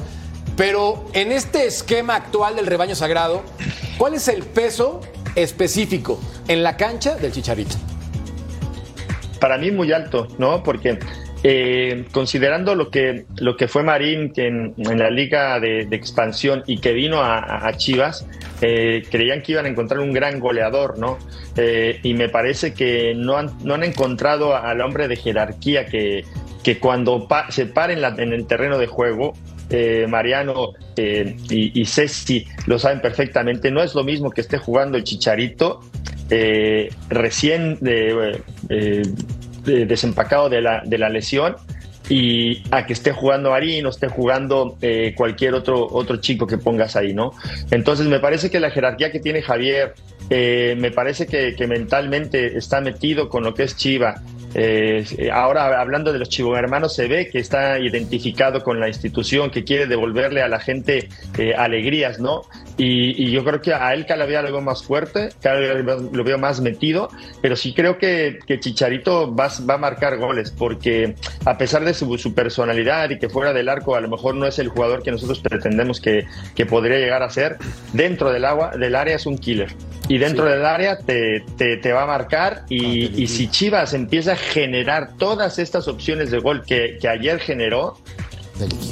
Pero 0.55 1.05
en 1.13 1.31
este 1.31 1.65
esquema 1.65 2.15
actual 2.15 2.55
del 2.55 2.67
rebaño 2.67 2.93
sagrado, 2.93 3.41
¿cuál 3.97 4.13
es 4.13 4.27
el 4.27 4.43
peso 4.43 5.01
específico 5.35 6.19
en 6.47 6.63
la 6.63 6.77
cancha 6.77 7.15
del 7.15 7.31
Chicharito? 7.31 7.75
Para 9.39 9.57
mí 9.57 9.71
muy 9.71 9.91
alto, 9.91 10.27
¿no? 10.37 10.61
Porque 10.63 10.99
eh, 11.43 12.05
considerando 12.11 12.75
lo 12.75 12.91
que, 12.91 13.25
lo 13.37 13.57
que 13.57 13.67
fue 13.67 13.81
Marín 13.81 14.31
en, 14.35 14.75
la 14.77 15.09
liga 15.09 15.59
de, 15.59 15.87
expansión 15.91 16.63
y 16.67 16.77
que 16.79 16.93
vino 16.93 17.21
a, 17.23 17.71
Chivas, 17.77 18.27
eh, 18.61 19.03
creían 19.09 19.41
que 19.41 19.53
iban 19.53 19.65
a 19.65 19.69
encontrar 19.69 19.99
un 20.01 20.13
gran 20.13 20.39
goleador, 20.39 20.99
¿no? 20.99 21.17
Eh, 21.57 21.99
y 22.03 22.13
me 22.13 22.29
parece 22.29 22.73
que 22.75 23.13
no 23.15 23.37
han, 23.37 23.49
no 23.63 23.73
han 23.73 23.83
encontrado 23.83 24.55
al 24.55 24.81
hombre 24.81 25.07
de 25.07 25.15
jerarquía 25.15 25.87
que, 25.87 26.23
que 26.63 26.77
cuando 26.77 27.27
se 27.49 27.65
pare 27.65 27.93
en, 27.93 28.01
la- 28.01 28.15
en 28.17 28.33
el 28.33 28.45
terreno 28.45 28.77
de 28.77 28.85
juego, 28.85 29.33
eh, 29.73 30.05
Mariano 30.05 30.73
eh, 30.97 31.37
y, 31.49 31.79
y 31.81 31.85
Ceci 31.85 32.45
lo 32.67 32.77
saben 32.77 32.99
perfectamente, 32.99 33.71
no 33.71 33.81
es 33.81 33.95
lo 33.95 34.03
mismo 34.03 34.29
que 34.29 34.41
esté 34.41 34.57
jugando 34.57 34.97
el 34.97 35.05
Chicharito 35.05 35.79
eh, 36.29 36.89
recién 37.07 37.77
de, 37.79 38.41
desempacado 39.63 40.49
de 40.49 40.61
la, 40.61 40.81
de 40.85 40.97
la 40.97 41.07
lesión 41.07 41.55
y 42.09 42.63
a 42.71 42.85
que 42.85 42.91
esté 42.91 43.13
jugando 43.13 43.51
Marín 43.51 43.85
o 43.85 43.89
esté 43.89 44.09
jugando 44.09 44.77
cualquier 45.15 45.53
otro, 45.53 45.87
otro 45.89 46.17
chico 46.17 46.45
que 46.45 46.57
pongas 46.57 46.97
ahí, 46.97 47.13
¿no? 47.13 47.31
Entonces 47.69 48.07
me 48.07 48.19
parece 48.19 48.49
que 48.49 48.59
la 48.59 48.71
jerarquía 48.71 49.11
que 49.13 49.21
tiene 49.21 49.41
Javier, 49.41 49.93
me 50.29 50.91
parece 50.91 51.27
que 51.27 51.67
mentalmente 51.67 52.57
está 52.57 52.81
metido 52.81 53.29
con 53.29 53.43
lo 53.43 53.53
que 53.53 53.63
es 53.63 53.77
Chiva. 53.77 54.21
Eh, 54.53 55.29
ahora 55.31 55.79
hablando 55.79 56.11
de 56.11 56.19
los 56.19 56.29
Chivo 56.29 56.57
hermanos 56.57 56.93
se 56.95 57.07
ve 57.07 57.29
que 57.29 57.39
está 57.39 57.79
identificado 57.79 58.63
con 58.63 58.79
la 58.79 58.87
institución, 58.87 59.49
que 59.49 59.63
quiere 59.63 59.87
devolverle 59.87 60.41
a 60.41 60.47
la 60.47 60.59
gente 60.59 61.09
eh, 61.37 61.53
alegrías, 61.55 62.19
¿no? 62.19 62.43
Y, 62.83 63.27
y 63.27 63.29
yo 63.29 63.43
creo 63.43 63.61
que 63.61 63.75
a 63.75 63.93
él 63.93 64.07
cada 64.07 64.25
vez 64.25 64.41
lo 64.41 64.51
veo 64.53 64.61
más 64.61 64.83
fuerte, 64.83 65.29
cada 65.39 65.59
vez 65.59 65.85
lo 65.85 66.23
veo 66.23 66.39
más 66.39 66.61
metido, 66.61 67.09
pero 67.39 67.55
sí 67.55 67.75
creo 67.75 67.99
que, 67.99 68.39
que 68.47 68.59
Chicharito 68.59 69.35
va, 69.35 69.51
va 69.69 69.75
a 69.75 69.77
marcar 69.77 70.17
goles, 70.17 70.49
porque 70.49 71.13
a 71.45 71.59
pesar 71.59 71.85
de 71.85 71.93
su, 71.93 72.17
su 72.17 72.33
personalidad 72.33 73.11
y 73.11 73.19
que 73.19 73.29
fuera 73.29 73.53
del 73.53 73.69
arco 73.69 73.95
a 73.95 74.01
lo 74.01 74.07
mejor 74.07 74.33
no 74.33 74.47
es 74.47 74.57
el 74.57 74.69
jugador 74.69 75.03
que 75.03 75.11
nosotros 75.11 75.41
pretendemos 75.41 76.01
que, 76.01 76.25
que 76.55 76.65
podría 76.65 76.97
llegar 76.97 77.21
a 77.21 77.29
ser, 77.29 77.57
dentro 77.93 78.31
del 78.31 78.45
agua, 78.45 78.71
del 78.75 78.95
área 78.95 79.15
es 79.15 79.27
un 79.27 79.37
killer. 79.37 79.71
Y 80.07 80.17
dentro 80.17 80.45
del 80.45 80.65
área 80.65 80.97
te, 80.97 81.43
te, 81.59 81.77
te 81.77 81.93
va 81.93 82.01
a 82.01 82.07
marcar 82.07 82.63
y, 82.67 83.21
y 83.21 83.27
si 83.27 83.47
Chivas 83.47 83.93
empieza 83.93 84.31
a 84.31 84.37
generar 84.37 85.17
todas 85.19 85.59
estas 85.59 85.87
opciones 85.87 86.31
de 86.31 86.39
gol 86.39 86.63
que, 86.65 86.97
que 86.99 87.07
ayer 87.07 87.39
generó, 87.39 87.99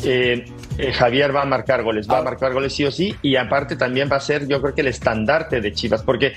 eh, 0.03 0.45
eh, 0.79 0.93
Javier 0.93 1.35
va 1.35 1.41
a 1.41 1.45
marcar 1.45 1.83
goles, 1.83 2.09
va 2.09 2.19
a 2.19 2.23
marcar 2.23 2.53
goles 2.53 2.73
sí 2.73 2.85
o 2.85 2.91
sí, 2.91 3.13
y 3.21 3.35
aparte 3.35 3.75
también 3.75 4.09
va 4.11 4.15
a 4.15 4.21
ser, 4.21 4.47
yo 4.47 4.61
creo 4.61 4.73
que 4.73 4.81
el 4.81 4.87
estandarte 4.87 5.59
de 5.59 5.73
Chivas, 5.73 6.03
porque 6.03 6.33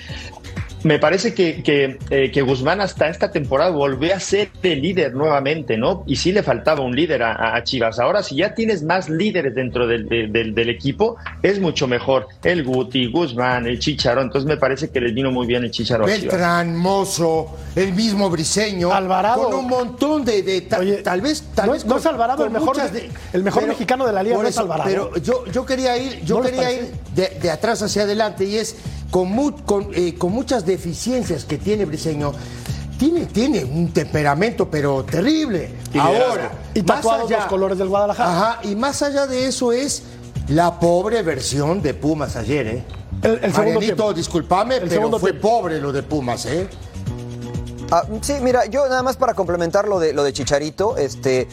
me 0.84 0.98
parece 0.98 1.32
que, 1.34 1.62
que, 1.62 1.98
eh, 2.10 2.30
que 2.32 2.42
Guzmán 2.42 2.80
hasta 2.80 3.08
esta 3.08 3.30
temporada 3.30 3.70
volvió 3.70 4.14
a 4.14 4.20
ser 4.20 4.50
el 4.62 4.82
líder 4.82 5.14
nuevamente, 5.14 5.76
¿no? 5.76 6.02
Y 6.06 6.16
sí 6.16 6.32
le 6.32 6.42
faltaba 6.42 6.80
un 6.80 6.96
líder 6.96 7.22
a, 7.22 7.54
a 7.54 7.62
Chivas. 7.64 7.98
Ahora, 7.98 8.22
si 8.22 8.36
ya 8.36 8.54
tienes 8.54 8.82
más 8.82 9.08
líderes 9.08 9.54
dentro 9.54 9.86
del, 9.86 10.08
del- 10.08 10.68
equipo, 10.68 11.16
es 11.42 11.60
mucho 11.60 11.86
mejor. 11.86 12.26
El 12.42 12.64
Guti, 12.64 13.10
Guzmán, 13.10 13.66
el 13.66 13.78
Chicharo, 13.78 14.22
entonces 14.22 14.48
me 14.48 14.56
parece 14.56 14.90
que 14.90 15.00
les 15.00 15.12
vino 15.14 15.30
muy 15.30 15.46
bien 15.46 15.64
el 15.64 15.70
Chivas. 15.70 16.00
Beltrán, 16.00 16.76
Mozo, 16.76 17.56
el 17.76 17.92
mismo 17.92 18.30
Briseño. 18.30 18.92
Alvarado. 18.92 19.44
Con 19.50 19.54
un 19.54 19.66
montón 19.68 20.24
de. 20.24 20.42
de 20.42 20.60
ta- 20.62 20.80
tal 21.02 21.20
vez. 21.20 21.42
Tal 21.54 21.66
no 21.66 21.72
vez 21.72 21.82
es- 21.82 21.88
no 21.88 21.98
es 21.98 22.06
Alvarado 22.06 22.44
el 22.44 22.50
mejor 22.50 22.76
de- 22.90 23.10
el 23.32 23.42
mejor 23.42 23.66
mexicano 23.66 24.06
de 24.06 24.12
la 24.12 24.22
liga, 24.22 24.36
por 24.36 24.44
no 24.44 24.48
es 24.48 24.54
eso, 24.54 24.62
Alvarado. 24.62 24.88
Pero 24.88 25.16
yo, 25.22 25.44
yo 25.52 25.66
quería 25.66 25.96
ir, 25.96 26.22
yo 26.24 26.36
¿No 26.38 26.42
les 26.44 26.52
quería 26.52 26.72
ir 26.72 26.90
de, 27.14 27.38
de 27.40 27.50
atrás 27.50 27.82
hacia 27.82 28.02
adelante 28.02 28.44
y 28.44 28.56
es 28.56 28.76
con, 29.10 29.28
mu- 29.30 29.52
con, 29.64 29.88
eh, 29.94 30.14
con 30.16 30.32
muchas 30.32 30.64
deficiencias 30.72 31.44
que 31.44 31.58
tiene 31.58 31.84
Briseño. 31.84 32.32
Tiene, 32.98 33.26
tiene 33.26 33.64
un 33.64 33.92
temperamento, 33.92 34.70
pero 34.70 35.04
terrible. 35.04 35.70
Y. 35.92 35.98
Ahora, 35.98 36.52
Y 36.74 36.82
más 36.82 36.96
tatuados 36.98 37.30
los 37.30 37.44
colores 37.46 37.78
del 37.78 37.88
Guadalajara. 37.88 38.30
Ajá, 38.30 38.60
y 38.62 38.76
más 38.76 39.02
allá 39.02 39.26
de 39.26 39.46
eso 39.46 39.72
es 39.72 40.02
la 40.48 40.78
pobre 40.78 41.22
versión 41.22 41.82
de 41.82 41.94
Pumas 41.94 42.36
ayer, 42.36 42.66
¿eh? 42.66 42.84
El- 43.22 43.32
el 43.32 43.40
segundo 43.40 43.56
Marianito, 43.58 43.80
tiempo. 43.96 44.12
discúlpame, 44.14 44.74
El 44.76 44.80
pero 44.82 44.92
segundo 44.94 45.18
fue 45.18 45.30
tiempo. 45.32 45.48
pobre 45.50 45.80
lo 45.80 45.92
de 45.92 46.02
Pumas, 46.02 46.46
¿eh? 46.46 46.68
Ah, 47.90 48.04
sí, 48.22 48.34
mira, 48.40 48.64
yo 48.66 48.88
nada 48.88 49.02
más 49.02 49.16
para 49.16 49.34
complementar 49.34 49.86
lo 49.86 49.98
de, 50.00 50.12
lo 50.14 50.22
de 50.24 50.32
Chicharito, 50.32 50.96
este, 50.96 51.46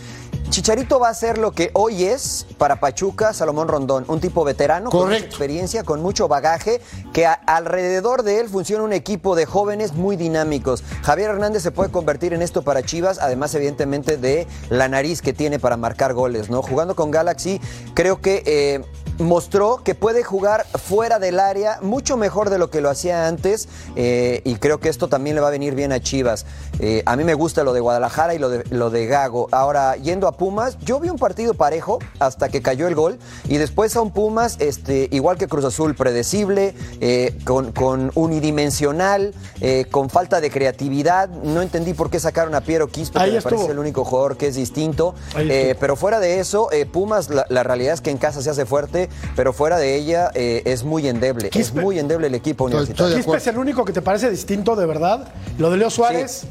Chicharito 0.50 1.00
va 1.00 1.10
a 1.10 1.14
ser 1.14 1.38
lo 1.38 1.52
que 1.52 1.70
hoy 1.74 2.06
es 2.06 2.48
para 2.58 2.80
Pachuca 2.80 3.34
Salomón 3.34 3.68
Rondón, 3.68 4.06
un 4.08 4.20
tipo 4.20 4.44
veterano 4.44 4.90
con 4.90 5.02
mucha 5.10 5.24
experiencia, 5.24 5.84
con 5.84 6.02
mucho 6.02 6.28
bagaje, 6.28 6.82
que 7.14 7.28
a- 7.28 7.34
alrededor 7.34 8.24
de 8.24 8.40
él 8.40 8.50
funciona 8.50 8.84
un 8.84 8.92
equipo 8.92 9.36
de 9.36 9.46
jóvenes 9.46 9.94
muy 9.94 10.16
dinámicos. 10.16 10.84
Javier 11.04 11.30
Hernández 11.30 11.62
se 11.62 11.70
puede 11.72 11.92
convertir 11.92 12.34
en 12.34 12.42
esto 12.42 12.64
para 12.64 12.82
Chivas, 12.82 13.20
además 13.20 13.54
evidentemente 13.54 14.18
de 14.18 14.48
la 14.70 14.88
nariz 14.88 15.22
que 15.22 15.34
tiene 15.34 15.60
para 15.60 15.78
marcar 15.78 16.16
goles, 16.16 16.50
¿no? 16.50 16.64
Jugando 16.64 16.96
con 16.96 17.12
Galaxy, 17.12 17.62
creo 17.94 18.20
que 18.20 18.42
eh, 18.48 18.84
mostró 19.20 19.82
que 19.84 19.94
puede 19.94 20.24
jugar 20.24 20.66
fuera 20.66 21.20
del 21.20 21.40
área 21.40 21.78
mucho 21.84 22.18
mejor 22.18 22.50
de 22.50 22.58
lo 22.58 22.72
que 22.72 22.82
lo 22.82 22.90
hacía 22.90 23.28
antes 23.28 23.70
eh, 23.96 24.42
y 24.46 24.56
creo 24.56 24.80
que 24.80 24.90
esto 24.90 25.10
también 25.10 25.36
le 25.36 25.42
va 25.42 25.50
a 25.50 25.52
venir 25.52 25.76
bien 25.76 25.92
a 25.92 26.00
Chivas. 26.00 26.48
Eh, 26.80 27.04
a 27.06 27.16
mí 27.16 27.24
me 27.24 27.34
gusta 27.34 27.64
lo 27.64 27.74
de 27.74 27.80
Guadalajara 27.80 28.34
y 28.34 28.40
lo 28.40 28.50
de, 28.50 28.64
lo 28.70 28.90
de 28.90 29.06
Gago. 29.06 29.48
Ahora, 29.52 29.96
yendo 29.98 30.28
a 30.28 30.34
Pumas, 30.34 30.78
yo 30.80 31.00
vi 31.00 31.10
un 31.10 31.18
partido 31.18 31.54
parejo 31.54 32.00
hasta 32.20 32.50
que 32.50 32.62
cayó 32.62 32.88
el 32.88 32.96
gol 32.96 33.20
y 33.48 33.58
después 33.58 33.96
a 33.96 34.02
un 34.02 34.12
Pumas, 34.12 34.58
este, 34.60 35.08
igual 35.12 35.38
que 35.38 35.48
Cruz 35.48 35.66
Azul, 35.66 35.96
predecible, 35.96 36.74
eh, 37.02 37.38
con, 37.44 37.72
con 37.72 38.12
unidimensional, 38.16 39.34
eh, 39.62 39.86
con 39.92 40.10
falta 40.10 40.42
de 40.42 40.50
creatividad. 40.50 41.30
No 41.30 41.62
entendí 41.62 41.94
por 41.94 42.10
qué 42.10 42.20
sacaron 42.20 42.56
a 42.56 42.62
Piero 42.62 42.88
Quispe, 42.88 43.20
que 43.20 43.32
me 43.32 43.42
parece 43.42 43.72
el 43.72 43.80
único 43.80 44.06
jugador 44.06 44.38
que 44.38 44.48
es 44.48 44.56
distinto. 44.56 45.16
Eh, 45.38 45.76
pero 45.80 45.96
fuera 45.96 46.20
de 46.20 46.40
eso, 46.40 46.72
eh, 46.72 46.86
Pumas, 46.86 47.30
la, 47.30 47.46
la 47.50 47.64
realidad 47.64 47.94
es 47.94 48.02
que 48.02 48.10
en 48.12 48.18
casa 48.18 48.42
se 48.42 48.50
hace 48.50 48.66
fuerte, 48.66 49.10
pero 49.36 49.54
fuera 49.54 49.78
de 49.78 49.96
ella 49.96 50.32
eh, 50.34 50.62
es 50.66 50.84
muy 50.84 51.08
endeble. 51.08 51.50
Es 51.54 51.74
muy 51.74 52.00
endeble 52.00 52.28
el 52.28 52.36
equipo 52.36 52.66
universitario. 52.66 53.16
Quispe 53.16 53.38
es 53.38 53.48
el 53.48 53.58
único 53.58 53.86
que 53.86 53.94
te 53.94 54.02
parece 54.02 54.30
distinto 54.30 54.76
de 54.76 54.86
verdad. 54.86 55.28
Lo 55.58 55.70
de 55.72 55.78
Leo 55.78 55.90
Suárez. 55.90 56.44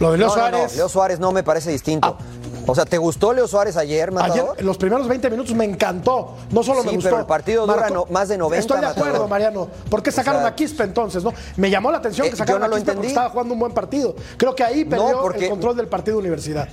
Lo 0.00 0.12
de 0.12 0.18
Leo 0.18 0.28
No, 0.28 0.36
no, 0.36 0.42
no, 0.42 0.48
Suárez. 0.50 0.76
Leo 0.76 0.88
Suárez 0.88 1.18
no 1.20 1.32
me 1.32 1.42
parece 1.42 1.70
distinto. 1.70 2.16
O 2.70 2.74
sea, 2.74 2.84
¿te 2.84 2.98
gustó 2.98 3.32
Leo 3.32 3.48
Suárez 3.48 3.76
ayer, 3.78 4.12
Matador? 4.12 4.50
Ayer, 4.54 4.64
los 4.64 4.76
primeros 4.76 5.08
20 5.08 5.30
minutos 5.30 5.54
me 5.54 5.64
encantó. 5.64 6.34
No 6.50 6.62
solo 6.62 6.82
Sí, 6.82 6.88
me 6.88 6.94
gustó. 6.96 7.08
pero 7.08 7.20
el 7.20 7.26
partido 7.26 7.66
dura 7.66 7.88
no- 7.88 8.04
más 8.10 8.28
de 8.28 8.36
90, 8.36 8.60
Estoy 8.60 8.80
de 8.80 8.86
acuerdo, 8.86 9.06
Matador. 9.12 9.28
Mariano. 9.30 9.68
¿Por 9.90 10.02
qué 10.02 10.12
sacaron 10.12 10.42
sea- 10.42 10.50
a 10.50 10.54
Quispe 10.54 10.82
entonces? 10.84 11.24
no? 11.24 11.32
Me 11.56 11.70
llamó 11.70 11.90
la 11.90 11.96
atención 11.98 12.26
Eh, 12.26 12.30
que 12.30 12.36
yo 12.36 12.38
sacaron 12.38 12.60
no 12.60 12.66
a 12.66 12.68
lo 12.68 12.74
Quispe 12.76 12.84
porque 12.92 12.96
entendí. 12.98 13.08
estaba 13.14 13.30
jugando 13.30 13.54
un 13.54 13.60
buen 13.60 13.72
partido. 13.72 14.14
Creo 14.36 14.54
que 14.54 14.64
ahí 14.64 14.84
perdió 14.84 15.20
porque- 15.22 15.44
el 15.44 15.50
control 15.50 15.76
del 15.76 15.88
partido 15.88 16.18
universidad. 16.18 16.68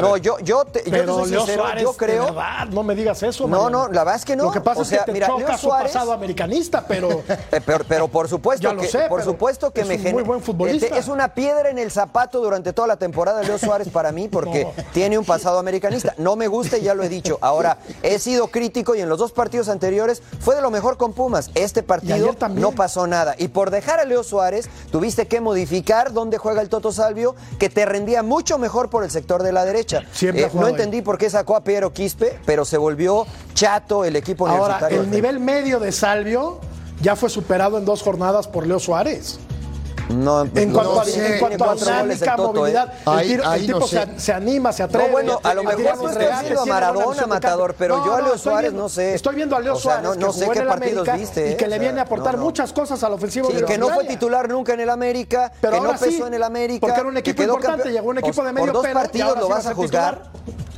No, 0.00 0.16
yo, 0.16 0.38
yo, 0.40 0.64
te, 0.64 0.80
yo 0.84 0.90
te 0.90 1.06
soy 1.06 1.30
Leo 1.30 1.40
sincero, 1.40 1.62
Suárez, 1.62 1.82
yo 1.82 1.92
de 1.92 1.96
creo. 1.98 2.24
verdad, 2.26 2.66
no 2.70 2.82
me 2.82 2.94
digas 2.94 3.22
eso. 3.22 3.46
No, 3.48 3.68
no, 3.70 3.88
la 3.88 4.04
verdad 4.04 4.16
es 4.16 4.24
que 4.24 4.36
no. 4.36 4.44
Lo 4.44 4.52
que 4.52 4.60
pasa 4.60 4.80
O 4.80 4.82
es 4.82 4.88
sea, 4.88 4.98
que 5.00 5.04
te 5.06 5.12
mira, 5.12 5.26
choca 5.26 5.38
Leo 5.48 5.58
su 5.58 5.66
Suárez- 5.68 5.92
pasado 5.92 6.12
americanista, 6.12 6.84
pero 6.86 7.22
Eh, 7.50 7.60
Pero, 7.64 7.84
pero 7.88 8.08
por 8.08 8.28
supuesto 8.28 8.62
Ya 8.68 8.72
lo 8.74 8.82
que, 8.82 8.88
sé, 8.88 9.06
por 9.08 9.22
supuesto 9.22 9.70
que 9.70 9.82
es 9.82 9.86
me 9.88 9.94
un 9.94 9.98
genera- 10.00 10.14
muy 10.14 10.22
buen 10.24 10.40
futbolista. 10.42 10.86
Este, 10.86 10.98
Es 10.98 11.08
una 11.08 11.34
piedra 11.34 11.70
en 11.70 11.78
el 11.78 11.90
zapato 11.90 12.40
durante 12.40 12.72
toda 12.72 12.88
la 12.88 12.96
temporada 12.96 13.40
de 13.40 13.46
Leo 13.46 13.58
Suárez 13.58 13.88
para 13.88 14.12
mí 14.12 14.28
porque 14.28 14.66
tiene 14.92 15.18
un 15.18 15.24
pasado 15.24 15.58
americanista. 15.58 16.14
No 16.18 16.36
me 16.36 16.48
gusta 16.48 16.78
y 16.78 16.82
ya 16.82 16.94
lo 16.94 17.02
he 17.02 17.08
dicho. 17.08 17.38
Ahora, 17.40 17.78
he 18.02 18.18
sido 18.18 18.48
crítico 18.48 18.94
y 18.94 19.00
en 19.00 19.08
los 19.08 19.18
dos 19.18 19.32
partidos 19.32 19.68
anteriores 19.68 20.22
fue 20.40 20.54
de 20.54 20.62
lo 20.62 20.70
mejor 20.70 20.96
con 20.96 21.12
Pumas. 21.12 21.50
Este 21.54 21.82
partido 21.82 22.34
no 22.50 22.72
pasó 22.72 23.06
nada. 23.06 23.34
Y 23.38 23.48
por 23.48 23.70
dejar 23.70 24.00
a 24.00 24.04
Leo 24.04 24.22
Suárez, 24.22 24.68
tuviste 24.90 25.26
que 25.26 25.40
modificar 25.40 26.12
dónde 26.12 26.38
juega 26.38 26.60
el 26.62 26.68
Toto 26.68 26.92
Salvio, 26.92 27.34
que 27.58 27.68
te 27.68 27.84
rendía 27.84 28.22
mucho 28.22 28.58
mejor 28.58 28.90
por 28.90 29.04
el 29.04 29.10
sector 29.10 29.42
de 29.42 29.52
la 29.52 29.64
derecha. 29.64 29.83
Eh, 30.22 30.42
no 30.42 30.48
jugado 30.48 30.66
ahí. 30.66 30.72
entendí 30.72 31.02
por 31.02 31.18
qué 31.18 31.30
sacó 31.30 31.56
a 31.56 31.64
Piero 31.64 31.92
Quispe, 31.92 32.38
pero 32.44 32.64
se 32.64 32.76
volvió 32.76 33.26
chato 33.54 34.04
el 34.04 34.16
equipo 34.16 34.46
ahora 34.46 34.76
universitario. 34.76 35.00
el 35.02 35.10
nivel 35.10 35.40
medio 35.40 35.80
de 35.80 35.92
Salvio 35.92 36.60
ya 37.00 37.16
fue 37.16 37.28
superado 37.28 37.78
en 37.78 37.84
dos 37.84 38.02
jornadas 38.02 38.48
por 38.48 38.66
Leo 38.66 38.78
Suárez. 38.78 39.38
No, 40.08 40.42
En 40.42 40.68
no 40.72 40.74
cuanto, 40.74 41.00
a, 41.00 41.04
sé, 41.06 41.34
en 41.34 41.40
cuanto 41.40 41.70
a 41.70 41.74
dinámica, 41.74 42.36
Toto, 42.36 42.50
¿eh? 42.50 42.54
movilidad, 42.60 42.92
el, 43.06 43.08
Ahí- 43.18 43.32
el 43.32 43.44
ahí 43.44 43.66
tipo 43.66 43.78
no 43.80 43.86
se, 43.86 43.96
sé. 44.04 44.20
se 44.20 44.32
anima, 44.32 44.72
se 44.72 44.82
atreve. 44.82 45.06
No, 45.06 45.12
bueno, 45.12 45.40
a 45.42 45.54
lo 45.54 45.64
mejor 45.64 45.80
estás 45.80 46.14
regates, 46.14 46.42
viendo 46.42 46.60
a 46.60 46.66
Maradona, 46.66 47.20
de. 47.22 47.26
Matador, 47.26 47.74
pero 47.78 48.04
yo 48.04 48.14
a 48.14 48.18
Leo 48.20 48.34
estoy 48.34 48.38
Suárez 48.52 48.70
viendo- 48.70 48.82
no 48.82 48.88
sé. 48.90 49.14
Estoy 49.14 49.34
viendo 49.34 49.56
a 49.56 49.60
Leo 49.60 49.72
O 49.74 49.76
sea, 49.76 49.82
Suárez 50.02 50.04
no- 50.04 50.14
no 50.14 50.26
que 50.32 50.32
sé 50.38 50.40
jugó 50.44 50.52
qué 50.52 50.58
en 50.58 50.62
el 50.62 50.68
partidos 50.68 51.08
América 51.08 51.16
viste, 51.16 51.48
y 51.48 51.52
¿eh? 51.52 51.56
que 51.56 51.64
O 51.64 51.68
le 51.68 51.78
viene 51.78 52.00
a 52.00 52.02
aportar 52.02 52.32
no, 52.34 52.38
no. 52.40 52.44
muchas 52.44 52.72
cosas 52.72 53.02
a 53.02 53.08
la 53.08 53.14
ofensiva 53.14 53.48
Sí, 53.50 53.64
que 53.64 53.78
no 53.78 53.88
fue 53.88 54.04
titular 54.04 54.48
nunca 54.48 54.74
en 54.74 54.80
el 54.80 54.90
América, 54.90 55.50
Pero 55.60 55.72
que 55.74 55.80
no 55.80 55.86
ahora 55.86 55.98
pesó 55.98 56.10
sí, 56.12 56.22
en 56.22 56.34
el 56.34 56.42
América. 56.42 56.80
porque 56.86 57.00
era 57.00 57.08
un 57.08 57.16
equipo 57.16 57.42
importante, 57.42 57.90
llegó 57.90 58.08
un 58.10 58.18
equipo 58.18 58.44
de 58.44 58.52
medio 58.52 58.72
dos 58.72 58.82
pelo, 58.82 58.92
y 58.92 59.02
partidos 59.02 59.38
lo 59.38 59.48
vas 59.48 59.66
a 59.66 59.74
juzgar. 59.74 60.22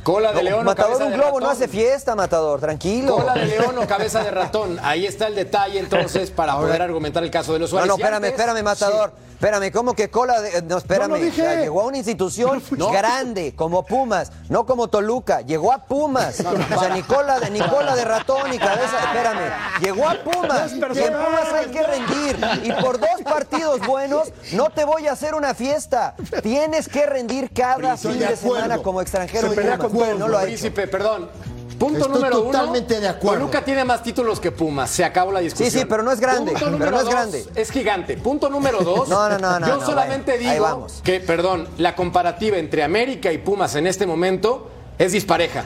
Cola 0.03 0.31
de 0.31 0.41
león 0.41 0.63
Matador, 0.63 1.01
un 1.03 1.09
de 1.11 1.17
globo 1.17 1.41
no 1.41 1.49
hace 1.49 1.67
fiesta, 1.67 2.15
Matador, 2.15 2.61
tranquilo. 2.61 3.17
Cola 3.17 3.33
de 3.33 3.45
león 3.45 3.77
o 3.77 3.85
cabeza 3.85 4.23
de 4.23 4.31
ratón. 4.31 4.79
Ahí 4.81 5.05
está 5.05 5.27
el 5.27 5.35
detalle 5.35 5.79
entonces 5.79 6.31
para 6.31 6.55
poder 6.55 6.81
argumentar 6.81 7.21
el 7.25 7.29
caso 7.29 7.51
de 7.51 7.59
los 7.59 7.69
No, 7.73 7.79
Suárez. 7.79 7.89
no, 7.89 7.97
Y 7.97 8.01
espérame, 8.01 8.23
espérame, 8.27 8.63
Matador. 8.63 9.11
Espérame, 9.37 9.71
¿cómo 9.71 9.93
que 9.93 10.09
cola 10.09 10.41
de.? 10.41 10.63
No, 10.63 10.79
espérame. 10.79 11.09
No 11.11 11.17
lo 11.17 11.23
dije. 11.23 11.41
O 11.41 11.45
sea, 11.45 11.61
llegó 11.61 11.81
a 11.81 11.85
una 11.85 11.97
institución 12.03 12.63
No. 12.71 12.89
grande, 12.89 13.53
como 13.55 13.85
Pumas, 13.85 14.31
no 14.49 14.65
como 14.65 14.87
Toluca. 14.87 15.41
Llegó 15.41 15.71
a 15.71 15.85
Pumas. 15.85 16.39
O 16.75 16.79
sea, 16.79 16.89
ni 16.89 17.03
cola 17.03 17.39
de, 17.39 17.51
ni 17.51 17.59
cola 17.59 17.95
de 17.95 18.03
ratón, 18.03 18.49
ni 18.49 18.57
cabeza. 18.57 18.97
Espérame. 18.99 19.51
Llegó 19.81 20.09
a 20.09 20.15
Pumas. 20.23 20.71
Y 20.73 20.79
en 21.03 21.13
Pumas 21.13 21.53
hay 21.53 21.67
que 21.67 21.83
rendir. 21.83 22.39
Y 22.63 22.71
por 22.81 22.99
dos 22.99 23.21
partidos 23.23 23.85
buenos, 23.85 24.31
no 24.53 24.69
te 24.71 24.83
voy 24.85 25.07
a 25.07 25.11
hacer 25.11 25.35
una 25.35 25.53
fiesta. 25.53 26.15
Tienes 26.41 26.89
que 26.89 27.05
rendir 27.05 27.51
cada 27.53 27.95
fin 27.95 28.17
de 28.17 28.35
semana 28.35 28.79
como 28.79 29.01
extranjero. 29.01 29.49
Se 29.49 29.55
pelea 29.55 29.77
con 29.77 29.91
todos, 29.91 30.17
No 30.17 30.27
lo 30.27 30.37
ha 30.37 30.41
hecho. 30.41 30.47
Príncipe, 30.47 30.87
perdón. 30.87 31.29
Punto 31.77 31.99
Estoy 31.99 32.13
número 32.13 32.41
totalmente 32.43 32.93
uno. 32.93 33.01
de 33.01 33.07
acuerdo. 33.07 33.39
Toluca 33.39 33.63
tiene 33.63 33.85
más 33.85 34.01
títulos 34.01 34.39
que 34.39 34.51
Pumas. 34.51 34.89
Se 34.89 35.03
acabó 35.03 35.31
la 35.31 35.41
discusión. 35.41 35.69
Sí, 35.69 35.79
sí, 35.79 35.85
pero 35.87 36.01
no 36.03 36.11
es 36.11 36.19
grande, 36.19 36.51
Punto 36.53 36.71
número 36.71 36.91
no 36.91 36.97
es 36.97 37.03
dos, 37.03 37.13
grande. 37.13 37.45
Es 37.55 37.71
gigante. 37.71 38.17
Punto 38.17 38.49
número 38.49 38.79
dos. 38.79 39.07
No, 39.17 39.29
no, 39.29 39.37
no, 39.37 39.59
no, 39.59 39.67
Yo 39.67 39.77
no, 39.77 39.85
solamente 39.85 40.37
digo 40.37 40.87
que, 41.03 41.19
perdón, 41.19 41.67
la 41.77 41.95
comparativa 41.95 42.57
entre 42.57 42.83
América 42.83 43.31
y 43.31 43.37
Pumas 43.37 43.75
en 43.75 43.87
este 43.87 44.05
momento 44.05 44.69
es 44.97 45.11
dispareja. 45.11 45.65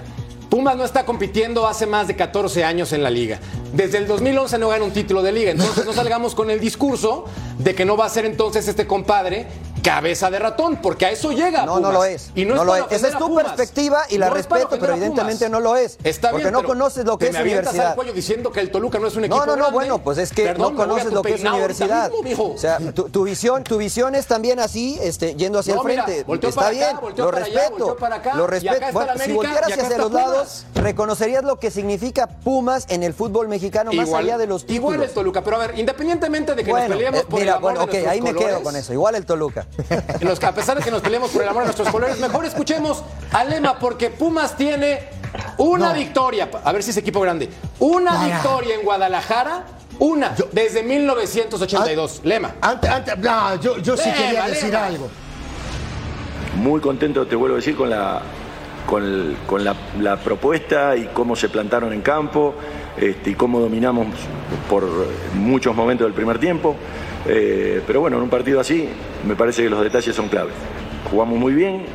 Pumas 0.49 0.75
no 0.75 0.83
está 0.83 1.05
compitiendo 1.05 1.65
hace 1.65 1.85
más 1.85 2.07
de 2.09 2.15
14 2.17 2.65
años 2.65 2.91
en 2.91 3.03
la 3.03 3.09
liga. 3.09 3.39
Desde 3.73 3.97
el 3.97 4.05
2011 4.05 4.57
no 4.57 4.67
gana 4.67 4.83
un 4.83 4.91
título 4.91 5.21
de 5.21 5.31
liga. 5.31 5.51
Entonces 5.51 5.85
no 5.85 5.93
salgamos 6.01 6.35
con 6.35 6.49
el 6.51 6.59
discurso 6.59 7.25
de 7.57 7.73
que 7.73 7.85
no 7.85 7.95
va 7.95 8.05
a 8.05 8.09
ser 8.09 8.25
entonces 8.25 8.67
este 8.67 8.85
compadre 8.85 9.47
cabeza 9.81 10.29
de 10.29 10.39
ratón, 10.39 10.77
porque 10.81 11.05
a 11.07 11.11
eso 11.11 11.31
llega. 11.31 11.65
No, 11.65 11.79
no 11.79 11.91
lo 11.91 12.03
es. 12.05 12.31
Y 12.35 12.45
no, 12.45 12.55
no 12.55 12.61
es 12.61 12.67
lo 12.67 12.75
es. 12.75 12.91
Esa 12.91 13.07
es 13.09 13.17
tu 13.17 13.35
perspectiva 13.35 14.03
y 14.09 14.17
la 14.17 14.29
No 14.29 14.35
respeto, 14.35 14.77
pero 14.79 14.93
evidentemente 14.93 15.49
no 15.49 15.59
lo 15.59 15.75
es. 15.75 15.97
Está 16.03 16.29
porque 16.31 16.45
bien, 16.45 16.53
no 16.53 16.63
conoces 16.63 17.05
lo 17.05 17.17
que 17.17 17.27
es 17.27 17.33
me 17.33 17.41
universidad. 17.41 17.87
al 17.89 17.95
cuello 17.95 18.13
diciendo 18.13 18.51
que 18.51 18.59
el 18.59 18.71
Toluca 18.71 18.99
no 18.99 19.07
es 19.07 19.15
un 19.15 19.25
equipo 19.25 19.37
No, 19.39 19.45
no, 19.45 19.51
no, 19.53 19.57
grande. 19.57 19.73
bueno, 19.73 19.97
pues 20.03 20.17
es 20.17 20.31
que 20.31 20.43
Perdón, 20.43 20.73
no 20.73 20.77
conoces 20.77 21.11
lo 21.11 21.21
que 21.21 21.33
es 21.33 21.41
universidad. 21.43 22.11
mismo, 22.23 22.53
o 22.53 22.57
sea, 22.57 22.77
tu, 22.93 23.09
tu 23.09 23.23
visión, 23.23 23.63
tu 23.63 23.77
visión 23.77 24.15
es 24.15 24.27
también 24.27 24.59
así, 24.59 24.97
este, 25.01 25.35
yendo 25.35 25.59
hacia 25.59 25.75
No, 25.75 25.81
el 25.81 25.87
mira, 25.87 26.03
frente. 26.05 26.23
volteó 26.23 26.49
Está 26.49 26.61
acá, 26.61 26.69
bien, 26.71 26.95
lo 27.17 27.29
allá, 27.29 27.31
respeto. 27.31 27.97
lo 28.35 28.47
respeto. 28.47 28.85
Bueno, 28.93 29.11
si 29.23 29.31
voltearas 29.33 29.71
hacia 29.71 29.97
los 29.97 30.11
lados, 30.11 30.65
reconocerías 30.75 31.43
lo 31.43 31.59
que 31.59 31.71
significa 31.71 32.27
Pumas 32.27 32.85
en 32.89 33.03
el 33.03 33.13
fútbol 33.13 33.47
mexicano 33.47 33.91
más 33.93 34.11
allá 34.13 34.37
de 34.37 34.47
los 34.47 34.65
títulos. 34.65 34.93
Igual 34.93 35.03
el 35.03 35.13
Toluca, 35.13 35.43
pero 35.43 35.55
a 35.57 35.59
ver, 35.59 35.77
independientemente 35.79 36.55
de 36.55 36.63
que 36.63 36.71
nos 36.71 36.81
peleemos 36.81 37.21
eh, 37.21 37.25
por 37.29 37.39
mira, 37.39 37.51
el 37.53 37.57
amor 37.57 37.61
bueno, 37.73 37.83
ok, 37.83 38.07
ahí 38.07 38.21
me 38.21 38.33
quedo 38.33 38.61
con 38.63 38.75
eso. 38.75 38.93
Igual 38.93 39.15
el 39.15 39.25
Toluca. 39.25 39.65
En 40.19 40.27
los 40.27 40.39
que 40.39 40.45
a 40.45 40.53
pesar 40.53 40.77
de 40.77 40.83
que 40.83 40.91
nos 40.91 41.01
peleemos 41.01 41.31
por 41.31 41.41
el 41.43 41.49
amor 41.49 41.63
de 41.63 41.67
nuestros 41.67 41.89
colores, 41.89 42.19
mejor 42.19 42.45
escuchemos 42.45 43.03
a 43.31 43.43
Lema, 43.43 43.79
porque 43.79 44.09
Pumas 44.09 44.55
tiene 44.57 44.99
una 45.57 45.89
No. 45.89 45.93
victoria, 45.95 46.49
a 46.63 46.71
ver 46.71 46.83
si 46.83 46.91
es 46.91 46.97
equipo 46.97 47.21
grande, 47.21 47.49
una 47.79 48.11
Para. 48.11 48.25
victoria 48.25 48.75
en 48.75 48.83
Guadalajara, 48.83 49.63
una, 49.99 50.35
desde 50.51 50.83
1982. 50.83 52.21
Lema. 52.23 52.55
Antes, 52.61 52.89
antes, 52.89 53.17
no, 53.19 53.55
yo, 53.61 53.77
yo 53.77 53.95
sí 53.95 54.09
Lema, 54.09 54.17
quería 54.17 54.47
decir 54.47 54.69
Lema. 54.71 54.85
algo. 54.85 55.09
Muy 56.57 56.81
contento, 56.81 57.25
te 57.27 57.35
vuelvo 57.35 57.55
a 57.55 57.59
decir, 57.59 57.75
con 57.75 57.89
la, 57.89 58.21
con, 58.85 59.03
el- 59.03 59.37
con 59.47 59.63
la, 59.63 59.75
la 59.99 60.17
propuesta 60.17 60.95
y 60.97 61.05
cómo 61.13 61.35
se 61.35 61.49
plantaron 61.49 61.93
en 61.93 62.01
campo 62.01 62.53
este, 62.97 63.31
y 63.31 63.35
cómo 63.35 63.59
dominamos 63.59 64.07
por 64.69 64.83
muchos 65.33 65.73
momentos 65.75 66.05
del 66.05 66.13
primer 66.13 66.39
tiempo. 66.39 66.75
Eh, 67.27 67.81
pero 67.85 68.01
bueno, 68.01 68.17
en 68.17 68.23
un 68.23 68.29
partido 68.29 68.59
así 68.59 68.89
me 69.25 69.35
parece 69.35 69.63
que 69.63 69.69
los 69.69 69.83
detalles 69.83 70.15
son 70.15 70.27
claves. 70.27 70.53
Jugamos 71.09 71.37
muy 71.37 71.53
bien, 71.53 71.85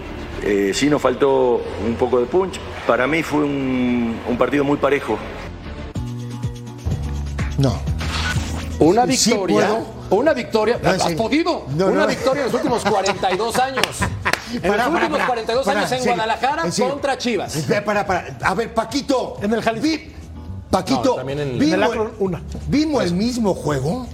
eh, 0.43 0.73
sí 0.75 0.89
nos 0.89 1.03
faltó 1.03 1.63
un 1.87 1.95
poco 1.95 2.21
de 2.21 2.27
punch. 2.27 2.59
Para 2.87 3.07
mí 3.07 3.23
fue 3.23 3.41
un, 3.41 4.17
un 4.29 4.37
partido 4.39 4.63
muy 4.65 4.77
parejo. 4.77 5.19
No. 7.59 7.79
Una 8.79 9.07
sí 9.07 9.31
victoria. 9.31 9.81
una 10.11 10.35
victoria. 10.35 10.79
No, 10.83 10.91
¿Has 10.91 11.13
podido? 11.15 11.65
No, 11.77 11.87
una 11.87 12.01
no. 12.03 12.07
victoria 12.07 12.41
en 12.43 12.47
los 12.47 12.55
últimos 12.55 12.85
42 12.85 13.59
años. 13.59 13.87
En 14.63 14.75
los 14.77 14.87
últimos 14.87 15.11
pará, 15.19 15.27
42 15.27 15.65
pará, 15.67 15.81
años 15.81 15.93
en 15.93 16.05
Guadalajara 16.05 16.63
contra 16.79 17.19
Chivas. 17.19 17.57
Espera, 17.57 17.85
para, 17.85 18.07
para. 18.07 18.39
A 18.45 18.55
ver, 18.55 18.73
Paquito. 18.73 19.37
En 19.43 19.53
el 19.53 19.61
Jalisco. 19.61 19.89
Vi- 19.89 20.13
Paquito, 20.71 21.03
No, 21.05 21.15
también 21.17 21.41
en- 21.41 21.59
¿vimos, 21.59 21.95
En 21.97 22.11
una. 22.21 22.43
¿vimos 22.69 23.03
el 23.05 23.15
mismo 23.15 23.55
juego 23.55 24.07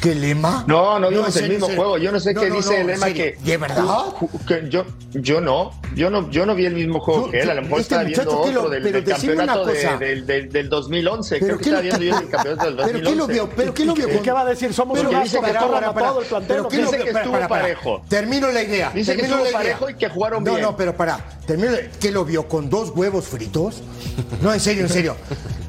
que 0.00 0.14
Lema? 0.14 0.64
No, 0.66 0.98
no 0.98 1.08
vimos 1.10 1.36
en 1.36 1.44
el 1.44 1.50
serio, 1.50 1.66
mismo 1.66 1.76
juego. 1.76 1.98
Yo 1.98 2.10
no 2.12 2.20
sé 2.20 2.32
No, 2.34 2.40
qué 2.40 2.48
no, 2.48 2.56
dice 2.56 2.74
no, 2.74 2.80
el 2.80 2.86
Lema 2.86 3.06
que. 3.12 3.36
¿De 3.40 3.56
verdad? 3.56 4.04
Que 4.46 4.68
yo, 4.68 4.84
yo 5.12 5.40
no. 5.40 5.72
Yo 5.94 6.08
no, 6.08 6.30
yo 6.30 6.46
no 6.46 6.54
vi 6.54 6.66
el 6.66 6.74
mismo 6.74 7.00
juego 7.00 7.26
Yo- 7.26 7.30
que 7.32 7.40
él. 7.40 7.50
A 7.50 7.54
lo 7.54 7.62
mejor 7.62 7.80
este 7.80 7.94
estaba 7.94 8.04
viendo 8.08 8.42
que 8.44 8.52
lo- 8.52 8.60
otro 8.60 8.70
del, 8.70 8.82
pero 8.82 9.02
del 9.02 9.04
campeonato 9.14 9.64
de- 9.66 9.96
del, 9.98 10.26
del, 10.26 10.52
del 10.52 10.68
2011. 10.68 11.36
¿Pero 11.40 11.46
Creo 11.46 11.58
que 11.58 11.64
qué 11.64 11.70
estaba 11.70 11.82
viendo 11.98 12.04
yo 12.04 12.18
el 12.24 12.30
campeonato 12.30 12.64
del 12.66 12.76
¿Pero 12.76 12.86
2011. 12.86 13.10
qué 13.10 13.16
lo 13.16 13.26
vio? 13.26 13.50
¿Pero 13.56 13.74
qué 13.74 13.84
lo 13.84 13.94
vio? 13.94 14.14
¿Y 14.14 14.18
qué 14.18 14.32
va 14.32 14.40
a 14.40 14.44
decir? 14.44 14.72
Somos 14.72 14.96
Pero 14.98 15.10
un 15.10 15.22
que 15.22 15.28
que 15.30 15.36
corran 15.38 15.84
a 15.84 15.92
todo 15.94 16.20
el 16.20 16.26
plantel. 16.26 16.48
pero 16.48 16.62
¿o 16.66 16.68
¿qué 16.68 16.76
qué? 16.76 16.82
Dice 16.84 16.98
que 16.98 17.10
estuvo 17.10 17.48
parejo. 17.48 18.02
Termino 18.08 18.50
la 18.50 18.62
idea. 18.62 18.90
Dice 18.94 19.16
que 19.16 19.22
estuvo 19.22 19.44
parejo 19.52 19.90
y 19.90 19.94
que 19.94 20.08
jugaron 20.08 20.44
no, 20.44 20.50
bien. 20.52 20.62
No, 20.62 20.76
pero 20.76 20.96
para. 20.96 21.18
Termino. 21.46 21.72
¿Qué 22.00 22.10
lo 22.12 22.24
vio? 22.24 22.48
¿Con 22.48 22.70
dos 22.70 22.90
huevos 22.94 23.26
fritos? 23.26 23.82
No, 24.40 24.52
en 24.54 24.60
serio, 24.60 24.82
en 24.84 24.88
serio. 24.88 25.16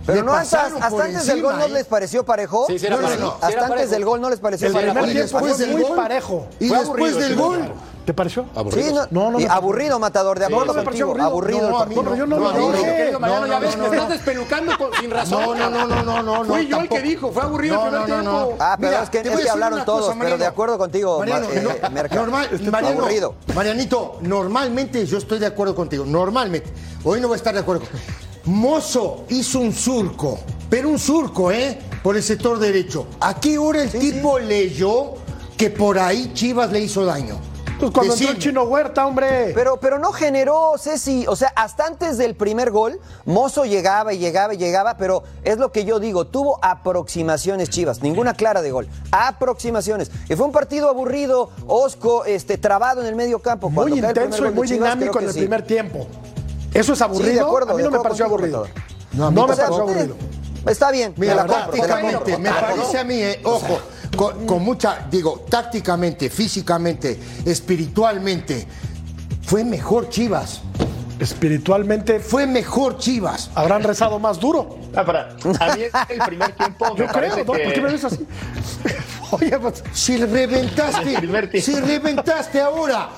Pero 0.06 0.24
no 0.24 0.34
hasta, 0.34 0.66
antes 0.66 1.28
del 1.28 1.42
gol 1.42 1.58
no 1.60 1.66
¿eh? 1.66 1.70
les 1.70 1.86
pareció 1.86 2.26
parejo. 2.26 2.66
Sí, 2.68 2.80
sí 2.80 2.88
No, 2.90 3.00
no, 3.02 3.16
no, 3.18 3.38
Hasta 3.42 3.66
antes 3.68 3.92
del 3.92 4.04
gol 4.06 4.20
no 4.22 4.30
les 4.30 4.40
pareció 4.40 4.68
El 4.68 4.74
primer 4.74 4.94
tiempo 5.04 5.20
después 5.20 5.56
fue 5.58 5.66
del 5.66 5.72
muy 5.76 5.82
gol. 5.84 5.96
parejo. 5.98 6.48
Y 6.60 6.68
Fue 6.70 6.78
después 6.78 7.12
aburrido 7.14 7.20
del 7.20 7.36
gol. 7.36 7.74
¿Te 8.06 8.16
pareció? 8.16 8.46
Sí, 8.74 8.86
no, 8.92 9.30
No, 9.32 9.40
no 9.40 9.52
aburrido, 9.52 10.00
Matador, 10.00 10.40
de 10.40 10.46
acuerdo 10.46 10.68
no 10.68 10.74
me 10.74 10.82
pareció 10.84 11.08
contigo. 11.08 11.28
aburrido. 11.28 11.60
Aburrido, 11.60 11.72
No, 11.72 11.78
partido. 11.78 12.04
no, 12.04 12.16
yo 12.16 12.26
no 12.26 12.40
lo 12.40 12.52
No, 12.52 12.72
dije. 12.72 13.12
No, 13.12 13.20
ya 13.30 13.48
no, 13.48 13.60
ves, 13.60 13.78
no, 13.78 13.84
me 13.84 13.90
no. 13.90 13.94
estás 13.94 14.10
despelucando 14.10 14.78
con- 14.78 14.90
sin 15.00 15.12
razón. 15.12 15.42
No, 15.60 15.70
no, 15.70 15.86
no, 15.88 16.04
no, 16.04 16.24
no, 16.24 16.24
no. 16.24 16.46
Fui 16.46 16.64
no, 16.66 16.70
yo 16.78 16.80
el 16.82 16.90
que 16.90 17.02
dijo, 17.04 17.32
fue 17.32 17.44
aburrido 17.44 17.76
No, 17.76 17.84
el 17.86 18.04
primer 18.04 18.10
no, 18.10 18.16
no, 18.18 18.24
no. 18.40 18.46
tiempo. 18.48 18.64
Ah, 18.64 18.76
pero 18.80 18.92
Mira, 18.92 19.04
es 19.04 19.10
que, 19.12 19.18
es 19.20 19.40
que 19.40 19.50
hablaron 19.50 19.86
todos, 19.86 20.06
cosa, 20.08 20.18
pero 20.20 20.38
de 20.38 20.46
acuerdo 20.48 20.78
contigo, 20.80 21.20
Mariano, 21.20 21.48
Ma- 21.48 21.54
eh, 21.54 21.80
no, 21.84 21.90
Merca. 21.92 22.16
normal, 22.16 22.50
Mariano, 22.72 23.00
aburrido. 23.02 23.36
Marianito, 23.54 24.18
normalmente 24.22 25.06
yo 25.06 25.20
estoy 25.20 25.38
de 25.38 25.46
acuerdo 25.46 25.76
contigo. 25.76 26.04
Normalmente. 26.04 26.72
Hoy 27.04 27.22
no 27.22 27.28
voy 27.28 27.36
a 27.36 27.38
estar 27.38 27.54
de 27.54 27.60
acuerdo. 27.60 27.84
Mozo 28.46 29.26
hizo 29.30 29.60
un 29.60 29.72
surco, 29.74 30.40
pero 30.70 30.90
un 30.90 30.98
surco, 30.98 31.52
¿eh? 31.52 31.78
Por 32.04 32.16
el 32.16 32.24
sector 32.24 32.58
derecho. 32.60 33.08
¿A 33.20 33.40
qué 33.40 33.58
hora 33.58 33.84
el 33.84 33.92
tipo 33.92 34.40
leyó 34.40 35.14
que 35.58 35.70
por 35.70 36.00
ahí 36.00 36.32
Chivas 36.34 36.72
le 36.72 36.80
hizo 36.80 37.06
daño? 37.06 37.40
Pues 37.80 37.92
cuando 37.94 38.14
entró 38.14 38.28
Decime. 38.28 38.32
el 38.32 38.38
chino 38.38 38.64
Huerta, 38.64 39.08
hombre. 39.08 39.54
Pero, 39.56 39.78
pero 39.78 39.98
no 39.98 40.12
generó, 40.12 40.74
Ceci, 40.78 41.26
o 41.28 41.36
sea, 41.36 41.52
hasta 41.56 41.88
antes 41.88 42.20
del 42.20 42.36
primer 42.36 42.70
gol, 42.70 43.00
Mozo 43.26 43.66
llegaba 43.66 44.14
y 44.14 44.20
llegaba 44.20 44.54
y 44.54 44.58
llegaba, 44.58 44.98
pero 44.98 45.24
es 45.44 45.58
lo 45.58 45.72
que 45.72 45.84
yo 45.84 46.00
digo, 46.00 46.28
tuvo 46.28 46.60
aproximaciones 46.62 47.72
Chivas, 47.72 48.04
ninguna 48.04 48.36
clara 48.36 48.62
de 48.62 48.72
gol, 48.72 48.88
aproximaciones. 49.12 50.12
Y 50.30 50.36
fue 50.36 50.46
un 50.46 50.52
partido 50.52 50.90
aburrido, 50.90 51.50
osco, 51.66 52.24
este, 52.26 52.60
trabado 52.60 53.02
en 53.02 53.08
el 53.08 53.16
medio 53.16 53.40
campo. 53.40 53.72
Cuando 53.74 53.96
muy 53.96 54.00
intenso 54.00 54.46
y 54.46 54.52
muy 54.52 54.68
Chivas, 54.68 54.94
dinámico 54.94 55.20
en 55.20 55.26
el 55.26 55.34
sí. 55.34 55.40
primer 55.40 55.64
tiempo. 55.66 56.06
¿Eso 56.76 56.94
es 56.94 57.02
aburrido? 57.02 57.30
Sí, 57.30 57.34
de 57.34 57.42
acuerdo, 57.42 57.74
a 57.74 57.78
mí 57.78 57.84
no 57.84 57.90
me 57.90 58.00
pareció 58.00 58.26
aburrido. 58.26 58.68
No, 59.14 59.32
me 59.32 59.42
pareció 59.42 59.66
aburrido. 59.66 60.16
Está 60.66 60.92
bien, 60.92 61.14
Mira, 61.18 61.36
me 61.36 61.42
la 61.42 61.48
tácticamente, 61.48 62.38
me 62.38 62.50
parece 62.52 63.00
a 63.00 63.04
mí, 63.04 63.16
eh, 63.16 63.40
ojo, 63.44 63.80
con, 64.16 64.46
con 64.46 64.64
mucha, 64.64 65.08
digo, 65.10 65.46
tácticamente, 65.50 66.30
físicamente, 66.30 67.20
espiritualmente, 67.46 68.68
fue 69.44 69.64
mejor 69.64 70.10
Chivas. 70.10 70.62
Espiritualmente 71.20 72.20
Fue 72.20 72.48
mejor 72.48 72.98
Chivas. 72.98 73.52
habrán 73.54 73.84
rezado 73.84 74.18
más 74.18 74.40
duro. 74.40 74.80
Ah, 74.96 75.06
para, 75.06 75.30
a 75.60 75.76
mí 75.76 75.84
el 76.10 76.20
primer 76.26 76.52
tiempo 76.56 76.94
me 76.94 77.00
Yo 77.00 77.08
creo. 77.08 77.46
¿Por 77.46 77.58
qué 77.62 77.80
me 77.82 77.92
ves 77.92 78.04
así? 78.06 78.26
Oye, 79.32 79.60
pues, 79.60 79.84
Si 79.94 80.18
reventaste, 80.18 81.16
tiempo. 81.20 81.48
si 81.62 81.76
reventaste 81.80 82.60
ahora 82.60 83.10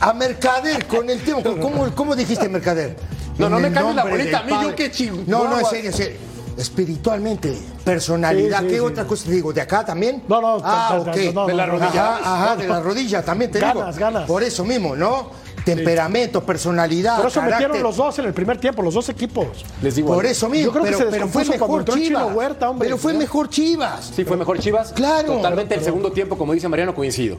a 0.00 0.12
Mercader 0.14 0.86
con 0.86 1.10
el 1.10 1.20
tema, 1.22 1.42
¿cómo, 1.42 1.94
cómo 1.94 2.16
dijiste 2.16 2.48
Mercader? 2.48 2.96
No, 3.36 3.50
no 3.50 3.60
me 3.60 3.70
cambies 3.70 3.94
la 3.96 4.04
bolita, 4.04 4.38
a 4.38 4.42
mí 4.44 4.52
yo 4.62 4.74
qué 4.74 4.90
ching- 4.90 5.24
No, 5.26 5.38
no, 5.38 5.44
en 5.44 5.50
guagua. 5.50 5.70
serio, 5.70 5.90
en 5.90 5.96
serio. 5.96 6.16
Espiritualmente, 6.58 7.56
personalidad, 7.84 8.58
Sí, 8.60 8.64
sí, 8.64 8.70
¿qué 8.72 8.78
sí. 8.78 8.80
otra 8.80 9.04
cosa 9.06 9.24
te 9.26 9.30
digo? 9.32 9.52
¿De 9.52 9.60
acá 9.60 9.84
también? 9.84 10.22
No, 10.28 10.40
no, 10.40 10.58
ah, 10.62 11.02
no, 11.04 11.32
no, 11.32 11.46
De 11.46 11.54
la 11.54 11.66
rodilla. 11.66 12.16
Ajá, 12.16 12.44
ajá, 12.44 12.56
de 12.56 12.66
la 12.68 12.80
rodilla 12.80 13.22
también 13.24 13.50
te 13.50 13.60
Ganas, 13.60 13.94
digo. 13.96 14.06
ganas. 14.06 14.26
Por 14.26 14.42
eso 14.42 14.64
mismo, 14.64 14.96
¿no? 14.96 15.30
Temperamento, 15.64 16.42
personalidad, 16.44 17.16
Por 17.18 17.26
eso 17.26 17.40
carácter. 17.40 17.68
metieron 17.68 17.82
los 17.82 17.96
dos 17.96 18.18
en 18.18 18.24
el 18.24 18.32
primer 18.32 18.58
tiempo, 18.58 18.82
los 18.82 18.94
dos 18.94 19.08
equipos. 19.08 19.46
Les 19.82 19.94
digo 19.96 20.14
Por 20.14 20.24
eso 20.26 20.48
mismo, 20.48 20.66
Yo 20.66 20.72
creo 20.72 20.84
que 20.84 20.90
pero, 20.90 20.98
se 20.98 21.10
pero 21.10 21.28
fue 21.28 21.44
mejor 21.44 21.84
Chivas. 21.84 22.34
Huerta, 22.34 22.70
hombre. 22.70 22.86
pero 22.88 22.98
fue 22.98 23.12
mejor 23.14 23.48
Chivas. 23.50 24.12
Sí, 24.16 24.24
fue 24.24 24.36
mejor 24.36 24.58
Chivas. 24.58 24.92
Claro. 24.92 25.34
Totalmente 25.34 25.74
el 25.74 25.84
segundo 25.84 26.10
tiempo, 26.12 26.36
como 26.38 26.54
dice 26.54 26.68
Mariano, 26.68 26.94
coincido. 26.94 27.36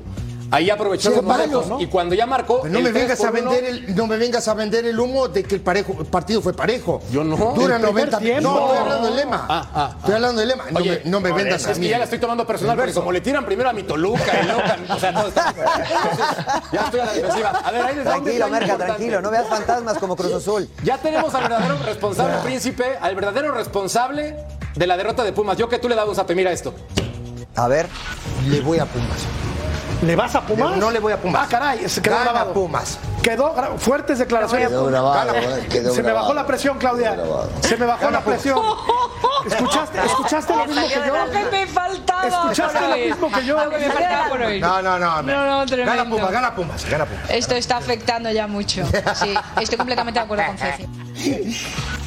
Ahí 0.51 0.69
aprovechó 0.69 1.09
Sí, 1.09 1.15
los 1.15 1.23
malo, 1.25 1.43
momentos 1.45 1.67
¿no? 1.67 1.79
y 1.81 1.87
cuando 1.87 2.15
ya 2.15 2.25
marcó. 2.25 2.61
Pero 2.61 2.73
no 2.73 2.79
el 2.79 2.83
me 2.85 2.89
3 2.91 3.03
vengas 3.03 3.19
a 3.19 3.23
uno, 3.29 3.31
vender 3.33 3.63
el, 3.65 3.95
no 3.95 4.07
me 4.07 4.17
vengas 4.17 4.47
a 4.47 4.53
vender 4.53 4.85
el 4.85 4.99
humo 4.99 5.27
de 5.27 5.43
que 5.43 5.55
el 5.55 5.61
parejo, 5.61 5.95
el 5.99 6.05
partido 6.07 6.41
fue 6.41 6.53
parejo. 6.53 7.01
Yo 7.11 7.23
no. 7.23 7.35
Dura 7.53 7.75
El 7.75 7.81
primer 7.83 8.09
90 8.11 8.17
tiempo. 8.19 8.41
No, 8.49 8.59
estoy 8.65 8.77
hablando 8.79 9.07
del 9.07 9.15
lema. 9.15 9.45
Ah, 9.49 9.67
ah, 9.73 9.95
Estoy 9.99 10.15
hablando 10.15 10.39
del 10.39 10.49
lema. 10.49 10.63
No 10.71 10.79
Oye, 10.79 11.01
me, 11.03 11.09
no 11.11 11.19
me 11.19 11.31
vendas 11.31 11.65
a 11.67 11.71
Es 11.71 11.77
mí. 11.79 11.85
que 11.85 11.91
ya 11.91 11.97
la 11.99 12.03
estoy 12.05 12.19
tomando 12.19 12.47
personal, 12.47 12.75
porque 12.77 12.93
como 12.93 13.11
le 13.11 13.21
tiran 13.21 13.45
primero 13.45 13.69
a 13.69 13.73
mi 13.73 13.83
Toluca, 13.83 14.31
el 14.39 14.47
Loca, 14.47 14.77
o 14.89 14.99
sea, 14.99 15.09
está. 15.27 15.53
Ya 16.71 16.81
estoy 16.81 16.99
a 16.99 17.05
la 17.05 17.13
defensiva. 17.13 17.49
A 17.49 17.71
ver, 17.71 17.81
ahí 17.83 17.95
les 17.95 18.03
Tranquilo, 18.05 18.47
Merca, 18.49 18.65
importante. 18.65 18.85
tranquilo, 18.85 19.21
no 19.21 19.31
veas 19.31 19.47
fantasmas 19.47 19.97
como 19.97 20.15
Cruz 20.15 20.33
Azul. 20.33 20.69
Ya 20.83 20.97
tenemos 20.97 21.33
al 21.35 21.43
verdadero 21.43 21.77
responsable, 21.85 22.37
príncipe, 22.43 22.97
al 22.99 23.15
verdadero 23.15 23.51
responsable 23.53 24.35
de 24.75 24.87
la 24.87 24.97
derrota 24.97 25.23
de 25.23 25.31
Pumas. 25.33 25.57
Yo 25.57 25.69
que 25.69 25.79
tú 25.79 25.87
le 25.89 25.95
dabas 25.95 26.09
un 26.09 26.15
zape, 26.15 26.33
mira 26.35 26.51
esto. 26.51 26.73
A 27.55 27.67
ver, 27.67 27.87
Le 28.47 28.61
voy 28.61 28.79
a 28.79 28.85
Pumas. 28.85 29.19
¿Le 30.01 30.15
vas 30.15 30.33
a 30.35 30.41
Pumas? 30.41 30.77
No 30.77 30.91
le 30.91 30.99
voy 30.99 31.11
a 31.11 31.17
Pumas. 31.21 31.41
Ah, 31.43 31.47
caray, 31.49 31.89
se 31.89 32.01
quedó 32.01 32.15
Gana 32.15 32.31
grabado. 32.31 32.53
Pumas. 32.53 32.97
Quedó 33.21 33.53
gra- 33.53 33.77
fuertes 33.77 34.17
declaraciones. 34.19 34.69
Quedó 34.69 34.85
grabado, 34.85 35.33
Gana- 35.33 35.39
eh, 35.57 35.67
quedó 35.69 35.93
Se 35.93 36.01
me 36.01 36.13
bajó 36.13 36.33
la 36.33 36.45
presión, 36.47 36.77
Claudia. 36.77 37.17
Se 37.61 37.75
me 37.75 37.85
bajó 37.85 38.09
la 38.09 38.21
presión. 38.21 38.59
¿Escuchaste, 39.45 39.99
escuchaste 40.05 40.55
lo 40.55 40.65
mismo 40.67 40.87
que 40.87 40.93
yo? 41.07 41.17
Lo 41.25 41.31
que 41.31 41.43
me 41.51 41.67
faltaba. 41.67 42.27
¿Escuchaste 42.27 42.79
lo 42.89 42.95
mismo 42.95 43.31
que 43.31 43.45
yo? 43.45 43.57
No, 44.59 44.81
no, 44.81 44.99
no. 44.99 45.21
No, 45.21 45.65
no. 45.65 45.85
Gana 45.85 46.05
Pumas, 46.09 46.31
gana 46.31 46.55
Pumas, 46.55 46.85
gana 46.89 47.05
Pumas. 47.05 47.29
Esto 47.29 47.55
está 47.55 47.77
afectando 47.77 48.31
ya 48.31 48.47
mucho. 48.47 48.85
Sí, 49.15 49.33
estoy 49.59 49.77
completamente 49.77 50.19
de 50.19 50.23
acuerdo 50.25 50.45
con 50.45 50.57
Ceci. 50.57 50.87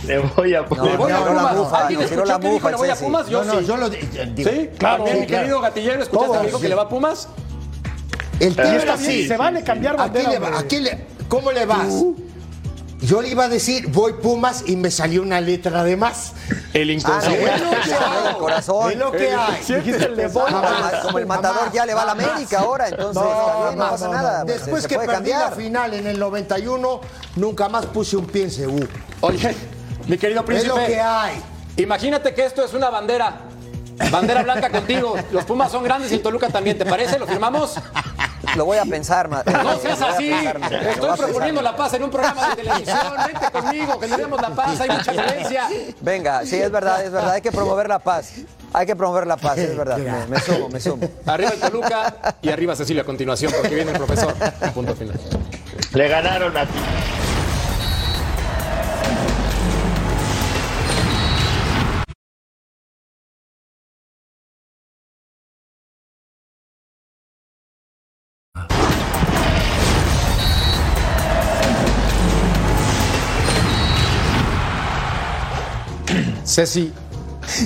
Le 0.07 0.19
voy 0.19 0.55
a 0.55 0.63
No, 0.63 0.85
Le 0.85 0.97
voy 0.97 1.13
no, 1.13 1.17
a 1.17 1.21
no, 1.21 1.27
Pumas. 1.27 1.45
la 1.45 1.53
mufa, 1.53 1.79
¿Alguien 1.79 2.01
escuchó 2.03 2.25
la 2.25 2.41
que 2.41 2.51
dijo 2.51 2.71
le 2.71 2.77
voy 2.77 2.89
a. 2.91 2.97
Pumas? 2.97 3.27
Yo 3.29 3.45
no, 3.45 3.53
no, 3.55 3.61
sí. 3.61 3.67
yo 3.67 3.77
lo 3.77 3.91
digo. 3.91 4.07
Sí, 4.37 4.71
claro. 4.79 5.05
Mi 5.05 5.11
claro. 5.11 5.27
querido 5.27 5.61
gatillero, 5.61 6.03
¿escuchaste 6.03 6.39
que 6.39 6.47
dijo 6.47 6.59
sí. 6.59 6.63
que 6.63 6.69
le 6.71 6.75
va 6.75 6.83
a 6.83 6.89
Pumas? 6.89 7.29
El 8.41 8.55
tiempo 8.57 8.73
está 8.79 8.97
bien, 8.97 9.11
sí. 9.13 9.29
se 9.29 9.37
vale 9.37 9.63
cambiar 9.63 9.95
¿A 9.95 10.11
quién 10.11 10.25
bandera. 10.25 10.31
le 10.31 10.39
va? 10.39 10.59
¿A 10.59 10.63
quién 10.65 10.85
le- 10.85 11.07
¿Cómo 11.29 11.53
le 11.53 11.65
vas? 11.67 11.89
Yo 13.01 13.21
le 13.21 13.29
iba 13.31 13.45
a 13.45 13.49
decir, 13.49 13.89
voy 13.89 14.13
Pumas 14.13 14.63
y 14.67 14.77
me 14.77 14.89
salió 14.91 15.23
una 15.23 15.41
letra 15.41 15.83
de 15.83 15.97
más. 15.97 16.35
El 16.73 16.83
Ah, 16.83 16.85
no, 16.85 16.93
inconsciente. 16.93 17.53
sí, 17.85 17.91
el 18.31 18.37
corazón. 18.37 18.93
Es 18.93 18.97
lo 18.99 19.11
que 19.11 19.33
hay. 19.33 19.57
Dijiste 19.59 20.05
el 20.05 20.17
de 20.17 20.31
Como 20.31 20.47
el, 20.47 21.01
como 21.03 21.19
el 21.19 21.27
matador 21.27 21.73
ya 21.73 21.85
le 21.85 21.95
va 21.95 22.03
a 22.03 22.07
la 22.07 22.13
América 22.13 22.61
ahora, 22.61 22.89
entonces 22.89 23.21
no, 23.23 23.75
pasa 23.77 24.09
nada. 24.09 24.45
pues, 24.45 24.61
Después 24.61 24.83
se 24.83 24.89
que 24.89 24.99
perdí 25.01 25.31
la 25.31 25.51
final 25.51 25.95
en 25.95 26.07
el 26.07 26.19
91, 26.19 27.01
nunca 27.37 27.69
más 27.69 27.87
puse 27.87 28.17
un 28.17 28.27
pie 28.27 28.45
en 28.45 28.51
CU. 28.71 28.87
Oye, 29.21 29.53
mi 30.07 30.17
querido 30.17 30.41
Es 30.41 30.47
príncipe. 30.47 30.69
lo 30.69 30.87
que 30.87 31.01
hay. 31.01 31.43
Imagínate 31.79 32.33
que 32.35 32.45
esto 32.45 32.65
es 32.65 32.73
una 32.73 32.89
bandera. 32.89 33.35
Bandera 34.13 34.43
blanca 34.45 34.71
contigo. 34.71 35.15
Los 35.33 35.45
Pumas 35.45 35.71
son 35.73 35.83
grandes 35.85 36.11
y 36.13 36.15
el 36.15 36.23
Toluca 36.23 36.49
también. 36.49 36.79
¿Te 36.79 36.85
parece? 36.87 37.19
¿Lo 37.19 37.27
firmamos? 37.27 37.75
Lo 38.57 38.65
voy 38.67 38.79
a 38.79 38.85
pensar, 38.85 39.29
ma- 39.29 39.43
No 39.45 39.79
seas 39.79 40.01
así. 40.03 40.31
Estoy 40.33 41.17
proponiendo 41.17 41.63
la 41.63 41.75
paz 41.75 41.95
en 41.95 42.03
un 42.03 42.11
programa 42.11 42.51
de 42.51 42.57
televisión. 42.57 42.99
Vente 43.27 43.51
conmigo, 43.51 43.99
generemos 44.01 44.41
la 44.43 44.51
paz. 44.51 44.81
Hay 44.81 44.89
mucha 44.91 45.13
violencia. 45.13 45.69
Venga, 46.01 46.45
sí, 46.45 46.57
es 46.61 46.71
verdad, 46.71 47.05
es 47.05 47.11
verdad. 47.13 47.33
Hay 47.33 47.41
que 47.43 47.53
promover 47.53 47.89
la 47.89 47.99
paz. 47.99 48.33
Hay 48.75 48.87
que 48.87 48.97
promover 48.97 49.27
la 49.27 49.37
paz, 49.37 49.59
es 49.59 49.77
verdad. 49.77 49.99
Me, 49.99 50.27
me 50.27 50.41
sumo, 50.41 50.69
me 50.69 50.81
sumo. 50.81 51.07
Arriba 51.27 51.51
el 51.51 51.61
Toluca 51.61 52.35
y 52.43 52.51
arriba 52.51 52.75
Cecilia 52.77 53.03
a 53.03 53.07
continuación 53.07 53.53
porque 53.57 53.75
viene 53.75 53.91
el 53.93 53.97
profesor. 53.99 54.35
Punto 54.75 54.95
final. 54.95 55.19
Le 55.93 56.09
ganaron 56.09 56.57
a 56.57 56.65
Ceci, 76.45 76.93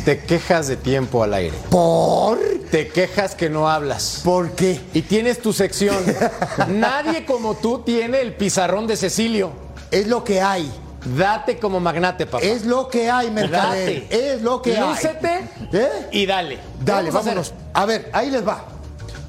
te 0.04 0.18
quejas 0.20 0.68
de 0.68 0.76
tiempo 0.76 1.22
al 1.22 1.34
aire. 1.34 1.56
¿Por? 1.70 2.38
Te 2.70 2.88
quejas 2.88 3.34
que 3.34 3.48
no 3.48 3.68
hablas. 3.68 4.20
¿Por 4.24 4.52
qué? 4.52 4.80
Y 4.92 5.02
tienes 5.02 5.40
tu 5.40 5.52
sección. 5.52 5.96
Nadie 6.68 7.24
como 7.24 7.54
tú 7.54 7.80
tiene 7.80 8.20
el 8.20 8.34
pizarrón 8.34 8.86
de 8.86 8.96
Cecilio. 8.96 9.52
Es 9.90 10.06
lo 10.08 10.24
que 10.24 10.40
hay. 10.40 10.70
Date 11.16 11.58
como 11.58 11.78
magnate, 11.78 12.26
papá. 12.26 12.44
Es 12.44 12.64
lo 12.64 12.88
que 12.88 13.08
hay, 13.08 13.30
Mercader. 13.30 14.02
Date. 14.02 14.34
Es 14.34 14.42
lo 14.42 14.60
que 14.60 14.76
hay. 14.76 14.88
Lúcete 14.94 15.48
¿Eh? 15.72 16.08
y 16.10 16.26
dale. 16.26 16.58
Dale, 16.84 17.10
Vamos 17.10 17.26
a 17.26 17.30
vámonos. 17.30 17.46
hacer. 17.52 17.58
A 17.74 17.86
ver, 17.86 18.10
ahí 18.12 18.30
les 18.30 18.46
va. 18.46 18.64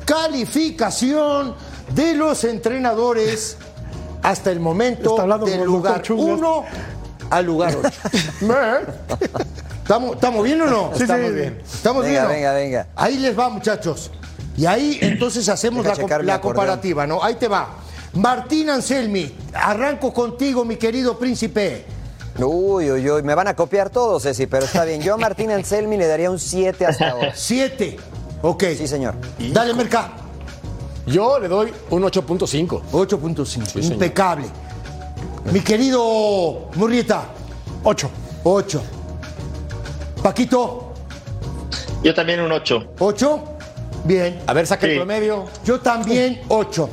Calificación 0.05 1.55
de 1.93 2.15
los 2.15 2.43
entrenadores 2.43 3.57
hasta 4.23 4.51
el 4.51 4.59
momento 4.59 5.11
Está 5.11 5.21
hablando 5.21 5.45
del 5.45 5.63
lugar 5.63 6.01
Chungas. 6.01 6.39
1 6.39 6.65
al 7.29 7.45
lugar 7.45 7.75
8. 7.75 7.89
¿Estamos, 9.81 10.15
¿Estamos 10.15 10.43
bien 10.43 10.61
o 10.61 10.65
no? 10.65 10.91
Sí, 10.95 11.03
Estamos 11.03 11.29
sí. 11.29 11.33
bien. 11.35 11.61
¿Estamos 11.63 12.03
Venga, 12.03 12.21
bien? 12.27 12.35
venga, 12.35 12.53
venga. 12.53 12.87
Ahí 12.95 13.17
les 13.17 13.37
va, 13.37 13.49
muchachos. 13.49 14.11
Y 14.57 14.65
ahí 14.65 14.97
entonces 15.01 15.47
hacemos 15.49 15.85
Deja 15.85 16.19
la, 16.23 16.41
comparativa, 16.41 17.05
¿no? 17.05 17.23
Ahí 17.23 17.35
te 17.35 17.47
va. 17.47 17.69
Martín 18.13 18.69
Anselmi, 18.69 19.33
arranco 19.53 20.11
contigo, 20.11 20.65
mi 20.65 20.75
querido 20.77 21.17
príncipe. 21.17 21.85
Uy, 22.39 22.91
uy, 22.91 23.09
uy, 23.09 23.23
me 23.23 23.35
van 23.35 23.47
a 23.47 23.55
copiar 23.55 23.89
todos, 23.89 24.23
Ceci, 24.23 24.47
pero 24.47 24.65
está 24.65 24.83
bien. 24.83 25.01
Yo 25.01 25.13
a 25.13 25.17
Martín 25.17 25.51
Anselmi 25.51 25.97
le 25.97 26.07
daría 26.07 26.29
un 26.29 26.39
7 26.39 26.85
hasta 26.85 27.09
ahora. 27.11 27.31
Siete. 27.35 27.97
Ok. 28.41 28.63
Sí, 28.77 28.87
señor. 28.87 29.15
Dale, 29.51 29.73
Merca. 29.73 30.11
Yo 31.05 31.39
le 31.39 31.47
doy 31.47 31.73
un 31.89 32.03
8.5. 32.03 32.81
8.5. 32.91 33.45
señor. 33.45 33.93
Impecable. 33.93 34.47
Mi 35.51 35.61
querido 35.61 36.69
Murrieta. 36.75 37.25
8. 37.83 38.09
8. 38.43 38.81
Paquito. 40.21 40.93
Yo 42.03 42.13
también 42.13 42.41
un 42.41 42.51
8. 42.51 42.87
8. 42.99 43.43
Bien. 44.03 44.41
A 44.45 44.53
ver, 44.53 44.67
saca 44.67 44.85
el 44.85 44.93
Sí. 44.93 44.97
promedio. 44.97 45.45
Yo 45.65 45.79
también 45.79 46.41
8. 46.49 46.89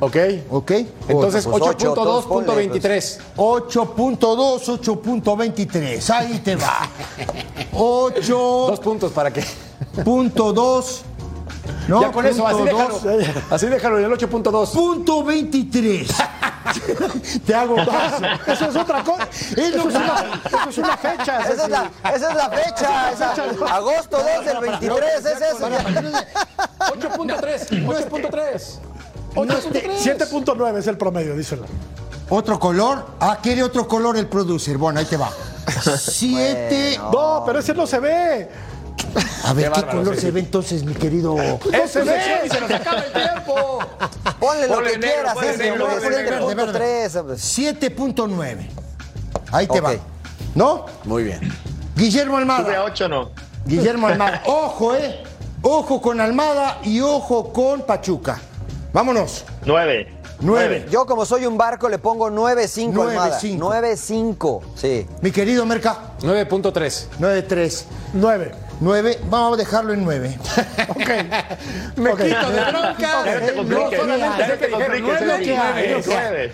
Ok. 0.00 0.16
¿Ok? 0.50 0.70
Entonces, 1.08 1.46
Pues 1.46 1.62
ocho, 1.62 1.92
todos 1.94 2.26
ponle, 2.26 2.68
8.2.23. 2.68 3.20
8.2, 3.36 4.68
8.23. 4.68 6.10
Ahí 6.10 6.38
te 6.40 6.56
va. 6.56 6.88
8.2. 7.72 8.66
Dos 8.68 8.80
puntos 8.80 9.12
para 9.12 9.32
que. 9.32 9.42
¿No? 11.88 12.00
ya 12.00 12.12
con 12.12 12.26
eso, 12.26 12.46
así 12.46 12.62
déjalo. 12.62 13.00
Así 13.50 13.66
déjalo 13.66 13.98
en 13.98 14.04
el 14.06 14.12
8.2. 14.12 14.72
Punto 14.72 15.24
23. 15.24 16.08
te 17.46 17.54
hago 17.54 17.76
caso. 17.76 18.24
Eso 18.46 18.64
es 18.66 18.76
otra 18.76 19.02
cosa. 19.04 19.28
Eso 19.56 19.78
es 19.88 19.94
una, 19.94 20.40
eso 20.46 20.68
es 20.70 20.78
una 20.78 20.96
fecha. 20.96 21.40
Esa 21.40 21.64
es 21.64 21.68
la, 21.68 21.90
esa 22.14 22.30
es 22.30 22.34
la 22.36 22.50
fecha. 22.50 23.12
esa- 23.12 23.74
agosto 23.74 24.18
2 24.18 24.44
del 24.46 24.58
23, 24.60 25.24
es 25.24 25.40
eso. 25.40 25.68
ya. 25.68 25.84
8.3. 26.78 27.86
8.3. 27.86 28.78
7.9 29.34 30.78
es 30.78 30.86
el 30.86 30.96
promedio, 30.96 31.36
díselo. 31.36 31.64
¿Otro 32.28 32.58
color? 32.58 33.06
Ah, 33.20 33.38
quiere 33.40 33.62
otro 33.62 33.86
color 33.86 34.16
el 34.16 34.26
producer. 34.26 34.76
Bueno, 34.78 34.98
ahí 34.98 35.06
te 35.06 35.16
va. 35.16 35.30
7. 35.98 36.98
No, 37.12 37.42
pero 37.46 37.60
ese 37.60 37.74
no 37.74 37.86
se 37.86 38.00
ve. 38.00 38.48
A 39.44 39.52
ver, 39.52 39.70
¿qué, 39.72 39.82
color 39.84 40.14
sí. 40.16 40.20
se 40.22 40.30
ve 40.30 40.40
entonces, 40.40 40.84
mi 40.84 40.94
querido? 40.94 41.36
¡Ese 41.72 42.02
ve! 42.02 42.20
¡Y 42.44 42.48
se 42.48 42.60
nos 42.60 42.70
acaba 42.70 43.00
el 43.00 43.12
tiempo! 43.12 43.78
Ponle 44.40 44.66
lo 44.68 44.78
que 44.78 44.98
negro, 44.98 45.00
quieras, 45.00 45.36
Ceci, 45.40 45.58
negro, 45.58 45.88
negro. 45.88 46.72
7.3. 46.72 47.80
7.9. 47.80 48.56
Ahí 49.52 49.66
te 49.66 49.78
Ok. 49.78 49.84
va. 49.84 49.92
¿No? 50.54 50.86
Muy 51.04 51.24
bien. 51.24 51.40
Guillermo 51.94 52.32
Sube 52.38 52.52
a 52.52 52.56
Almada. 52.56 52.84
8 52.84 53.08
no. 53.08 53.30
Guillermo 53.64 54.08
Almada. 54.08 54.42
Ojo, 54.46 54.94
¿eh? 54.96 55.22
Ojo 55.62 56.00
con 56.00 56.20
Almada 56.20 56.78
y 56.82 57.00
ojo 57.00 57.52
con 57.52 57.82
Pachuca. 57.82 58.38
Vámonos. 58.92 59.44
9. 59.64 60.12
9. 60.40 60.86
Yo, 60.90 61.06
como 61.06 61.24
soy 61.24 61.46
un 61.46 61.56
barco, 61.56 61.88
le 61.88 61.98
pongo 61.98 62.30
9.5 62.30 62.90
Nueve, 62.92 63.12
Almada. 63.12 63.38
cinco. 63.40 63.70
9.5. 63.72 64.60
Sí. 64.74 65.06
Mi 65.22 65.30
querido 65.30 65.64
Merca. 65.64 66.12
9.3. 66.20 67.06
9-3. 67.18 67.84
9. 68.12 68.65
9. 68.80 69.20
Vamos 69.30 69.54
a 69.54 69.56
dejarlo 69.56 69.92
en 69.92 70.04
9. 70.04 70.38
Ok. 70.88 71.08
Me 71.96 72.10
Ok. 72.12 72.20
quito 72.22 72.50
de 72.50 72.60
bronca. 72.64 73.24
Ya 73.24 73.40
no 73.64 73.90
solamente 73.96 74.68
nueve, 74.70 76.02
nueve. 76.06 76.52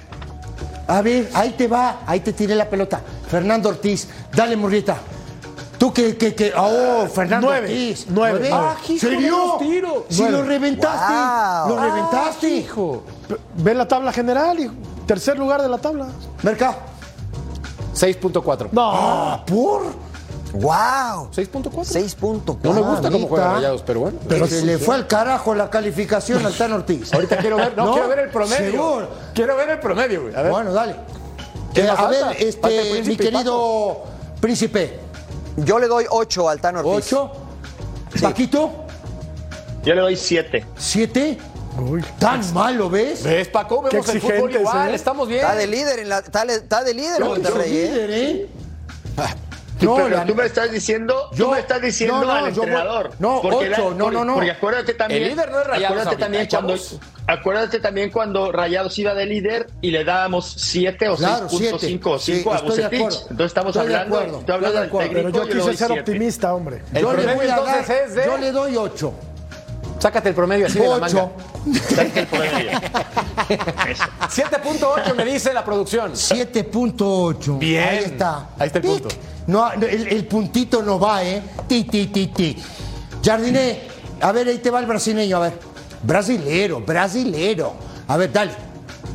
A 0.89 1.01
ver, 1.03 1.29
ahí 1.35 1.51
te 1.51 1.69
va. 1.69 2.01
Ahí 2.07 2.21
te 2.21 2.33
tiré 2.33 2.55
la 2.55 2.69
pelota. 2.69 3.01
Fernando 3.29 3.69
Ortiz. 3.69 4.09
Dale, 4.35 4.57
Murrieta. 4.57 4.97
Tú 5.79 5.93
que, 5.93 6.17
que, 6.17 6.35
que. 6.35 6.53
Oh, 6.57 7.07
Fernando 7.09 7.49
Nueve. 7.49 7.67
Ortiz. 7.67 8.07
Nueve. 8.09 8.51
Ah, 8.53 8.77
Hijo 8.89 8.99
¿Serio? 9.01 10.05
Si 10.09 10.29
lo 10.29 10.43
reventaste. 10.45 11.13
Wow. 11.13 11.69
Lo 11.77 11.83
reventaste. 11.83 12.49
Hijo. 12.49 13.03
Ve 13.57 13.75
la 13.75 13.89
tabla 13.89 14.13
general 14.13 14.61
y 14.61 14.71
tercer 15.07 15.39
lugar 15.39 15.61
de 15.63 15.69
la 15.69 15.79
tabla. 15.79 16.07
Merca. 16.43 16.77
6.4. 17.95 18.69
No. 18.73 18.91
Ah, 18.95 19.45
por. 19.47 20.12
¡Wow! 20.53 21.31
6.4. 21.31 21.71
6.4. 21.73 22.59
No 22.63 22.73
me 22.73 22.81
gusta 22.83 23.11
cómo 23.11 23.27
juegan 23.27 23.55
rayados, 23.55 23.83
pero 23.83 24.01
bueno. 24.01 24.19
Pero 24.29 24.47
se 24.47 24.65
le 24.65 24.79
fue 24.79 24.95
al 24.95 25.07
carajo 25.07 25.55
la 25.55 25.71
calificación 25.71 26.45
al 26.45 26.55
Tan 26.55 26.73
Ortiz. 26.73 27.13
Ahorita 27.15 27.39
quiero 27.39 27.57
ver, 27.57 27.77
no, 27.77 27.87
¿No? 27.87 27.93
quiero 27.93 28.09
ver 28.09 28.19
el 28.21 28.31
promedio. 28.31 28.71
Seguro. 28.71 29.09
Quiero 29.35 29.57
ver 29.57 29.71
el 29.71 29.81
promedio, 29.81 30.23
güey. 30.23 30.35
A 30.35 30.43
ver. 30.43 30.53
Bueno, 30.53 30.73
dale. 30.73 30.97
¿Quién 31.73 31.87
Eh, 31.87 31.91
a 31.97 32.07
ver, 32.07 32.37
este, 32.39 33.03
mi 33.03 33.17
querido 33.17 34.03
príncipe. 34.41 35.01
Yo 35.57 35.79
le 35.79 35.87
doy 35.87 36.05
8 36.09 36.49
al 36.49 36.61
Tan 36.61 36.77
Ortiz. 36.77 37.13
¿Ocho? 37.13 37.33
Paquito, 38.21 38.71
Yo 39.85 39.95
le 39.95 40.01
doy 40.03 40.17
7. 40.17 40.67
¿siete? 40.77 41.39
Uy. 41.79 42.05
¿Tan 42.19 42.53
malo 42.53 42.91
ves? 42.91 43.23
¿Ves, 43.23 43.49
Paco? 43.49 43.83
Vemos 43.83 44.05
Qué 44.05 44.13
el 44.13 44.21
fútbol 44.21 44.55
igual, 44.55 44.91
¿eh? 44.91 44.95
estamos 44.95 45.27
bien. 45.27 45.41
Está 45.41 45.55
de 45.55 45.67
líder 45.67 45.99
en 46.01 46.09
la, 46.11 46.19
está, 46.19 46.43
está 46.43 46.85
de 46.85 46.93
líder 46.93 47.25
Monterrey, 47.25 47.75
¿eh? 47.75 47.91
líder, 47.91 48.11
¿eh? 48.11 48.49
Tú, 49.87 49.97
pero 49.97 50.09
la- 50.09 50.25
tú 50.25 50.35
me 50.35 50.47
estás 50.47 50.71
diciendo, 50.73 51.31
Yo- 51.33 51.45
tú 51.47 51.51
me 51.53 51.59
estás 51.61 51.81
diciendo 51.83 52.21
no, 52.21 52.25
no, 52.25 52.33
al 52.33 52.53
yo 52.55 52.63
entrenador. 52.63 53.11
no, 53.19 53.41
Porque 53.43 53.69
la- 53.69 53.77
ocho, 53.79 53.95
no, 53.95 54.11
no, 54.11 54.25
no. 54.25 54.35
Porque 54.35 54.51
acuérdate 54.51 54.95
también. 54.95 55.23
El 55.23 55.29
líder 55.31 55.51
no 55.51 55.61
es 55.61 55.67
Rayados 55.67 55.85
acuérdate 55.85 56.09
ahorita, 56.09 56.25
también 56.25 56.49
cuando, 56.49 56.75
acuérdate 57.27 57.81
también 57.81 58.11
cuando 58.11 58.53
Rayados 58.53 58.99
iba 58.99 59.15
de 59.15 59.27
líder 59.27 59.67
y 59.81 59.91
le 59.91 60.05
dábamos 60.05 60.53
7 60.59 61.09
o 61.09 61.17
Claro, 61.17 61.49
6.5 61.49 61.55
o 61.57 61.59
siete. 61.79 61.87
5 61.87 62.19
Sí, 62.19 62.33
a 62.83 62.87
acuerdo. 62.97 63.19
Entonces 63.31 63.47
estamos 63.47 63.77
Estoy 63.77 63.89
de 63.89 63.95
hablando, 63.95 64.17
acuerdo, 64.17 64.39
estoy 64.41 64.55
hablando 64.55 64.79
estoy 64.83 64.99
de 65.01 65.05
del 65.05 65.09
técnico. 65.09 65.33
Pero 65.33 65.47
yo 65.57 65.65
doy 65.65 65.71
quise 65.73 65.79
ser 65.79 65.87
siete. 65.89 66.01
optimista, 66.01 66.55
hombre. 66.55 66.83
Yo 66.93 67.13
le, 67.13 67.35
voy 67.35 67.47
a 67.47 67.57
dar- 67.61 68.25
yo 68.25 68.37
doy 68.53 68.77
ocho. 68.77 69.15
Sácate 70.03 70.31
el 70.31 70.35
promedio 70.35 70.67
así 70.67 70.81
de 70.81 70.89
la 70.89 70.99
manga. 70.99 71.07
Ocho. 71.07 71.33
Sácate 71.95 72.21
el 72.21 72.27
promedio. 72.27 72.71
Eso. 73.89 74.05
7.8 74.51 75.15
me 75.15 75.25
dice 75.25 75.55
la 75.55 75.65
producción. 75.65 76.13
7.8. 76.15 77.59
Bien. 77.61 77.89
Ahí 77.89 77.99
está. 77.99 78.49
Ahí 78.59 78.67
está 78.67 78.79
el 78.79 78.83
Pic. 78.83 78.91
punto. 79.03 79.09
No, 79.47 79.77
no, 79.77 79.87
el, 79.87 80.09
el 80.09 80.27
puntito 80.27 80.83
no 80.83 80.99
va, 80.99 81.23
¿eh? 81.23 81.41
Ti, 81.69 81.85
ti, 81.85 82.09
ti, 82.09 82.27
ti. 82.27 82.61
Jardiné, 83.25 83.83
a 84.21 84.33
ver, 84.33 84.49
ahí 84.49 84.59
te 84.59 84.71
va 84.71 84.81
el 84.81 84.87
brasileño, 84.87 85.37
a 85.37 85.41
ver. 85.41 85.53
Brasilero, 86.03 86.81
brasilero. 86.81 87.75
A 88.09 88.17
ver, 88.17 88.33
dale. 88.33 88.51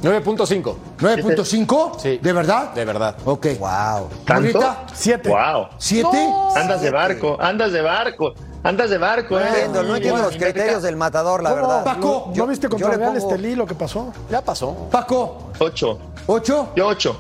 9.5. 0.02 0.76
¿9.5? 1.00 2.00
Sí. 2.00 2.20
¿De 2.22 2.32
verdad? 2.32 2.74
De 2.74 2.86
verdad. 2.86 3.18
Ok. 3.26 3.48
Wow. 3.60 4.10
¿Tanto? 4.26 4.42
¿Morrita? 4.42 4.86
Siete. 4.94 5.28
Wow. 5.28 5.68
¿Siete? 5.78 6.30
Andas 6.56 6.82
de 6.82 6.92
barco, 6.92 7.36
andas 7.42 7.74
de 7.74 7.82
barco, 7.82 8.34
andas 8.68 8.90
de 8.90 8.98
barco, 8.98 9.36
No 9.40 9.46
eh. 9.46 9.48
entiendo, 9.50 9.84
no 9.84 9.96
entiendo 9.96 10.22
los 10.22 10.36
criterios 10.36 10.84
del 10.84 10.96
matador, 10.96 11.42
la 11.44 11.50
¿Cómo? 11.52 11.62
verdad. 11.62 11.84
Paco, 11.84 12.32
¿No 12.36 12.48
viste 12.48 12.68
contra 12.70 12.88
yo 12.88 12.92
le 12.94 12.98
Real 12.98 13.14
pongo- 13.14 13.28
Estelí 13.30 13.56
lo 13.56 13.66
que 13.66 13.76
pasó? 13.76 14.12
Ya 14.30 14.42
pasó. 14.42 14.88
Paco, 14.92 15.50
Ocho. 15.60 15.98
¿ocho? 16.28 16.70
Yo 16.76 16.88
ocho. 16.88 17.18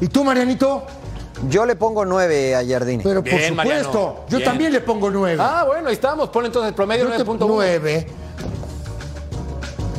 ¿Y 0.00 0.08
tú, 0.08 0.24
Marianito? 0.24 0.84
Yo 1.48 1.64
le 1.66 1.76
pongo 1.76 2.04
nueve 2.04 2.56
a 2.56 2.66
Jardine. 2.66 3.02
Pero 3.02 3.22
por 3.22 3.30
Bien, 3.32 3.48
supuesto, 3.50 3.54
Mariano, 3.92 4.14
yo 4.28 4.38
bien. 4.38 4.44
también 4.48 4.72
le 4.72 4.80
pongo 4.80 5.10
nueve. 5.10 5.40
Ah, 5.40 5.64
bueno, 5.66 5.88
ahí 5.88 5.94
estamos. 5.94 6.30
Ponle 6.30 6.48
entonces 6.48 6.68
el 6.70 6.74
promedio 6.74 7.04
Yo 7.04 7.10
te- 7.16 7.24
9.1. 7.24 7.46
nueve. 7.46 8.06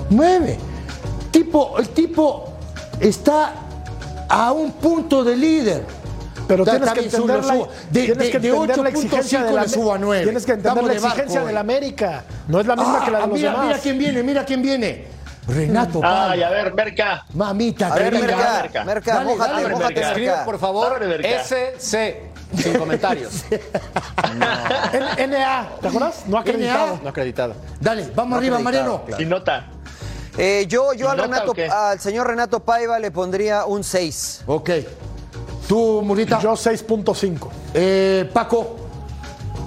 Nueve. 0.09 0.57
Tipo, 1.31 1.77
el 1.77 1.89
tipo 1.89 2.49
está 2.99 3.53
a 4.27 4.51
un 4.51 4.71
punto 4.73 5.23
de 5.23 5.35
líder. 5.37 5.85
Pero 6.49 6.65
tienes 6.65 6.89
que 6.93 6.99
entender, 7.01 7.45
la, 7.45 7.53
de, 7.53 7.67
tienes 7.91 8.17
de- 8.17 8.31
que 8.31 8.39
de 8.39 8.49
entender 8.49 8.77
la 8.79 8.89
exigencia 8.89 9.39
8.5 9.41 9.45
de 9.45 9.53
la 9.53 9.67
subo 9.67 9.93
a 9.93 9.97
9. 9.99 10.23
Tienes 10.23 10.45
que 10.45 10.51
entender 10.53 10.83
la 10.83 10.93
exigencia 10.93 11.41
del 11.45 11.57
América. 11.57 12.23
No 12.47 12.59
es 12.59 12.65
la 12.65 12.75
misma 12.75 13.05
que 13.05 13.11
la 13.11 13.19
de 13.19 13.27
los 13.27 13.37
mira, 13.37 13.51
demás. 13.51 13.65
mira 13.67 13.77
quién 13.79 13.97
viene, 13.99 14.23
mira 14.23 14.45
quién 14.45 14.61
viene. 14.63 15.07
Renato 15.47 15.99
Ay, 16.03 16.41
Pablo. 16.41 16.45
a 16.45 16.49
ver, 16.49 16.73
Merca. 16.73 17.25
Mamita 17.33 17.87
A 17.87 17.95
ver, 17.95 18.13
querida. 18.13 18.27
Merca, 18.27 18.61
Merca. 18.61 18.83
Merca, 18.83 19.13
Dale, 19.13 19.25
mójate, 19.31 19.51
dale, 19.53 19.69
mójate, 19.69 19.93
Merca. 19.93 20.07
Escribe, 20.09 20.27
Merca. 20.31 20.45
por 20.45 20.59
favor, 20.59 20.99
Merca. 21.07 21.43
SC, 21.43 22.15
sin 22.63 22.73
comentarios. 22.77 23.43
N- 24.93 25.27
NA, 25.27 25.69
¿te 25.81 25.87
acuerdas? 25.87 26.23
No 26.27 26.37
acreditado. 26.37 26.99
No 27.03 27.09
acreditado. 27.09 27.53
Dale, 27.79 28.11
vamos 28.15 28.37
arriba, 28.37 28.59
Mariano. 28.59 29.03
claro. 29.05 29.17
Sin 29.19 29.29
nota. 29.29 29.67
Eh, 30.37 30.65
yo 30.67 30.93
yo 30.93 31.09
¿Sin 31.11 31.19
al, 31.19 31.25
Renato, 31.29 31.53
al 31.71 31.99
señor 31.99 32.27
Renato 32.27 32.59
Paiva 32.61 32.97
le 32.99 33.11
pondría 33.11 33.65
un 33.65 33.83
6. 33.83 34.41
Ok. 34.47 34.69
Tú, 35.69 36.01
Murita. 36.03 36.39
Yo 36.41 36.53
6.5. 36.53 37.47
Eh, 37.75 38.27
Paco, 38.33 38.75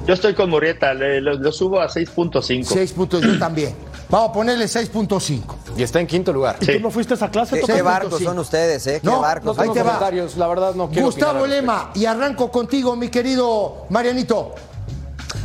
Yo 0.05 0.15
estoy 0.15 0.35
con 0.35 0.51
Murrieta, 0.51 0.93
le- 0.95 1.21
lo, 1.21 1.35
lo 1.35 1.53
subo 1.53 1.81
a 1.81 1.87
6.5. 1.89 2.65
6 2.65 2.93
puntos. 2.93 3.23
Yo 3.23 3.39
también. 3.39 3.73
Vamos 4.11 4.31
a 4.31 4.33
ponerle 4.33 4.65
6.5. 4.67 5.55
Y 5.77 5.83
está 5.85 6.01
en 6.01 6.09
quinto 6.09 6.33
lugar. 6.33 6.57
¿Y 6.61 6.65
Sí. 6.67 6.73
tú 6.73 6.81
no 6.81 6.91
fuiste 6.91 7.15
a 7.15 7.17
esa 7.17 7.31
clase? 7.31 7.55
¿Qué, 7.55 7.61
Tocayo? 7.61 7.77
qué 7.77 7.83
barcos 7.83 8.21
6.5. 8.21 8.25
son 8.25 8.39
ustedes, 8.41 8.87
eh? 8.89 8.99
¿Qué 9.01 9.07
No, 9.07 9.21
barcos? 9.21 9.57
No 9.57 9.63
Ahí 9.63 9.69
tengo 9.69 9.75
te 9.75 9.83
va. 9.85 10.11
la 10.37 10.49
verdad 10.49 10.75
no 10.75 10.89
quiero 10.91 11.07
Gustavo. 11.07 11.47
Lema, 11.47 11.93
y 11.95 12.05
arranco 12.05 12.51
contigo, 12.51 12.97
mi 12.97 13.09
querido 13.09 13.87
Marianito. 13.91 14.57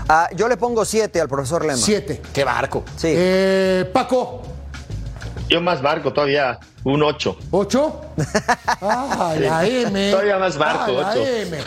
Ah, 0.10 0.28
yo 0.36 0.48
le 0.48 0.58
pongo 0.58 0.84
7 0.86 1.22
al 1.22 1.28
profesor 1.30 1.62
Lema. 1.64 1.78
7. 1.78 2.20
Qué 2.34 2.44
barco. 2.44 2.84
Sí. 2.96 3.10
Eh, 3.12 3.88
Paco, 3.94 4.42
Yo 5.50 5.62
más 5.62 5.82
barco 5.82 6.12
todavía, 6.12 6.60
un 6.84 7.02
8. 7.04 7.38
8. 7.52 8.02
Ah, 8.82 9.34
la 9.40 9.66
M. 9.66 10.12
Todavía 10.12 10.38
más 10.38 10.58
barco, 10.58 10.92
Ah, 10.98 11.02
la 11.02 11.10
ocho. 11.12 11.26
M. 11.26 11.58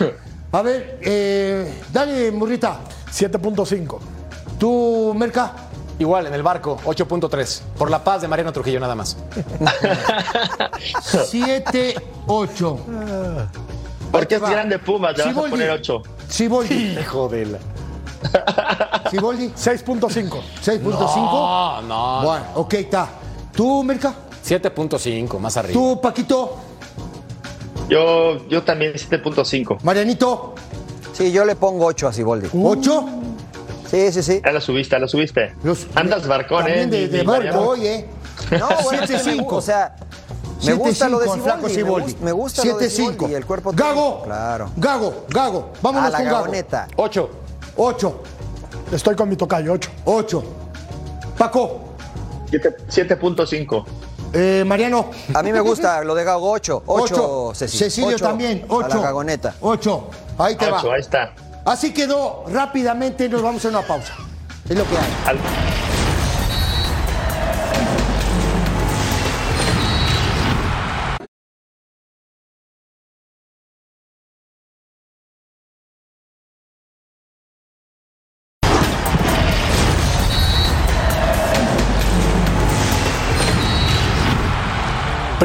A 0.52 0.62
ver, 0.62 0.98
eh, 1.02 1.80
dale, 1.92 2.30
Murrita. 2.32 2.78
7.5. 3.10 3.98
Tú, 4.58 5.14
Merca. 5.16 5.52
Igual, 5.98 6.26
en 6.26 6.34
el 6.34 6.42
barco, 6.42 6.78
8.3. 6.84 7.62
Por 7.78 7.90
la 7.90 8.02
paz 8.02 8.22
de 8.22 8.28
Mariano 8.28 8.52
Trujillo, 8.52 8.80
nada 8.80 8.94
más. 8.94 9.16
7, 11.00 11.94
8. 12.26 12.78
Porque 14.10 14.34
es 14.36 14.42
va. 14.42 14.50
grande 14.50 14.78
Pumas, 14.78 15.12
le 15.16 15.22
vas 15.24 15.26
a 15.26 15.30
Siboldi. 15.30 15.50
poner 15.50 15.70
8. 15.70 16.02
Siboldi. 16.28 16.96
Jodela. 17.06 17.58
Siboldi. 19.10 19.48
6.5. 19.50 20.40
6.5. 20.64 20.82
No, 20.82 21.82
no. 21.82 22.22
Bueno, 22.24 22.44
ok, 22.54 22.74
está. 22.74 23.08
Tú, 23.60 23.84
Merca. 23.84 24.14
7.5, 24.42 25.38
más 25.38 25.54
arriba. 25.58 25.74
Tú, 25.74 26.00
Paquito. 26.00 26.56
Yo, 27.90 28.48
yo 28.48 28.62
también 28.62 28.94
7.5. 28.94 29.80
Marianito. 29.82 30.54
Sí, 31.12 31.30
yo 31.30 31.44
le 31.44 31.56
pongo 31.56 31.84
8 31.84 32.08
a 32.08 32.12
Siboldi. 32.14 32.48
8. 32.54 33.04
Sí, 33.90 34.12
sí, 34.12 34.22
sí. 34.22 34.40
Ya 34.42 34.52
la 34.52 34.62
subiste, 34.62 34.94
ya 34.96 34.98
la 35.00 35.08
subiste. 35.08 35.54
Los- 35.62 35.86
Andas 35.94 36.26
barcón, 36.26 36.68
eh. 36.68 36.86
De, 36.86 37.08
de 37.08 37.22
barco 37.22 37.76
¿eh? 37.76 38.08
No, 38.58 38.66
bueno, 38.82 39.02
es 39.04 39.10
que 39.10 39.16
me 39.18 39.36
7-5. 39.36 39.44
gu- 39.44 39.52
o 39.52 39.60
sea, 39.60 39.94
me 40.64 40.72
gusta 40.72 41.08
lo 41.10 41.18
de 41.18 41.26
7-5 41.26 41.32
al 41.34 41.40
flaco 41.42 41.68
Siboldi. 41.68 42.06
Me, 42.06 42.12
gusta- 42.12 42.24
me 42.24 42.32
gusta 42.32 42.64
lo 42.64 42.78
de 42.78 42.86
7-5. 42.88 42.90
Siboldi. 42.90 43.34
El 43.34 43.44
cuerpo 43.44 43.72
Gago. 43.74 44.22
Claro. 44.22 44.70
Gago, 44.78 45.26
Gago. 45.28 45.72
Vámonos 45.82 46.08
A 46.08 46.10
la 46.12 46.16
con 46.16 46.26
Gago. 46.28 46.38
gagoneta. 46.38 46.88
8. 46.96 47.30
8. 47.76 48.22
Estoy 48.92 49.14
con 49.14 49.28
mi 49.28 49.36
tocayo, 49.36 49.74
8. 49.74 49.90
8. 50.06 50.44
Paco. 51.36 51.89
Siete- 52.50 52.76
7.5. 52.88 53.84
Eh, 54.32 54.64
Mariano. 54.66 55.10
A 55.34 55.42
mí 55.42 55.52
me 55.52 55.60
gusta 55.60 56.02
lo 56.04 56.14
de 56.14 56.24
Gago 56.24 56.50
8. 56.50 56.82
8, 56.86 57.48
8. 57.50 57.54
Cecilio 57.68 58.18
también. 58.18 58.64
8. 58.68 58.84
A 58.84 58.88
la 58.88 59.02
gagoneta. 59.02 59.54
8. 59.60 60.10
Ahí 60.38 60.56
te 60.56 60.66
8, 60.70 60.88
va. 60.88 60.94
ahí 60.94 61.00
está. 61.00 61.32
Así 61.64 61.92
quedó. 61.92 62.44
Rápidamente 62.48 63.28
nos 63.28 63.42
vamos 63.42 63.64
a 63.64 63.68
una 63.68 63.82
pausa. 63.82 64.14
Es 64.68 64.76
lo 64.76 64.84
que 64.84 64.96
hay. 64.96 65.12
Al- 65.26 65.38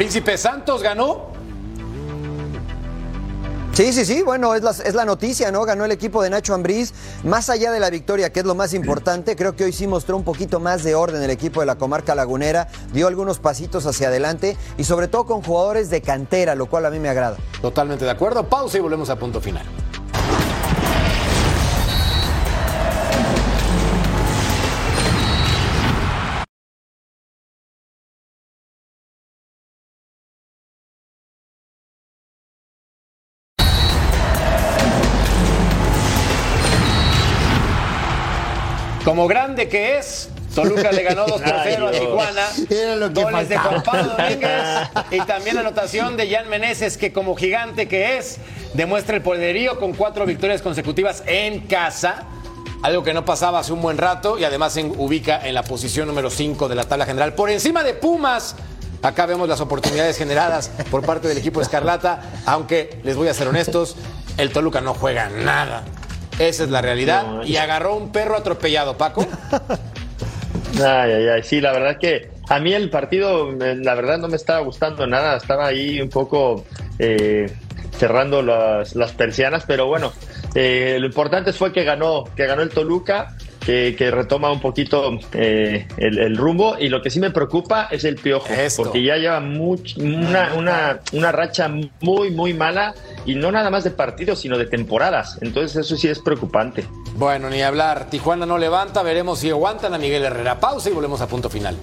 Príncipe 0.05 0.37
Santos 0.37 0.83
ganó. 0.83 1.31
Sí, 3.73 3.91
sí, 3.91 4.05
sí, 4.05 4.21
bueno, 4.21 4.53
es 4.53 4.61
la, 4.61 4.69
es 4.69 4.93
la 4.93 5.03
noticia, 5.03 5.51
¿no? 5.51 5.65
Ganó 5.65 5.83
el 5.83 5.91
equipo 5.91 6.21
de 6.21 6.29
Nacho 6.29 6.53
Ambriz. 6.53 6.93
Más 7.23 7.49
allá 7.49 7.71
de 7.71 7.79
la 7.79 7.89
victoria, 7.89 8.31
que 8.31 8.41
es 8.41 8.45
lo 8.45 8.53
más 8.53 8.75
importante, 8.75 9.35
creo 9.35 9.55
que 9.55 9.63
hoy 9.63 9.73
sí 9.73 9.87
mostró 9.87 10.15
un 10.15 10.23
poquito 10.23 10.59
más 10.59 10.83
de 10.83 10.93
orden 10.93 11.23
el 11.23 11.31
equipo 11.31 11.61
de 11.61 11.65
la 11.65 11.79
comarca 11.79 12.13
lagunera, 12.13 12.67
dio 12.93 13.07
algunos 13.07 13.39
pasitos 13.39 13.87
hacia 13.87 14.09
adelante 14.09 14.57
y 14.77 14.83
sobre 14.83 15.07
todo 15.07 15.25
con 15.25 15.41
jugadores 15.41 15.89
de 15.89 16.01
cantera, 16.01 16.53
lo 16.53 16.67
cual 16.67 16.85
a 16.85 16.91
mí 16.91 16.99
me 16.99 17.09
agrada. 17.09 17.37
Totalmente 17.59 18.05
de 18.05 18.11
acuerdo. 18.11 18.47
Pausa 18.47 18.77
y 18.77 18.81
volvemos 18.81 19.09
a 19.09 19.17
punto 19.17 19.41
final. 19.41 19.65
Como 39.25 39.33
grande 39.33 39.67
que 39.67 39.97
es, 39.97 40.29
Toluca 40.53 40.91
le 40.91 41.01
ganó 41.01 41.25
2 41.25 41.41
por 41.41 41.53
0 41.63 41.87
a. 41.87 41.91
Tijuana. 41.91 42.41
Era 42.69 42.95
lo 42.95 43.11
que 43.11 43.23
Goles 43.23 43.49
de 43.49 43.57
Juan. 43.57 43.81
Pablo 43.81 44.15
Domínguez 44.15 44.51
y 45.09 45.19
también 45.21 45.57
anotación 45.57 46.15
de 46.15 46.29
Jan 46.29 46.47
Meneses, 46.47 46.95
que 46.95 47.11
como 47.11 47.35
gigante 47.35 47.87
que 47.87 48.19
es, 48.19 48.37
demuestra 48.75 49.15
el 49.15 49.23
poderío 49.23 49.79
con 49.79 49.93
cuatro 49.93 50.27
victorias 50.27 50.61
consecutivas 50.61 51.23
en 51.25 51.61
casa. 51.61 52.25
Algo 52.83 53.01
que 53.01 53.15
no 53.15 53.25
pasaba 53.25 53.57
hace 53.57 53.73
un 53.73 53.81
buen 53.81 53.97
rato 53.97 54.37
y 54.37 54.43
además 54.43 54.73
se 54.73 54.83
ubica 54.83 55.41
en 55.43 55.55
la 55.55 55.63
posición 55.63 56.07
número 56.07 56.29
5 56.29 56.67
de 56.67 56.75
la 56.75 56.83
tabla 56.83 57.07
general. 57.07 57.33
Por 57.33 57.49
encima 57.49 57.83
de 57.83 57.95
Pumas. 57.95 58.55
Acá 59.01 59.25
vemos 59.25 59.49
las 59.49 59.59
oportunidades 59.59 60.19
generadas 60.19 60.69
por 60.91 61.03
parte 61.03 61.27
del 61.27 61.39
equipo 61.39 61.61
Escarlata, 61.61 62.21
aunque 62.45 63.01
les 63.03 63.15
voy 63.15 63.27
a 63.27 63.33
ser 63.33 63.47
honestos, 63.47 63.95
el 64.37 64.51
Toluca 64.51 64.81
no 64.81 64.93
juega 64.93 65.29
nada. 65.29 65.83
Esa 66.39 66.63
es 66.63 66.69
la 66.69 66.81
realidad. 66.81 67.25
No, 67.25 67.45
y 67.45 67.57
agarró 67.57 67.95
un 67.95 68.11
perro 68.11 68.35
atropellado, 68.35 68.97
Paco. 68.97 69.25
Ay, 70.77 71.11
ay, 71.11 71.27
ay. 71.29 71.43
Sí, 71.43 71.61
la 71.61 71.71
verdad 71.71 71.97
que 71.97 72.31
a 72.49 72.59
mí 72.59 72.73
el 72.73 72.89
partido, 72.89 73.49
eh, 73.61 73.77
la 73.81 73.95
verdad, 73.95 74.17
no 74.17 74.27
me 74.27 74.35
estaba 74.35 74.59
gustando 74.59 75.07
nada. 75.07 75.37
Estaba 75.37 75.67
ahí 75.67 76.01
un 76.01 76.09
poco 76.09 76.65
eh, 76.99 77.49
cerrando 77.97 78.41
las, 78.41 78.93
las 78.93 79.13
persianas, 79.13 79.63
pero 79.65 79.87
bueno, 79.87 80.11
eh, 80.53 80.97
lo 80.99 81.05
importante 81.05 81.53
fue 81.53 81.71
que 81.71 81.83
ganó, 81.83 82.25
que 82.35 82.45
ganó 82.45 82.61
el 82.61 82.69
Toluca. 82.69 83.37
Que, 83.65 83.95
que 83.97 84.11
retoma 84.11 84.51
un 84.51 84.61
poquito 84.61 85.17
eh, 85.33 85.87
el, 85.97 86.19
el 86.19 86.37
rumbo 86.37 86.75
y 86.79 86.87
lo 86.89 87.01
que 87.01 87.09
sí 87.09 87.19
me 87.19 87.31
preocupa 87.31 87.87
es 87.89 88.03
el 88.03 88.15
piojo 88.15 88.47
Esto. 88.53 88.83
porque 88.83 89.01
ya 89.03 89.15
lleva 89.17 89.39
much- 89.39 89.97
una, 89.97 90.53
una, 90.55 90.99
una 91.13 91.31
racha 91.31 91.67
muy 92.01 92.29
muy 92.29 92.53
mala 92.53 92.93
y 93.25 93.33
no 93.33 93.51
nada 93.51 93.71
más 93.71 93.83
de 93.83 93.89
partidos 93.89 94.39
sino 94.41 94.59
de 94.59 94.67
temporadas 94.67 95.39
entonces 95.41 95.77
eso 95.77 95.95
sí 95.97 96.07
es 96.07 96.19
preocupante 96.19 96.85
Bueno, 97.17 97.49
ni 97.49 97.61
hablar. 97.63 98.09
Tijuana 98.09 98.45
no 98.45 98.57
levanta. 98.57 99.01
Veremos 99.01 99.39
si 99.39 99.49
aguantan 99.49 99.93
a 99.93 99.97
Miguel 99.97 100.23
Herrera. 100.25 100.59
Pausa 100.59 100.89
y 100.89 100.93
volvemos 100.93 101.21
a 101.21 101.27
punto 101.27 101.49
final. 101.49 101.75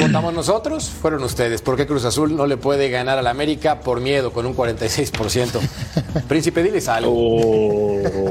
Votamos 0.00 0.32
nosotros, 0.34 0.88
fueron 0.90 1.22
ustedes. 1.24 1.62
¿Por 1.62 1.76
qué 1.76 1.86
Cruz 1.86 2.04
Azul 2.04 2.36
no 2.36 2.46
le 2.46 2.56
puede 2.56 2.90
ganar 2.90 3.18
al 3.18 3.26
América 3.26 3.80
por 3.80 4.00
miedo 4.00 4.32
con 4.32 4.46
un 4.46 4.56
46%? 4.56 5.60
Príncipe, 6.28 6.62
diles 6.62 6.88
algo. 6.88 7.12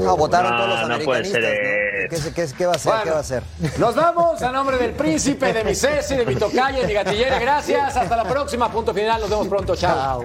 No, 0.02 0.16
votaron 0.16 0.56
todos 0.56 0.68
los 0.80 0.88
no 0.88 1.04
puede 1.04 1.20
americanistas, 1.20 1.42
ser 1.42 2.02
¿no? 2.02 2.08
¿Qué, 2.10 2.16
se- 2.16 2.32
qué- 2.34 2.48
qué 2.56 2.66
va 2.66 2.72
a 2.72 2.76
hacer? 2.76 2.90
Bueno. 2.92 3.04
¿Qué 3.04 3.10
va 3.10 3.16
a 3.16 3.20
hacer? 3.20 3.42
Nos 3.78 3.94
vamos 3.94 4.42
a 4.42 4.50
nombre 4.52 4.78
del 4.78 4.90
príncipe, 5.02 5.52
de 5.52 5.64
mi 5.64 5.74
Ceci, 5.74 6.16
de 6.16 6.26
mi 6.26 6.34
tocaya, 6.36 6.80
de 6.80 6.86
mi 6.86 6.92
gatillera. 6.92 7.38
Gracias. 7.38 7.96
Hasta 7.96 8.16
la 8.16 8.24
próxima. 8.24 8.70
Punto 8.70 8.92
final. 8.94 9.20
Nos 9.20 9.30
vemos 9.30 9.48
pronto. 9.48 9.76
Chao. 9.76 10.24